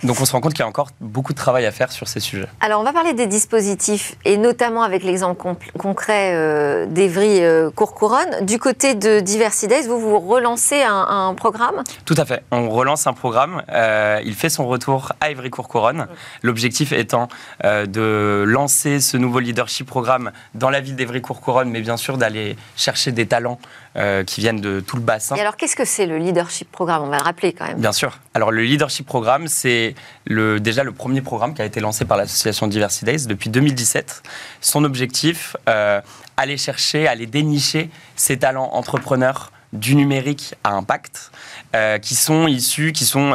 Donc 0.03 0.19
on 0.21 0.25
se 0.25 0.31
rend 0.31 0.41
compte 0.41 0.53
qu'il 0.53 0.61
y 0.61 0.63
a 0.63 0.67
encore 0.67 0.89
beaucoup 0.99 1.33
de 1.33 1.37
travail 1.37 1.65
à 1.65 1.71
faire 1.71 1.91
sur 1.91 2.07
ces 2.07 2.19
sujets. 2.19 2.47
Alors 2.59 2.79
on 2.79 2.83
va 2.83 2.93
parler 2.93 3.13
des 3.13 3.27
dispositifs 3.27 4.15
et 4.23 4.37
notamment 4.37 4.83
avec 4.83 5.03
l'exemple 5.03 5.45
concret 5.77 6.35
euh, 6.35 6.85
d'Evry 6.85 7.41
euh, 7.41 7.71
Courcouronne. 7.71 8.45
Du 8.45 8.59
côté 8.59 8.93
de 8.93 9.19
Diversidays, 9.19 9.87
vous 9.87 9.99
vous 9.99 10.19
relancez 10.19 10.83
un, 10.83 11.33
programme? 11.35 11.83
Tout 12.05 12.15
à 12.17 12.25
fait. 12.25 12.43
On 12.51 12.69
relance 12.69 13.07
un 13.07 13.13
programme. 13.13 13.63
Euh, 13.71 14.19
il 14.23 14.35
fait 14.35 14.49
son 14.49 14.67
retour 14.67 15.13
à 15.19 15.31
Evry 15.31 15.49
Courcouronne. 15.49 16.07
L'objectif 16.43 16.91
étant 16.91 17.27
euh, 17.63 17.85
de 17.85 18.43
lancer 18.45 18.99
ce 18.99 19.17
nouveau 19.17 19.39
leadership 19.39 19.87
programme 19.87 20.31
dans 20.53 20.69
la 20.69 20.81
ville 20.81 20.95
d'Evry 20.95 21.21
Courcouronne, 21.21 21.69
mais 21.69 21.81
bien 21.81 21.97
sûr 21.97 22.17
d'aller 22.17 22.57
chercher 22.75 23.11
des 23.11 23.25
talents 23.25 23.59
euh, 23.97 24.23
qui 24.23 24.39
viennent 24.39 24.61
de 24.61 24.79
tout 24.79 24.95
le 24.95 25.01
bassin. 25.01 25.35
Et 25.35 25.41
alors, 25.41 25.57
qu'est-ce 25.57 25.75
que 25.75 25.83
c'est 25.83 26.05
le 26.05 26.17
leadership 26.17 26.71
programme? 26.71 27.03
On 27.03 27.09
va 27.09 27.17
le 27.17 27.23
rappeler 27.23 27.51
quand 27.51 27.67
même. 27.67 27.77
Bien 27.77 27.91
sûr. 27.91 28.19
Alors, 28.33 28.51
le 28.51 28.63
leadership 28.63 29.05
programme, 29.05 29.49
c'est 29.49 29.95
le, 30.25 30.61
déjà 30.61 30.85
le 30.85 30.93
premier 30.93 31.19
programme 31.21 31.53
qui 31.53 31.61
a 31.61 31.65
été 31.65 31.81
lancé 31.81 32.05
par 32.05 32.17
l'association 32.17 32.67
Diversity 32.67 33.03
Days 33.03 33.27
depuis 33.27 33.49
2017. 33.49 34.23
Son 34.61 34.85
objectif, 34.85 35.57
euh, 35.67 35.99
aller 36.37 36.55
chercher, 36.55 37.05
aller 37.05 37.25
dénicher 37.25 37.89
ces 38.15 38.39
talents 38.39 38.69
entrepreneurs 38.71 39.51
du 39.73 39.95
numérique 39.95 40.55
à 40.63 40.71
impact, 40.71 41.31
euh, 41.75 41.97
qui 41.97 42.15
sont 42.15 42.47
issus, 42.47 42.93
qui 42.93 43.03
sont 43.03 43.33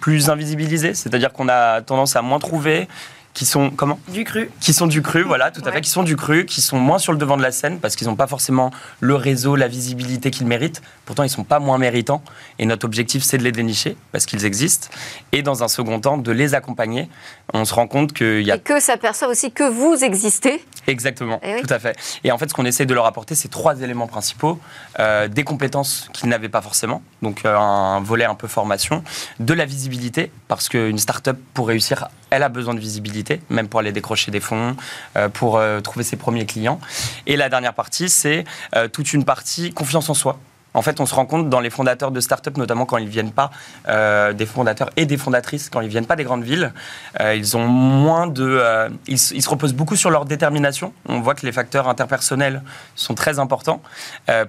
plus 0.00 0.28
invisibilisés, 0.28 0.94
c'est-à-dire 0.94 1.32
qu'on 1.32 1.48
a 1.48 1.82
tendance 1.82 2.16
à 2.16 2.22
moins 2.22 2.40
trouver, 2.40 2.88
qui 3.34 3.46
sont 3.46 3.70
comment 3.70 3.98
Du 4.08 4.24
cru. 4.24 4.50
Qui 4.60 4.72
sont 4.72 4.86
du 4.86 5.02
cru, 5.02 5.22
voilà, 5.22 5.50
tout 5.50 5.62
à 5.64 5.72
fait, 5.72 5.80
qui 5.80 5.90
sont 5.90 6.02
du 6.02 6.16
cru, 6.16 6.44
qui 6.44 6.60
sont 6.60 6.78
moins 6.78 6.98
sur 6.98 7.12
le 7.12 7.18
devant 7.18 7.36
de 7.36 7.42
la 7.42 7.52
scène 7.52 7.78
parce 7.78 7.96
qu'ils 7.96 8.08
n'ont 8.08 8.16
pas 8.16 8.26
forcément 8.26 8.70
le 9.00 9.14
réseau, 9.14 9.56
la 9.56 9.68
visibilité 9.68 10.30
qu'ils 10.30 10.46
méritent. 10.46 10.82
Pourtant, 11.04 11.22
ils 11.22 11.30
sont 11.30 11.44
pas 11.44 11.58
moins 11.58 11.78
méritants. 11.78 12.22
Et 12.58 12.66
notre 12.66 12.84
objectif, 12.84 13.22
c'est 13.22 13.38
de 13.38 13.44
les 13.44 13.52
dénicher 13.52 13.96
parce 14.12 14.26
qu'ils 14.26 14.44
existent. 14.44 14.88
Et 15.32 15.42
dans 15.42 15.62
un 15.62 15.68
second 15.68 16.00
temps, 16.00 16.18
de 16.18 16.32
les 16.32 16.54
accompagner. 16.54 17.08
On 17.54 17.64
se 17.64 17.74
rend 17.74 17.86
compte 17.86 18.12
qu'il 18.12 18.42
y 18.42 18.50
a. 18.50 18.56
Et 18.56 18.60
que 18.60 18.80
s'aperçoit 18.80 19.28
aussi 19.28 19.52
que 19.52 19.68
vous 19.68 20.04
existez. 20.04 20.64
Exactement, 20.86 21.40
eh 21.42 21.60
tout 21.60 21.72
à 21.72 21.78
fait. 21.78 21.96
Et 22.24 22.32
en 22.32 22.38
fait, 22.38 22.48
ce 22.48 22.54
qu'on 22.54 22.64
essaie 22.64 22.86
de 22.86 22.94
leur 22.94 23.06
apporter, 23.06 23.34
c'est 23.34 23.48
trois 23.48 23.80
éléments 23.80 24.06
principaux 24.06 24.58
euh, 24.98 25.28
des 25.28 25.44
compétences 25.44 26.08
qu'ils 26.12 26.28
n'avaient 26.28 26.48
pas 26.48 26.62
forcément, 26.62 27.02
donc 27.22 27.42
euh, 27.44 27.56
un 27.56 28.00
volet 28.00 28.24
un 28.24 28.34
peu 28.34 28.48
formation, 28.48 29.02
de 29.38 29.54
la 29.54 29.64
visibilité, 29.64 30.30
parce 30.48 30.68
qu'une 30.68 30.98
start-up, 30.98 31.38
pour 31.54 31.68
réussir, 31.68 32.08
elle 32.30 32.42
a 32.42 32.48
besoin 32.48 32.74
de 32.74 32.80
visibilité, 32.80 33.40
même 33.50 33.68
pour 33.68 33.80
aller 33.80 33.92
décrocher 33.92 34.30
des 34.30 34.40
fonds, 34.40 34.76
euh, 35.16 35.28
pour 35.28 35.60
trouver 35.82 36.04
ses 36.04 36.16
premiers 36.16 36.46
clients. 36.46 36.80
Et 37.26 37.36
la 37.36 37.48
dernière 37.48 37.74
partie, 37.74 38.08
c'est 38.08 38.44
toute 38.92 39.12
une 39.12 39.24
partie 39.24 39.72
confiance 39.72 40.08
en 40.08 40.14
soi. 40.14 40.38
En 40.78 40.82
fait, 40.82 41.00
on 41.00 41.06
se 41.06 41.14
rend 41.14 41.26
compte 41.26 41.50
dans 41.50 41.58
les 41.58 41.70
fondateurs 41.70 42.12
de 42.12 42.20
start-up, 42.20 42.56
notamment 42.56 42.86
quand 42.86 42.98
ils 42.98 43.08
viennent 43.08 43.32
pas 43.32 43.50
euh, 43.88 44.32
des 44.32 44.46
fondateurs 44.46 44.90
et 44.96 45.06
des 45.06 45.16
fondatrices, 45.16 45.70
quand 45.70 45.80
ils 45.80 45.88
viennent 45.88 46.06
pas 46.06 46.14
des 46.14 46.22
grandes 46.22 46.44
villes, 46.44 46.72
euh, 47.18 47.34
ils 47.34 47.56
ont 47.56 47.66
moins 47.66 48.28
de, 48.28 48.44
euh, 48.46 48.88
ils, 49.08 49.18
se 49.18 49.48
reposent 49.48 49.74
beaucoup 49.74 49.96
sur 49.96 50.08
leur 50.10 50.24
détermination. 50.24 50.92
On 51.08 51.18
voit 51.18 51.34
que 51.34 51.44
les 51.44 51.50
facteurs 51.50 51.88
interpersonnels 51.88 52.62
sont 52.94 53.14
très 53.14 53.40
importants 53.40 53.82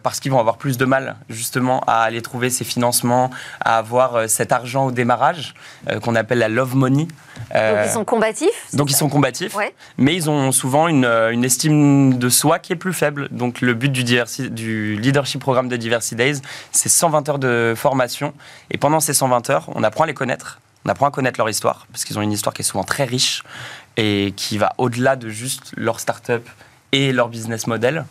parce 0.04 0.20
qu'ils 0.20 0.32
vont 0.32 0.40
avoir 0.40 0.58
plus 0.58 0.78
de 0.78 0.86
mal 0.86 1.16
justement 1.30 1.82
à 1.88 2.02
aller 2.02 2.22
trouver 2.22 2.52
ces 2.52 2.64
financements, 2.64 3.32
à 3.62 3.80
avoir 3.80 4.30
cet 4.30 4.52
argent 4.52 4.86
au 4.88 4.92
démarrage 4.92 5.56
qu'on 6.04 6.16
appelle 6.16 6.38
la 6.38 6.50
love 6.50 6.76
money. 6.76 7.08
donc 7.54 7.78
ils 7.86 7.90
sont 7.90 8.06
combatifs. 8.06 8.68
Donc 8.74 8.92
ils 8.92 8.96
sont 8.96 9.10
combatifs, 9.10 9.56
mais 9.98 10.14
ils 10.14 10.30
ont 10.30 10.52
souvent 10.52 10.88
une, 10.88 11.06
une, 11.06 11.44
estime 11.44 12.20
de 12.20 12.30
soi 12.30 12.60
qui 12.60 12.74
est 12.74 12.76
plus 12.76 12.94
faible. 12.94 13.30
Donc 13.32 13.62
le 13.62 13.74
but 13.74 13.92
du, 13.92 14.04
du 14.50 14.96
leadership 14.96 15.42
programme 15.42 15.70
de 15.70 15.78
diversité 15.78 16.19
Days, 16.20 16.42
c'est 16.72 16.90
120 16.90 17.30
heures 17.30 17.40
de 17.40 17.74
formation. 17.76 18.34
Et 18.70 18.78
pendant 18.78 19.00
ces 19.00 19.14
120 19.14 19.50
heures, 19.50 19.70
on 19.74 19.84
apprend 19.84 20.04
à 20.04 20.08
les 20.08 20.14
connaître, 20.14 20.60
on 20.86 20.90
apprend 20.90 21.08
à 21.08 21.12
connaître 21.12 21.40
leur 21.40 21.50
histoire, 21.50 21.88
parce 21.92 22.06
qu'ils 22.06 22.20
ont 22.20 22.22
une 22.22 22.32
histoire 22.32 22.54
qui 22.54 22.62
est 22.62 22.66
souvent 22.66 22.84
très 22.84 23.06
riche 23.06 23.44
et 23.98 24.34
qui 24.36 24.58
va 24.58 24.74
au-delà 24.78 25.16
de 25.16 25.30
juste 25.30 25.72
leur 25.76 26.00
start-up 26.00 26.48
et 26.92 27.12
leur 27.12 27.30
business 27.30 27.68
model. 27.68 28.06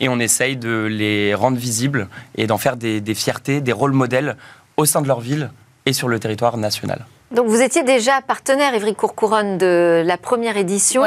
Et 0.00 0.08
on 0.08 0.18
essaye 0.18 0.56
de 0.56 0.86
les 0.90 1.34
rendre 1.34 1.56
visibles 1.56 2.08
et 2.36 2.46
d'en 2.46 2.58
faire 2.58 2.76
des, 2.76 3.02
fiertés, 3.14 3.60
des 3.60 3.72
rôles 3.72 3.92
modèles 3.92 4.36
au 4.76 4.84
sein 4.84 5.02
de 5.02 5.08
leur 5.08 5.20
ville 5.20 5.50
et 5.86 5.92
sur 5.92 6.08
le 6.08 6.18
territoire 6.18 6.56
national. 6.56 7.04
Donc 7.30 7.46
vous 7.46 7.60
étiez 7.60 7.82
déjà 7.82 8.20
partenaire, 8.22 8.74
Évry 8.74 8.94
Courcouronne, 8.94 9.58
de 9.58 10.02
la 10.04 10.16
première 10.16 10.56
édition. 10.56 11.04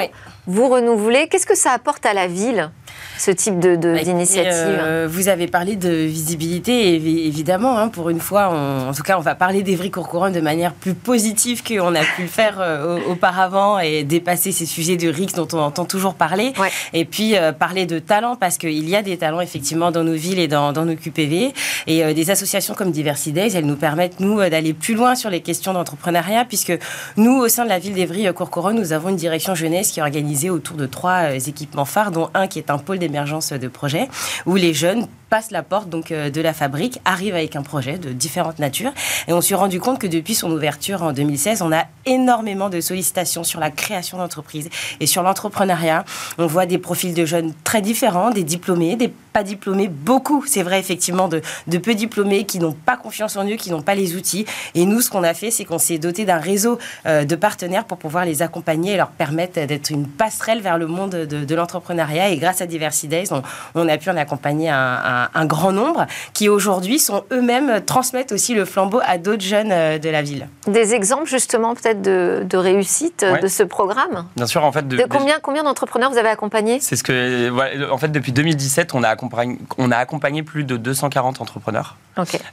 Vous 0.47 0.69
renouvelez. 0.69 1.27
Qu'est-ce 1.27 1.45
que 1.45 1.57
ça 1.57 1.71
apporte 1.71 2.05
à 2.05 2.13
la 2.13 2.27
ville 2.27 2.71
ce 3.19 3.31
type 3.31 3.59
de, 3.59 3.75
bah, 3.75 4.01
d'initiative? 4.01 4.53
euh, 4.53 5.07
Vous 5.09 5.27
avez 5.27 5.47
parlé 5.47 5.75
de 5.75 5.89
visibilité, 5.89 6.95
évidemment. 6.95 7.77
Hein, 7.77 7.89
pour 7.89 8.09
une 8.09 8.21
fois, 8.21 8.47
en 8.87 8.93
tout 8.93 9.03
cas, 9.03 9.17
on 9.17 9.21
va 9.21 9.35
parler 9.35 9.61
d'Evry 9.61 9.91
Courcouronne 9.91 10.31
de 10.31 10.39
manière 10.39 10.73
plus 10.73 10.93
positive 10.93 11.63
qu'on 11.63 11.93
a 11.95 11.99
pu 11.99 12.21
le 12.21 12.27
faire 12.29 12.59
euh, 12.61 12.97
auparavant 13.09 13.79
et 13.79 14.05
dépasser 14.05 14.53
ces 14.53 14.65
sujets 14.65 14.95
de 14.95 15.09
RIX 15.09 15.33
dont 15.33 15.47
on 15.51 15.59
entend 15.59 15.83
toujours 15.83 16.13
parler. 16.13 16.53
Et 16.93 17.03
puis 17.03 17.35
euh, 17.35 17.51
parler 17.51 17.85
de 17.85 17.99
talent, 17.99 18.37
parce 18.37 18.57
qu'il 18.57 18.87
y 18.87 18.95
a 18.95 19.01
des 19.01 19.17
talents 19.17 19.41
effectivement 19.41 19.91
dans 19.91 20.05
nos 20.05 20.13
villes 20.13 20.39
et 20.39 20.47
dans, 20.47 20.71
nos 20.71 20.95
QPV. 20.95 21.53
Et 21.87 22.13
des 22.13 22.31
associations 22.31 22.73
comme 22.73 22.91
Diversity 22.91 23.33
Days, 23.33 23.55
elles 23.55 23.65
nous 23.65 23.75
permettent, 23.75 24.21
nous, 24.21 24.39
d'aller 24.39 24.73
plus 24.73 24.93
loin 24.93 25.15
sur 25.15 25.29
les 25.29 25.41
questions 25.41 25.73
d'entrepreneuriat, 25.73 26.45
puisque 26.45 26.73
nous, 27.17 27.37
au 27.37 27.49
sein 27.49 27.65
de 27.65 27.69
la 27.69 27.79
ville 27.79 27.93
d'Evry 27.93 28.31
Courcouronne, 28.33 28.77
nous 28.77 28.93
avons 28.93 29.09
une 29.09 29.17
direction 29.17 29.53
jeunesse 29.53 29.91
qui 29.91 29.99
est 29.99 30.03
autour 30.49 30.77
de 30.77 30.85
trois 30.85 31.33
équipements 31.47 31.85
phares, 31.85 32.11
dont 32.11 32.29
un 32.33 32.47
qui 32.47 32.59
est 32.59 32.69
un 32.69 32.77
pôle 32.77 32.99
d'émergence 32.99 33.51
de 33.51 33.67
projets, 33.67 34.07
où 34.45 34.55
les 34.55 34.73
jeunes 34.73 35.07
passent 35.29 35.51
la 35.51 35.63
porte 35.63 35.89
donc 35.89 36.11
euh, 36.11 36.29
de 36.29 36.41
la 36.41 36.53
fabrique, 36.53 36.99
arrivent 37.05 37.35
avec 37.35 37.55
un 37.55 37.61
projet 37.61 37.97
de 37.97 38.11
différentes 38.11 38.59
natures. 38.59 38.91
Et 39.27 39.33
on 39.33 39.41
s'est 39.41 39.55
rendu 39.55 39.79
compte 39.79 39.99
que 39.99 40.07
depuis 40.07 40.35
son 40.35 40.51
ouverture 40.51 41.03
en 41.03 41.13
2016, 41.13 41.61
on 41.61 41.71
a 41.71 41.85
énormément 42.05 42.69
de 42.69 42.81
sollicitations 42.81 43.43
sur 43.43 43.59
la 43.59 43.71
création 43.71 44.17
d'entreprises 44.17 44.69
et 44.99 45.07
sur 45.07 45.23
l'entrepreneuriat. 45.23 46.05
On 46.37 46.47
voit 46.47 46.65
des 46.65 46.77
profils 46.77 47.13
de 47.13 47.25
jeunes 47.25 47.53
très 47.63 47.81
différents, 47.81 48.31
des 48.31 48.43
diplômés, 48.43 48.95
des 48.95 49.11
pas 49.37 49.43
diplômés, 49.43 49.87
beaucoup, 49.87 50.43
c'est 50.47 50.63
vrai 50.63 50.79
effectivement, 50.79 51.27
de, 51.27 51.41
peu 51.77 51.93
diplômés 51.93 52.45
qui 52.45 52.57
n'ont 52.57 52.71
pas 52.73 52.97
confiance 52.97 53.35
en 53.35 53.47
eux, 53.47 53.55
qui 53.55 53.69
n'ont 53.69 53.83
pas 53.83 53.93
les 53.93 54.15
outils. 54.15 54.47
Et 54.73 54.83
nous, 54.87 54.99
ce 54.99 55.11
qu'on 55.11 55.23
a 55.23 55.35
fait, 55.35 55.51
c'est 55.51 55.63
qu'on 55.63 55.77
s'est 55.77 55.99
doté 55.99 56.25
d'un 56.25 56.39
réseau 56.39 56.79
euh, 57.05 57.23
de 57.23 57.35
partenaires 57.35 57.85
pour 57.85 57.99
pouvoir 57.99 58.25
les 58.25 58.41
accompagner 58.41 58.93
et 58.93 58.97
leur 58.97 59.09
permettre 59.09 59.63
d'être 59.65 59.91
une 59.91 60.07
passerelle 60.07 60.61
vers 60.61 60.79
le 60.79 60.87
monde 60.87 61.11
de, 61.11 61.55
l'entrepreneuriat. 61.55 62.29
Et 62.29 62.37
grâce 62.37 62.61
à 62.61 62.65
Diversity 62.65 63.07
Days, 63.07 63.29
on, 63.75 63.87
a 63.87 63.97
pu 63.99 64.09
en 64.09 64.17
accompagner 64.17 64.69
un, 64.69 65.16
grand 65.45 65.71
nombre 65.71 66.05
qui 66.33 66.49
aujourd'hui 66.49 66.99
sont 66.99 67.23
eux-mêmes 67.31 67.81
transmettent 67.85 68.31
aussi 68.31 68.53
le 68.53 68.65
flambeau 68.65 68.99
à 69.05 69.17
d'autres 69.17 69.43
jeunes 69.43 69.99
de 69.99 70.09
la 70.09 70.21
ville. 70.21 70.47
Des 70.67 70.93
exemples 70.93 71.29
justement 71.29 71.75
peut-être 71.75 72.01
de, 72.01 72.57
réussite 72.57 73.25
de 73.41 73.47
ce 73.47 73.63
programme? 73.63 74.25
Bien 74.35 74.47
sûr, 74.47 74.63
en 74.63 74.71
fait. 74.71 74.87
De, 74.87 75.03
combien, 75.09 75.39
combien 75.41 75.63
d'entrepreneurs 75.63 76.11
vous 76.11 76.17
avez 76.17 76.29
accompagnés? 76.29 76.79
C'est 76.79 76.95
ce 76.95 77.03
que, 77.03 77.89
en 77.89 77.97
fait, 77.97 78.09
depuis 78.09 78.31
2017, 78.31 78.93
on 78.93 79.03
a 79.03 79.09
accompagné, 79.09 79.57
on 79.77 79.91
a 79.91 79.97
accompagné 79.97 80.43
plus 80.43 80.63
de 80.63 80.77
240 80.77 81.41
entrepreneurs. 81.41 81.95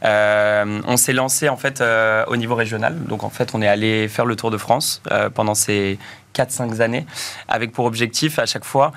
Euh, 0.05 0.81
on 0.87 0.97
s'est 0.97 1.13
lancé 1.13 1.49
en 1.49 1.57
fait 1.57 1.81
euh, 1.81 2.25
au 2.27 2.37
niveau 2.37 2.55
régional. 2.55 2.97
Donc 3.05 3.25
en 3.25 3.31
fait, 3.31 3.55
on 3.55 3.63
est 3.63 3.69
allé 3.69 4.09
faire 4.09 4.27
le 4.27 4.37
tour 4.37 4.51
de 4.51 4.59
France 4.59 5.03
euh, 5.11 5.31
pendant 5.31 5.55
ces 5.55 5.99
4-5 6.35 6.81
années, 6.81 7.07
avec 7.49 7.73
pour 7.73 7.85
objectif 7.85 8.39
à 8.39 8.47
chaque 8.47 8.65
fois 8.65 8.93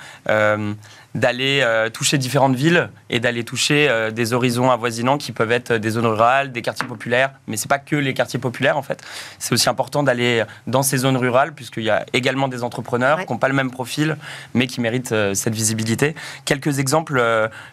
d'aller 1.18 1.62
euh, 1.64 1.90
toucher 1.90 2.20
différentes 2.20 2.56
villes 2.56 2.90
et 3.10 3.20
d'aller 3.20 3.44
toucher 3.44 3.90
euh, 3.90 4.12
des 4.12 4.34
horizons 4.34 4.70
avoisinants 4.70 5.18
qui 5.18 5.32
peuvent 5.32 5.52
être 5.52 5.74
des 5.74 5.90
zones 5.90 6.06
rurales, 6.06 6.52
des 6.52 6.62
quartiers 6.62 6.88
populaires. 6.88 7.32
Mais 7.48 7.58
c'est 7.58 7.68
pas 7.68 7.80
que 7.80 7.96
les 7.96 8.14
quartiers 8.14 8.40
populaires 8.40 8.78
en 8.78 8.84
fait. 8.84 9.04
C'est 9.40 9.52
aussi 9.52 9.68
important 9.68 10.04
d'aller 10.04 10.44
dans 10.68 10.84
ces 10.84 10.98
zones 10.98 11.18
rurales 11.18 11.54
puisqu'il 11.54 11.84
y 11.84 11.90
a 11.90 12.06
également 12.14 12.48
des 12.48 12.64
entrepreneurs 12.64 13.26
qui 13.26 13.34
n'ont 13.34 13.40
pas 13.40 13.48
le 13.48 13.56
même 13.56 13.72
profil 13.72 14.16
mais 14.54 14.68
qui 14.68 14.80
méritent 14.80 15.12
euh, 15.12 15.34
cette 15.34 15.56
visibilité. 15.56 16.14
Quelques 16.46 16.78
exemples, 16.78 17.20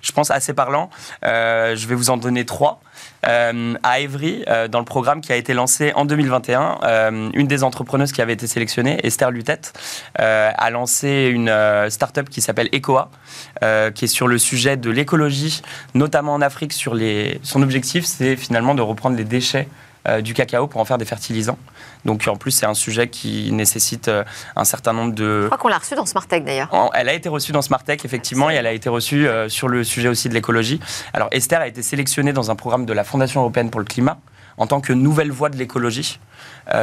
je 0.01 0.13
pense 0.13 0.31
assez 0.31 0.55
parlants. 0.55 0.89
je 1.23 1.87
vais 1.87 1.95
vous 1.95 2.11
en 2.11 2.17
donner 2.17 2.47
trois. 2.47 2.81
À 3.23 4.01
Évry, 4.01 4.45
dans 4.71 4.79
le 4.79 4.85
programme 4.85 5.21
qui 5.21 5.33
a 5.33 5.37
été 5.37 5.55
lancé 5.55 5.93
en 5.95 6.05
2021, 6.05 7.31
une 7.35 7.47
des 7.47 7.65
entrepreneuses 7.65 8.13
qui 8.13 8.21
avait 8.21 8.35
été 8.35 8.47
sélectionnée, 8.47 8.99
Esther 9.03 9.31
Lutette, 9.31 9.73
a 10.17 10.71
lancé 10.71 11.31
une 11.33 11.51
start-up 11.89 12.29
qui 12.29 12.41
s'appelle 12.41 12.69
Ecoa, 12.75 13.11
euh, 13.63 13.91
qui 13.91 14.05
est 14.05 14.09
sur 14.09 14.29
le 14.29 14.39
sujet 14.39 14.77
de 14.77 14.91
l'écologie, 14.91 15.63
notamment 15.95 16.35
en 16.35 16.41
Afrique. 16.41 16.73
Sur. 16.73 16.95
Son 17.43 17.63
objectif, 17.63 18.05
c'est 18.05 18.37
finalement 18.37 18.75
de 18.75 18.83
reprendre 18.83 19.17
les 19.17 19.25
déchets 19.25 19.69
euh, 19.69 19.94
du 20.23 20.35
cacao 20.35 20.67
pour 20.67 20.81
en 20.81 20.85
faire 20.85 20.99
des 20.99 21.05
fertilisants. 21.05 21.59
Donc 22.05 22.27
en 22.29 22.37
plus, 22.37 22.51
c'est 22.51 22.67
un 22.67 22.75
sujet 22.75 23.09
qui 23.09 23.51
nécessite 23.53 24.09
euh, 24.09 24.25
un 24.57 24.65
certain 24.65 24.93
nombre 24.93 25.15
de... 25.15 25.43
Je 25.43 25.47
crois 25.47 25.59
qu'on 25.59 25.69
l'a 25.69 25.79
reçue 25.79 25.95
dans 25.95 26.07
Smartech 26.07 26.45
d'ailleurs. 26.45 26.69
Elle 26.95 27.09
a 27.09 27.15
été 27.15 27.29
reçue 27.29 27.53
dans 27.53 27.63
Smartech, 27.63 28.05
effectivement, 28.05 28.51
et 28.51 28.55
elle 28.55 28.67
a 28.67 28.73
été 28.73 28.89
reçue 28.89 29.27
sur 29.49 29.69
le 29.69 29.85
sujet 29.85 30.09
aussi 30.09 30.29
de 30.29 30.35
l'écologie. 30.35 30.81
Alors 31.13 31.29
Esther 31.33 31.61
a 31.61 31.69
été 31.69 31.83
sélectionnée 31.83 32.33
dans 32.33 32.51
un 32.51 32.57
programme 32.57 32.87
de 32.87 32.93
la 32.93 33.05
Fondation 33.05 33.41
européenne 33.41 33.71
pour 33.71 33.81
le 33.81 33.87
climat 33.87 34.19
en 34.57 34.67
tant 34.67 34.81
que 34.81 34.93
nouvelle 34.93 35.33
voie 35.33 35.49
de 35.49 35.57
l'écologie. 35.57 36.21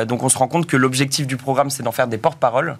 donc 0.05 0.23
on 0.23 0.29
se 0.29 0.37
rend 0.37 0.47
compte 0.47 0.67
que 0.67 0.75
l'objectif 0.75 1.27
du 1.27 1.37
programme, 1.37 1.69
c'est 1.69 1.83
d'en 1.83 1.91
faire 1.91 2.07
des 2.07 2.17
porte-paroles 2.17 2.77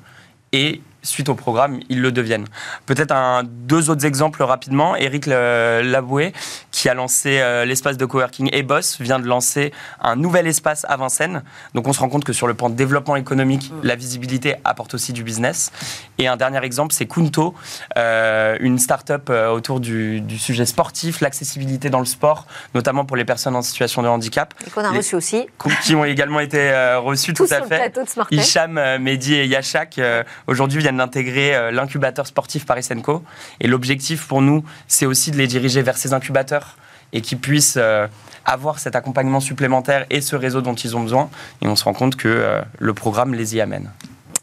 et 0.54 0.82
suite 1.02 1.30
au 1.30 1.36
programme, 1.36 1.80
ils 1.90 2.02
le 2.02 2.12
deviennent. 2.12 2.46
Peut-être 2.86 3.44
deux 3.44 3.90
autres 3.90 4.06
exemples 4.06 4.44
rapidement. 4.44 4.96
Eric 4.96 5.26
Laboué, 5.26 6.34
qui 6.82 6.90
a 6.90 6.94
lancé 6.94 7.40
euh, 7.40 7.66
l'espace 7.66 7.98
de 7.98 8.06
coworking 8.06 8.50
Eboss, 8.54 9.00
vient 9.00 9.20
de 9.20 9.28
lancer 9.28 9.72
un 10.02 10.16
nouvel 10.16 10.48
espace 10.48 10.86
à 10.90 10.98
Vincennes. 10.98 11.44
Donc 11.76 11.88
on 11.88 11.94
se 11.94 12.00
rend 12.00 12.10
compte 12.10 12.24
que 12.24 12.34
sur 12.34 12.48
le 12.48 12.54
plan 12.54 12.70
de 12.70 12.76
développement 12.76 13.16
économique, 13.18 13.72
mm. 13.72 13.86
la 13.86 13.96
visibilité 13.96 14.56
apporte 14.64 14.94
aussi 14.94 15.14
du 15.14 15.24
business. 15.24 15.72
Et 16.18 16.28
un 16.28 16.38
dernier 16.38 16.64
exemple, 16.64 16.94
c'est 16.94 17.06
Kunto, 17.06 17.54
euh, 17.98 18.58
une 18.62 18.80
start-up 18.80 19.30
euh, 19.30 19.50
autour 19.50 19.80
du, 19.80 20.24
sujet 20.38 20.66
sportif, 20.66 21.22
l'accessibilité 21.22 21.90
dans 21.90 22.00
le 22.00 22.06
sport, 22.06 22.48
notamment 22.74 23.06
pour 23.06 23.18
les 23.18 23.26
personnes 23.26 23.56
en 23.56 23.62
situation 23.62 24.02
de 24.02 24.08
handicap. 24.08 24.54
Et 24.66 24.70
qu'on 24.70 24.84
a 24.84 24.92
reçu 24.92 25.16
aussi. 25.16 25.48
Qui 25.84 25.96
ont 25.96 26.06
également 26.06 26.40
été 26.40 26.72
reçus 26.98 27.34
tout 27.34 27.48
à 27.50 27.62
fait. 27.62 27.94
Hicham, 28.32 28.80
Mehdi 29.00 29.36
et 29.36 29.46
Yachak, 29.46 30.00
aujourd'hui, 30.48 30.84
d'intégrer 31.02 31.56
euh, 31.56 31.72
l'incubateur 31.72 32.28
sportif 32.28 32.66
Paris 32.66 32.84
Senco. 32.84 33.24
Et 33.60 33.68
l'objectif 33.68 34.28
pour 34.28 34.42
nous, 34.42 34.64
c'est 34.88 35.06
aussi 35.06 35.32
de 35.32 35.38
les 35.38 35.48
diriger 35.48 35.82
vers 35.82 35.98
ces 35.98 36.14
incubateurs 36.14 36.71
et 37.14 37.22
qu'ils 37.22 37.40
puissent 37.40 37.78
euh, 37.78 38.08
avoir 38.46 38.80
cet 38.80 38.96
accompagnement 38.96 39.40
supplémentaire 39.40 40.06
et 40.10 40.22
ce 40.22 40.36
réseau 40.36 40.62
dont 40.62 40.76
ils 40.76 40.96
ont 40.96 41.02
besoin. 41.02 41.30
Et 41.62 41.68
on 41.68 41.76
se 41.76 41.84
rend 41.84 41.94
compte 41.94 42.16
que 42.16 42.28
euh, 42.28 42.62
le 42.80 42.94
programme 42.94 43.34
les 43.34 43.56
y 43.56 43.62
amène. 43.62 43.90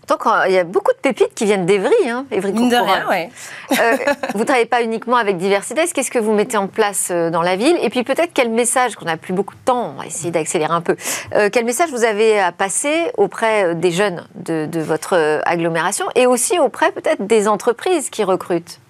Donc, 0.07 0.23
il 0.47 0.53
y 0.55 0.59
a 0.59 0.65
beaucoup 0.65 0.93
de 0.93 0.99
pépites 1.03 1.35
qui 1.35 1.45
viennent 1.45 1.67
d'Evry, 1.67 2.09
hein, 2.09 2.25
Evry 2.31 2.55
Mine 2.55 2.71
de 2.71 2.77
rien, 2.77 3.07
ouais. 3.11 3.29
euh, 3.73 3.97
vous 4.33 4.39
ne 4.39 4.45
travaillez 4.45 4.65
pas 4.65 4.83
uniquement 4.83 5.17
avec 5.17 5.37
Diversité. 5.37 5.83
Qu'est-ce 5.87 6.11
que 6.11 6.19
vous 6.19 6.33
mettez 6.33 6.57
en 6.57 6.67
place 6.67 7.11
dans 7.11 7.43
la 7.43 7.57
ville? 7.57 7.77
Et 7.83 7.91
puis 7.91 8.05
peut-être 8.05 8.31
quel 8.33 8.49
message, 8.49 8.97
qu'on 8.97 9.05
n'a 9.05 9.19
plus 9.19 9.35
beaucoup 9.35 9.55
de 9.55 9.61
temps, 9.67 9.93
on 9.95 10.01
va 10.01 10.07
essayer 10.07 10.31
d'accélérer 10.31 10.73
un 10.73 10.81
peu, 10.81 10.97
euh, 11.35 11.51
quel 11.53 11.67
message 11.67 11.91
vous 11.91 12.05
avez 12.05 12.41
à 12.41 12.53
passer 12.53 13.11
auprès 13.19 13.75
des 13.75 13.91
jeunes 13.91 14.27
de, 14.35 14.65
de 14.65 14.81
votre 14.81 15.43
agglomération 15.45 16.07
et 16.15 16.27
aussi 16.27 16.59
auprès 16.59 16.91
peut-être 16.91 17.27
des 17.27 17.47
entreprises 17.47 18.09
qui 18.09 18.25
recrutent? 18.25 18.81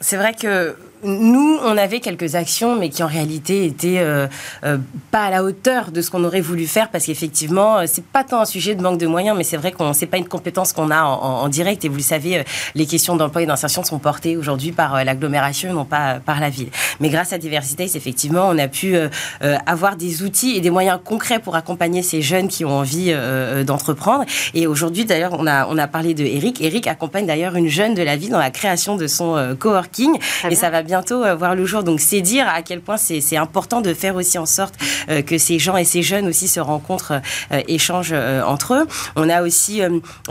C'est 0.00 0.16
vrai 0.16 0.32
que 0.32 0.76
nous, 1.04 1.58
on 1.62 1.76
avait 1.76 2.00
quelques 2.00 2.34
actions, 2.34 2.76
mais 2.76 2.88
qui 2.88 3.02
en 3.02 3.06
réalité 3.06 3.66
étaient 3.66 3.98
euh, 3.98 4.26
euh, 4.64 4.78
pas 5.10 5.24
à 5.24 5.30
la 5.30 5.44
hauteur 5.44 5.92
de 5.92 6.00
ce 6.02 6.10
qu'on 6.10 6.24
aurait 6.24 6.40
voulu 6.40 6.66
faire, 6.66 6.90
parce 6.90 7.06
qu'effectivement, 7.06 7.78
euh, 7.78 7.84
c'est 7.86 8.04
pas 8.04 8.24
tant 8.24 8.40
un 8.40 8.44
sujet 8.44 8.74
de 8.74 8.82
manque 8.82 8.98
de 8.98 9.06
moyens, 9.06 9.36
mais 9.36 9.44
c'est 9.44 9.56
vrai 9.56 9.70
qu'on 9.72 9.92
c'est 9.92 10.06
pas 10.06 10.16
une 10.16 10.28
compétence 10.28 10.72
qu'on 10.72 10.90
a 10.90 11.02
en, 11.02 11.48
direct. 11.48 11.84
Et 11.84 11.88
vous 11.88 11.96
le 11.96 12.02
savez, 12.02 12.44
les 12.74 12.86
questions 12.86 13.16
d'emploi 13.16 13.42
et 13.42 13.46
d'insertion 13.46 13.84
sont 13.84 13.98
portées 13.98 14.36
aujourd'hui 14.36 14.72
par 14.72 15.04
l'agglomération, 15.04 15.72
non 15.72 15.84
pas 15.84 16.20
par 16.24 16.40
la 16.40 16.50
ville. 16.50 16.68
Mais 17.00 17.08
grâce 17.08 17.32
à 17.32 17.38
Diversité, 17.38 17.84
effectivement, 17.84 18.48
on 18.48 18.58
a 18.58 18.68
pu 18.68 18.96
avoir 19.66 19.96
des 19.96 20.22
outils 20.22 20.56
et 20.56 20.60
des 20.60 20.70
moyens 20.70 20.98
concrets 21.02 21.38
pour 21.38 21.56
accompagner 21.56 22.02
ces 22.02 22.22
jeunes 22.22 22.48
qui 22.48 22.64
ont 22.64 22.78
envie 22.78 23.14
d'entreprendre. 23.64 24.24
Et 24.54 24.66
aujourd'hui, 24.66 25.04
d'ailleurs, 25.04 25.36
on 25.38 25.46
a 25.46 25.66
on 25.68 25.78
a 25.78 25.86
parlé 25.86 26.14
de 26.14 26.24
Eric. 26.24 26.60
Eric 26.60 26.86
accompagne 26.86 27.26
d'ailleurs 27.26 27.56
une 27.56 27.68
jeune 27.68 27.94
de 27.94 28.02
la 28.02 28.16
ville 28.16 28.30
dans 28.30 28.38
la 28.38 28.50
création 28.50 28.96
de 28.96 29.06
son 29.06 29.56
coworking, 29.58 30.18
et 30.50 30.54
ça 30.54 30.70
va 30.70 30.82
bientôt 30.88 31.22
euh, 31.22 31.34
voir 31.34 31.54
le 31.54 31.66
jour. 31.66 31.84
Donc 31.84 32.00
c'est 32.00 32.22
dire 32.22 32.48
à 32.48 32.62
quel 32.62 32.80
point 32.80 32.96
c'est 32.96 33.36
important 33.36 33.82
de 33.82 33.92
faire 33.92 34.16
aussi 34.16 34.38
en 34.38 34.46
sorte 34.46 34.74
euh, 35.10 35.20
que 35.20 35.36
ces 35.36 35.58
gens 35.58 35.76
et 35.76 35.84
ces 35.84 36.02
jeunes 36.02 36.26
aussi 36.26 36.48
se 36.48 36.60
rencontrent, 36.60 37.20
euh, 37.52 37.60
échangent 37.68 38.14
entre 38.46 38.74
eux. 38.74 38.86
On 39.14 39.28
a 39.28 39.42
aussi 39.42 39.82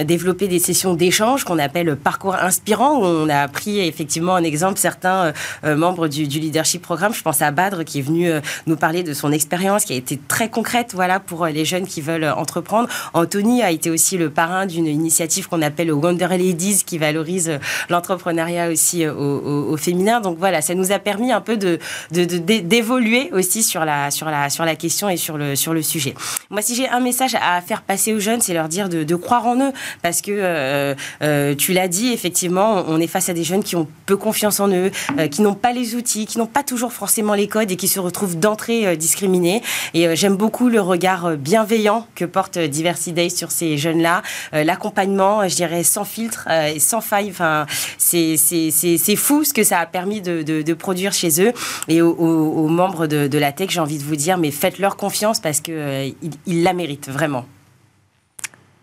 développé 0.03 0.47
des 0.47 0.57
sessions 0.57 0.95
d'échange 0.95 1.43
qu'on 1.43 1.59
appelle 1.59 1.95
parcours 1.95 2.35
inspirant, 2.35 2.97
où 2.97 3.05
on 3.05 3.29
a 3.29 3.47
pris 3.47 3.79
effectivement 3.79 4.33
en 4.33 4.43
exemple 4.43 4.79
certains 4.79 5.31
membres 5.63 6.07
du, 6.07 6.23
leadership 6.23 6.81
programme. 6.81 7.13
Je 7.13 7.21
pense 7.21 7.41
à 7.41 7.51
Badre 7.51 7.83
qui 7.83 7.99
est 7.99 8.01
venu 8.01 8.31
nous 8.65 8.75
parler 8.75 9.03
de 9.03 9.13
son 9.13 9.31
expérience 9.31 9.85
qui 9.85 9.93
a 9.93 9.95
été 9.95 10.19
très 10.27 10.49
concrète 10.49 10.93
voilà, 10.95 11.19
pour 11.19 11.45
les 11.45 11.65
jeunes 11.65 11.85
qui 11.85 12.01
veulent 12.01 12.25
entreprendre. 12.25 12.89
Anthony 13.13 13.61
a 13.61 13.69
été 13.69 13.91
aussi 13.91 14.17
le 14.17 14.29
parrain 14.29 14.65
d'une 14.65 14.87
initiative 14.87 15.47
qu'on 15.47 15.61
appelle 15.61 15.91
Wonder 15.91 16.29
Ladies 16.29 16.83
qui 16.85 16.97
valorise 16.97 17.59
l'entrepreneuriat 17.89 18.69
aussi 18.69 19.05
au, 19.07 19.67
au, 19.71 19.77
féminin. 19.77 20.21
Donc 20.21 20.37
voilà, 20.39 20.46
ça 20.61 20.75
nous 20.75 20.91
a 20.91 20.99
permis 20.99 21.31
un 21.31 21.41
peu 21.41 21.57
de, 21.57 21.79
d'évoluer 22.11 23.29
aussi 23.31 23.63
sur 23.63 23.85
la, 23.85 24.11
sur, 24.11 24.29
la, 24.29 24.49
sur 24.49 24.65
la 24.65 24.75
question 24.75 25.09
et 25.09 25.17
sur 25.17 25.37
le, 25.37 25.55
sur 25.55 25.73
le 25.73 25.81
sujet. 25.81 26.13
Moi, 26.49 26.61
si 26.61 26.75
j'ai 26.75 26.87
un 26.89 26.99
message 26.99 27.35
à 27.35 27.61
faire 27.61 27.81
passer 27.81 28.13
aux 28.13 28.19
jeunes, 28.19 28.41
c'est 28.41 28.53
leur 28.53 28.67
dire 28.67 28.89
de, 28.89 29.15
croire 29.15 29.47
en 29.47 29.59
eux. 29.59 29.71
Parce 30.01 30.21
que 30.21 30.31
euh, 30.31 30.93
euh, 31.21 31.55
tu 31.55 31.73
l'as 31.73 31.87
dit, 31.87 32.13
effectivement, 32.13 32.85
on 32.87 32.99
est 32.99 33.07
face 33.07 33.29
à 33.29 33.33
des 33.33 33.43
jeunes 33.43 33.63
qui 33.63 33.75
ont 33.75 33.87
peu 34.05 34.15
confiance 34.15 34.59
en 34.59 34.69
eux, 34.69 34.91
euh, 35.17 35.27
qui 35.27 35.41
n'ont 35.41 35.55
pas 35.55 35.73
les 35.73 35.95
outils, 35.95 36.25
qui 36.25 36.37
n'ont 36.37 36.45
pas 36.47 36.63
toujours 36.63 36.93
forcément 36.93 37.33
les 37.33 37.47
codes 37.47 37.71
et 37.71 37.75
qui 37.75 37.87
se 37.87 37.99
retrouvent 37.99 38.37
d'entrée 38.37 38.95
discriminés. 38.95 39.61
Et 39.93 40.15
j'aime 40.15 40.35
beaucoup 40.35 40.69
le 40.69 40.81
regard 40.81 41.35
bienveillant 41.37 42.05
que 42.15 42.25
porte 42.25 42.57
Diversity 42.57 43.29
sur 43.29 43.51
ces 43.51 43.77
jeunes-là. 43.77 44.21
L'accompagnement, 44.53 45.47
je 45.47 45.55
dirais, 45.55 45.83
sans 45.83 46.03
filtre 46.03 46.47
et 46.49 46.79
sans 46.79 47.01
faille. 47.01 47.29
Enfin, 47.29 47.65
c'est, 47.97 48.37
c'est, 48.37 48.71
c'est 48.71 49.15
fou 49.15 49.43
ce 49.43 49.53
que 49.53 49.63
ça 49.63 49.79
a 49.79 49.85
permis 49.85 50.21
de, 50.21 50.36
de, 50.43 50.73
produire 50.73 51.13
chez 51.13 51.41
eux. 51.41 51.53
Et 51.87 52.01
aux, 52.01 52.67
membres 52.67 53.07
de, 53.07 53.37
la 53.37 53.51
tech, 53.51 53.69
j'ai 53.69 53.79
envie 53.79 53.97
de 53.97 54.03
vous 54.03 54.15
dire, 54.15 54.37
mais 54.37 54.51
faites-leur 54.51 54.95
confiance 54.97 55.39
parce 55.39 55.61
qu'ils 55.61 55.73
euh, 55.75 56.09
ils 56.45 56.63
la 56.63 56.73
méritent 56.73 57.09
vraiment. 57.09 57.45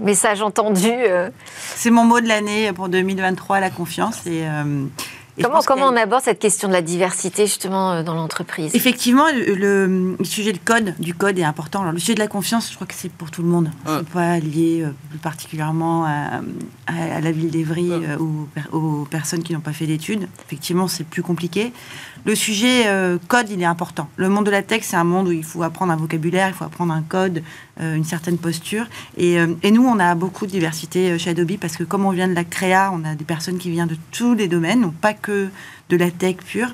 Message 0.01 0.43
entendu. 0.43 0.91
Euh. 0.91 1.31
C'est 1.77 1.91
mon 1.91 2.05
mot 2.05 2.21
de 2.21 2.27
l'année 2.27 2.73
pour 2.73 2.89
2023, 2.89 3.61
la 3.61 3.71
confiance. 3.71 4.27
Et, 4.27 4.45
euh, 4.45 4.87
comment, 5.43 5.61
comment 5.61 5.87
on 5.87 5.97
aborde 5.97 6.23
cette 6.23 6.39
question 6.39 6.69
de 6.69 6.73
la 6.73 6.83
diversité 6.83 7.47
justement 7.47 8.03
dans 8.03 8.15
l'entreprise? 8.15 8.75
Effectivement, 8.75 9.27
le, 9.33 10.17
sujet 10.23 10.53
du 10.53 10.61
code, 10.61 10.95
du 10.99 11.15
code 11.15 11.39
est 11.39 11.45
important. 11.45 11.81
Alors, 11.81 11.93
le 11.93 11.99
sujet 11.99 12.15
de 12.15 12.21
la 12.21 12.29
confiance, 12.29 12.71
je 12.71 12.75
crois 12.75 12.87
que 12.87 12.95
c'est 12.95 13.11
pour 13.11 13.31
tout 13.31 13.43
le 13.43 13.49
monde. 13.49 13.71
C'est 13.87 14.09
pas 14.09 14.39
lié 14.39 14.87
plus 15.11 15.19
particulièrement 15.19 16.05
à, 16.05 16.41
la 17.21 17.33
ville 17.33 17.51
d'Evry 17.51 17.91
ou 18.21 18.49
aux 18.73 19.07
personnes 19.11 19.43
qui 19.43 19.53
n'ont 19.53 19.61
pas 19.61 19.73
fait 19.73 19.87
d'études. 19.87 20.29
Effectivement, 20.47 20.89
c'est 20.89 21.05
plus 21.05 21.23
compliqué. 21.23 21.73
Le 22.27 22.35
sujet 22.35 22.85
euh, 22.87 23.19
code, 23.29 23.51
il 23.51 23.61
est 23.61 23.67
important. 23.67 24.09
Le 24.17 24.31
monde 24.31 24.47
de 24.47 24.51
la 24.51 24.63
tech, 24.63 24.81
c'est 24.83 24.97
un 24.97 25.05
monde 25.05 25.29
où 25.29 25.33
il 25.33 25.45
faut 25.45 25.63
apprendre 25.63 25.93
un 25.93 25.97
vocabulaire, 25.97 26.49
il 26.49 26.55
faut 26.55 26.65
apprendre 26.65 26.95
un 26.95 27.03
code, 27.03 27.43
euh, 27.81 27.97
une 27.97 28.05
certaine 28.05 28.39
posture. 28.39 28.87
Euh, 29.21 29.55
et, 29.63 29.71
nous, 29.71 29.85
on 29.85 29.99
a 29.99 30.15
beaucoup 30.15 30.47
de 30.47 30.51
diversité 30.51 31.19
chez 31.19 31.31
Adobe 31.31 31.59
parce 31.61 31.77
que 31.77 31.85
comme 31.85 32.07
on 32.07 32.11
vient 32.11 32.27
de 32.27 32.33
la 32.33 32.45
créa, 32.45 32.91
on 32.95 33.05
a 33.05 33.15
des 33.15 33.25
personnes 33.25 33.59
qui 33.59 33.71
viennent 33.71 33.89
de 33.89 33.99
tous 34.11 34.33
les 34.33 34.49
domaines, 34.49 34.81
donc 34.81 34.95
pas 34.95 35.13
que 35.13 35.51
de 35.91 35.97
la 35.99 36.11
tech 36.11 36.37
pure. 36.37 36.71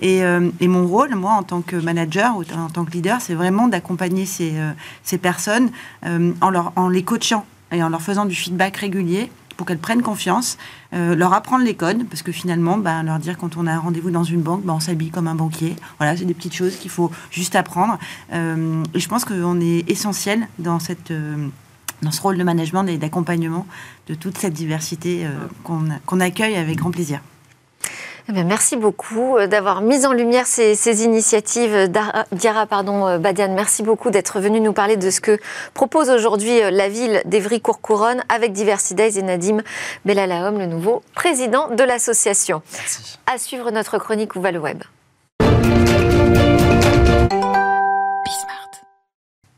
Et, 0.00 0.22
mon 0.62 0.86
rôle, 0.86 1.14
moi, 1.14 1.32
en 1.32 1.42
tant 1.42 1.60
que 1.60 1.76
manager 1.76 2.34
ou 2.38 2.44
en 2.58 2.70
tant 2.70 2.86
que 2.86 2.92
leader, 2.92 3.20
c'est 3.20 3.34
vraiment 3.34 3.68
d'accompagner 3.68 4.24
ces, 4.24 5.18
personnes 5.18 5.70
en 6.02 6.88
les 6.88 7.02
coachant 7.02 7.44
et 7.72 7.82
en 7.82 7.90
leur 7.90 8.00
faisant 8.00 8.24
du 8.24 8.34
feedback 8.34 8.78
régulier 8.78 9.30
pour 9.56 9.66
qu'elles 9.66 9.78
prennent 9.78 10.02
confiance, 10.02 10.58
euh, 10.92 11.14
leur 11.14 11.32
apprendre 11.32 11.64
les 11.64 11.74
codes, 11.74 12.06
parce 12.08 12.22
que 12.22 12.32
finalement, 12.32 12.78
ben, 12.78 13.02
leur 13.02 13.18
dire 13.18 13.38
quand 13.38 13.56
on 13.56 13.66
a 13.66 13.72
un 13.72 13.78
rendez-vous 13.78 14.10
dans 14.10 14.24
une 14.24 14.42
banque, 14.42 14.64
ben, 14.64 14.74
on 14.74 14.80
s'habille 14.80 15.10
comme 15.10 15.28
un 15.28 15.34
banquier. 15.34 15.76
Voilà, 15.98 16.16
c'est 16.16 16.24
des 16.24 16.34
petites 16.34 16.54
choses 16.54 16.76
qu'il 16.76 16.90
faut 16.90 17.10
juste 17.30 17.56
apprendre. 17.56 17.98
Euh, 18.32 18.82
et 18.94 19.00
je 19.00 19.08
pense 19.08 19.24
qu'on 19.24 19.60
est 19.60 19.88
essentiel 19.90 20.48
dans 20.58 20.78
cette 20.78 21.10
euh, 21.10 21.48
dans 22.02 22.10
ce 22.10 22.20
rôle 22.20 22.36
de 22.36 22.44
management 22.44 22.84
et 22.86 22.98
d'accompagnement 22.98 23.66
de 24.08 24.14
toute 24.14 24.36
cette 24.36 24.52
diversité 24.52 25.26
qu'on 25.62 26.20
accueille 26.20 26.56
avec 26.56 26.76
grand 26.76 26.90
plaisir. 26.90 27.20
Eh 28.26 28.42
merci 28.42 28.76
beaucoup 28.76 29.36
euh, 29.36 29.46
d'avoir 29.46 29.82
mis 29.82 30.06
en 30.06 30.12
lumière 30.14 30.46
ces, 30.46 31.04
initiatives. 31.04 31.90
Diara 32.32 32.66
pardon, 32.66 33.06
euh, 33.06 33.18
Badiane, 33.18 33.52
merci 33.52 33.82
beaucoup 33.82 34.08
d'être 34.08 34.40
venu 34.40 34.60
nous 34.60 34.72
parler 34.72 34.96
de 34.96 35.10
ce 35.10 35.20
que 35.20 35.38
propose 35.74 36.08
aujourd'hui 36.08 36.62
euh, 36.62 36.70
la 36.70 36.88
ville 36.88 37.20
d'Evry-Courcouronne 37.26 38.22
avec 38.30 38.52
Diversity 38.52 38.94
Days 38.94 39.18
et 39.18 39.22
Nadim 39.22 39.58
Bellalaom, 40.06 40.58
le 40.58 40.64
nouveau 40.64 41.02
président 41.14 41.68
de 41.68 41.84
l'association. 41.84 42.62
À 43.26 43.36
suivre 43.36 43.70
notre 43.70 43.98
chronique 43.98 44.36
Où 44.36 44.40
va 44.40 44.52
le 44.52 44.58
web 44.58 44.82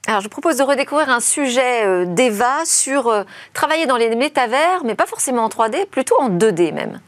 alors, 0.09 0.21
je 0.21 0.29
propose 0.29 0.59
de 0.59 0.63
redécouvrir 0.63 1.11
un 1.11 1.19
sujet 1.19 2.07
d'Eva 2.07 2.65
sur 2.65 3.13
travailler 3.55 3.87
dans 3.87 3.97
les 3.97 4.15
métavers, 4.15 4.85
mais 4.85 4.95
pas 4.95 5.05
forcément 5.05 5.43
en 5.43 5.49
3D, 5.49 5.85
plutôt 5.87 6.15
en 6.21 6.31
2D 6.31 6.73
même. 6.73 7.01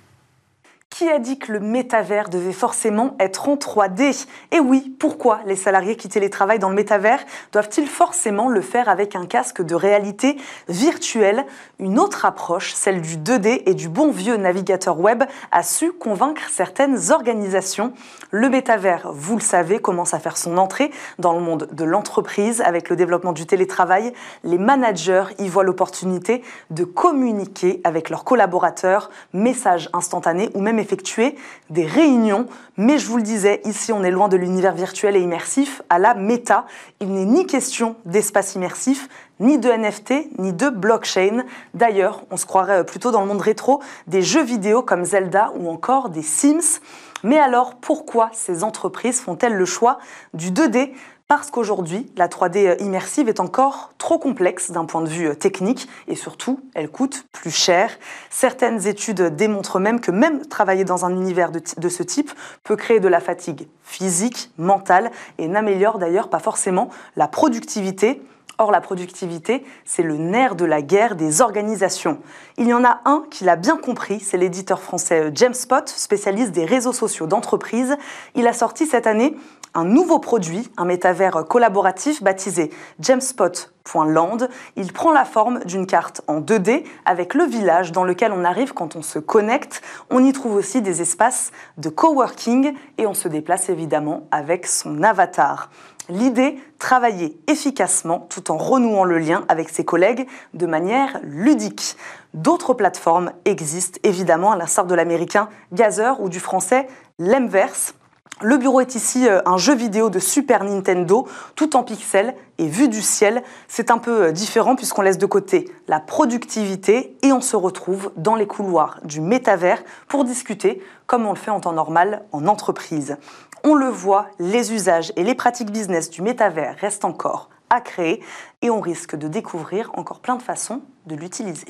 Qui 0.91 1.09
a 1.09 1.21
dit 1.21 1.39
que 1.39 1.53
le 1.53 1.61
métavers 1.61 2.29
devait 2.29 2.53
forcément 2.53 3.15
être 3.21 3.49
en 3.49 3.55
3D 3.55 4.27
Et 4.51 4.59
oui, 4.59 4.97
pourquoi 4.99 5.41
les 5.47 5.55
salariés 5.55 5.95
qui 5.95 6.09
télétravaillent 6.09 6.59
dans 6.59 6.71
le 6.71 6.75
métavers 6.75 7.21
doivent-ils 7.53 7.87
forcément 7.87 8.49
le 8.49 8.61
faire 8.63 8.89
avec 8.89 9.15
un 9.15 9.27
casque 9.27 9.63
de 9.63 9.77
réalité 9.77 10.37
virtuelle? 10.69 11.45
Une 11.79 12.01
autre 12.01 12.25
approche, 12.25 12.73
celle 12.75 13.01
du 13.01 13.17
2D 13.17 13.63
et 13.67 13.75
du 13.75 13.89
bon 13.89 14.11
vieux 14.11 14.39
navigateur 14.39 14.99
web, 14.99 15.23
a 15.53 15.63
su 15.63 15.93
convaincre 15.93 16.49
certaines 16.51 17.13
organisations. 17.13 17.93
Le 18.33 18.49
métavers, 18.49 19.13
vous 19.13 19.37
le 19.37 19.43
savez, 19.43 19.79
commence 19.79 20.15
à 20.15 20.19
faire 20.19 20.37
son 20.37 20.59
entrée 20.59 20.91
dans 21.21 21.33
le 21.33 21.41
monde 21.41 21.69
de 21.71 21.85
l'entreprise 21.85 22.61
avec 22.63 22.89
le 22.89 22.97
développement 22.97 23.33
du 23.33 23.47
télétravail. 23.47 24.13
Les 24.43 24.59
managers 24.59 25.27
y 25.39 25.49
voient 25.49 25.65
l'opportunité 25.65 26.43
de 26.71 26.83
communiquer 26.83 27.81
avec 27.85 28.11
leurs 28.11 28.25
collaborateurs, 28.25 29.11
messages 29.33 29.91
instantanés 29.93 30.51
ou 30.55 30.61
même 30.61 30.81
effectuer 30.89 31.37
des 31.69 31.85
réunions. 31.85 32.47
Mais 32.79 32.99
je 32.99 33.07
vous 33.07 33.19
le 33.19 33.23
disais, 33.23 33.61
ici 33.65 33.93
on 33.93 34.03
est 34.03 34.11
loin 34.11 34.29
de 34.29 34.37
l'univers 34.37 34.75
virtuel 34.75 35.17
et 35.17 35.21
immersif 35.21 35.83
à 35.91 35.99
la 35.99 36.15
méta. 36.15 36.65
Il 37.01 37.13
n'est 37.13 37.27
ni 37.27 37.47
question 37.47 37.97
d'espace 38.07 38.55
immersif, 38.55 39.09
ni 39.39 39.59
de 39.59 39.71
NFT, 39.71 40.39
ni 40.39 40.55
de 40.55 40.71
blockchain. 40.71 41.45
D'ailleurs, 41.75 42.23
on 42.31 42.39
se 42.39 42.47
croirait 42.47 42.85
plutôt 42.85 43.11
dans 43.11 43.21
le 43.21 43.27
monde 43.27 43.43
rétro 43.43 43.83
des 44.07 44.23
jeux 44.23 44.43
vidéo 44.43 44.83
comme 44.83 45.05
Zelda 45.05 45.53
ou 45.59 45.69
encore 45.69 46.09
des 46.09 46.23
Sims. 46.23 46.81
Mais 47.23 47.39
alors, 47.39 47.75
pourquoi 47.75 48.31
ces 48.33 48.65
entreprises 48.65 49.21
font-elles 49.21 49.57
le 49.57 49.65
choix 49.67 49.99
du 50.33 50.51
2D 50.51 50.93
parce 51.29 51.51
qu'aujourd'hui, 51.51 52.11
la 52.17 52.27
3D 52.27 52.83
immersive 52.83 53.29
est 53.29 53.39
encore 53.39 53.93
trop 53.99 54.19
complexe 54.19 54.71
d'un 54.71 54.87
point 54.87 55.03
de 55.03 55.11
vue 55.11 55.37
technique 55.37 55.87
et 56.09 56.17
surtout, 56.17 56.61
elle 56.75 56.91
coûte 56.91 57.27
plus 57.33 57.51
cher. 57.51 57.91
Certaines 58.31 58.87
études 58.87 59.37
démontrent 59.37 59.79
même 59.79 60.01
que 60.01 60.11
même 60.11 60.47
travailler 60.47 60.85
dans 60.85 61.05
un 61.05 61.11
univers 61.11 61.53
de, 61.53 61.89
ce 61.89 62.03
type 62.03 62.33
peut 62.65 62.77
créer 62.77 62.99
de 62.99 63.09
la 63.09 63.21
fatigue 63.21 63.69
physique, 63.83 64.51
mentale 64.57 65.11
et 65.37 65.49
n'améliore 65.49 65.99
d'ailleurs 65.99 66.31
pas 66.31 66.39
forcément 66.39 66.89
la 67.15 67.29
productivité 67.29 68.23
Or, 68.61 68.73
la 68.73 68.81
productivité, 68.81 69.65
c'est 69.85 70.03
le 70.03 70.17
nerf 70.17 70.57
de 70.57 70.65
la 70.65 70.83
guerre 70.83 71.15
des 71.15 71.43
organisations. 71.43 72.19
Il 72.57 72.67
y 72.67 72.75
en 72.75 72.85
a 72.85 73.01
un 73.05 73.23
qui 73.31 73.45
l'a 73.45 73.55
bien 73.55 73.77
compris, 73.77 74.19
c'est 74.19 74.37
l'éditeur 74.37 74.83
français 74.83 75.31
James 75.35 75.55
Spot, 75.55 75.89
spécialiste 75.89 76.51
des 76.51 76.65
réseaux 76.65 76.93
sociaux 76.93 77.29
d'entreprise. 77.29 77.97
Il 78.35 78.49
a 78.49 78.53
sorti 78.53 78.87
cette 78.87 79.07
année 79.07 79.37
un 79.75 79.85
nouveau 79.85 80.19
produit, 80.19 80.71
un 80.77 80.85
métavers 80.85 81.45
collaboratif 81.49 82.23
baptisé 82.23 82.71
jamspot.land. 83.01 84.39
Il 84.77 84.93
prend 84.93 85.13
la 85.13 85.25
forme 85.25 85.61
d'une 85.65 85.87
carte 85.87 86.23
en 86.27 86.41
2D 86.41 86.85
avec 87.05 87.35
le 87.35 87.45
village 87.45 87.93
dans 87.93 88.05
lequel 88.05 88.33
on 88.33 88.45
arrive 88.45 88.75
quand 88.75 88.97
on 88.97 89.03
se 89.03 89.19
connecte. 89.19 89.83
On 90.11 90.25
y 90.25 90.33
trouve 90.33 90.55
aussi 90.55 90.83
des 90.83 91.03
espaces 91.03 91.53
de 91.77 91.89
coworking 91.89 92.75
et 92.99 93.07
on 93.07 93.15
se 93.15 93.29
déplace 93.29 93.69
évidemment 93.69 94.27
avec 94.31 94.67
son 94.67 95.03
avatar. 95.03 95.71
L'idée, 96.11 96.59
travailler 96.79 97.39
efficacement 97.49 98.21
tout 98.31 98.51
en 98.51 98.57
renouant 98.57 99.05
le 99.05 99.19
lien 99.19 99.45
avec 99.49 99.69
ses 99.69 99.85
collègues 99.85 100.27
de 100.55 100.65
manière 100.65 101.21
ludique. 101.23 101.97
D'autres 102.33 102.73
plateformes 102.73 103.33
existent 103.45 103.99
évidemment, 104.05 104.53
à 104.53 104.57
l'instar 104.57 104.87
de 104.87 104.95
l'américain 104.95 105.51
Gazer 105.73 106.19
ou 106.21 106.31
du 106.31 106.41
français 106.41 106.89
Lemverse. 107.19 107.95
Le 108.41 108.57
bureau 108.57 108.81
est 108.81 108.95
ici 108.95 109.27
euh, 109.27 109.41
un 109.47 109.57
jeu 109.57 109.75
vidéo 109.75 110.11
de 110.11 110.21
Super 110.21 110.63
Nintendo, 110.63 111.27
tout 111.57 111.75
en 111.75 111.83
pixels 111.83 112.37
et 112.59 112.69
vu 112.69 112.89
du 112.89 113.03
ciel. 113.03 113.43
C'est 113.67 113.91
un 113.91 113.99
peu 113.99 114.27
euh, 114.27 114.33
différent 114.33 114.77
puisqu'on 114.77 115.03
laisse 115.03 115.19
de 115.19 115.27
côté 115.27 115.69
la 115.89 115.99
productivité 115.99 117.17
et 117.23 117.33
on 117.33 117.41
se 117.41 117.57
retrouve 117.57 118.13
dans 118.17 118.37
les 118.37 118.47
couloirs 118.47 119.01
du 119.03 119.21
métavers 119.21 119.83
pour 120.07 120.23
discuter 120.23 120.81
comme 121.07 121.27
on 121.27 121.31
le 121.31 121.39
fait 121.39 121.51
en 121.51 121.59
temps 121.59 121.73
normal 121.73 122.23
en 122.31 122.47
entreprise. 122.47 123.17
On 123.65 123.75
le 123.75 123.89
voit, 123.89 124.29
les 124.39 124.73
usages 124.73 125.13
et 125.17 125.25
les 125.25 125.35
pratiques 125.35 125.73
business 125.73 126.09
du 126.09 126.23
métavers 126.23 126.77
restent 126.81 127.05
encore 127.05 127.51
à 127.71 127.81
créer 127.81 128.23
et 128.63 128.71
on 128.71 128.81
risque 128.81 129.17
de 129.17 129.27
découvrir 129.27 129.91
encore 129.95 130.21
plein 130.21 130.37
de 130.37 130.43
façons 130.43 130.83
de 131.07 131.17
l'utiliser. 131.17 131.67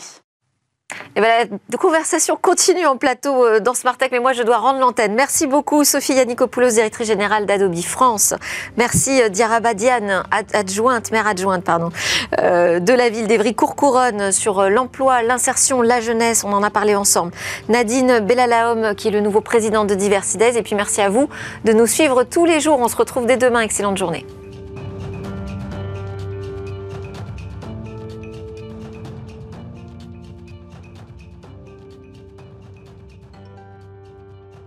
Et 1.16 1.20
bien, 1.20 1.28
la 1.70 1.78
conversation 1.78 2.38
continue 2.40 2.86
en 2.86 2.96
plateau 2.96 3.44
euh, 3.44 3.60
dans 3.60 3.74
Smart 3.74 3.96
Tech, 3.96 4.08
mais 4.12 4.20
moi 4.20 4.32
je 4.32 4.42
dois 4.42 4.58
rendre 4.58 4.78
l'antenne. 4.78 5.14
Merci 5.14 5.46
beaucoup 5.46 5.84
Sophie 5.84 6.14
Yannikopoulos, 6.14 6.70
directrice 6.70 7.08
générale 7.08 7.44
d'Adobe 7.44 7.76
France. 7.76 8.34
Merci 8.76 9.20
euh, 9.20 9.28
Diara 9.28 9.60
Badiane, 9.60 10.22
adjointe, 10.52 11.10
maire 11.10 11.26
adjointe 11.26 11.64
pardon, 11.64 11.90
euh, 12.38 12.80
de 12.80 12.92
la 12.92 13.10
ville 13.10 13.26
d'Evry-Courcouronne 13.26 14.32
sur 14.32 14.70
l'emploi, 14.70 15.22
l'insertion, 15.22 15.82
la 15.82 16.00
jeunesse, 16.00 16.44
on 16.44 16.52
en 16.52 16.62
a 16.62 16.70
parlé 16.70 16.94
ensemble. 16.94 17.32
Nadine 17.68 18.20
Bellalaom 18.20 18.94
qui 18.94 19.08
est 19.08 19.12
le 19.12 19.20
nouveau 19.20 19.40
président 19.40 19.84
de 19.84 19.94
Diversidays. 19.94 20.56
Et 20.56 20.62
puis 20.62 20.74
merci 20.74 21.00
à 21.00 21.08
vous 21.10 21.28
de 21.64 21.72
nous 21.72 21.86
suivre 21.86 22.24
tous 22.24 22.44
les 22.44 22.60
jours. 22.60 22.78
On 22.80 22.88
se 22.88 22.96
retrouve 22.96 23.26
dès 23.26 23.36
demain. 23.36 23.60
Excellente 23.60 23.98
journée. 23.98 24.24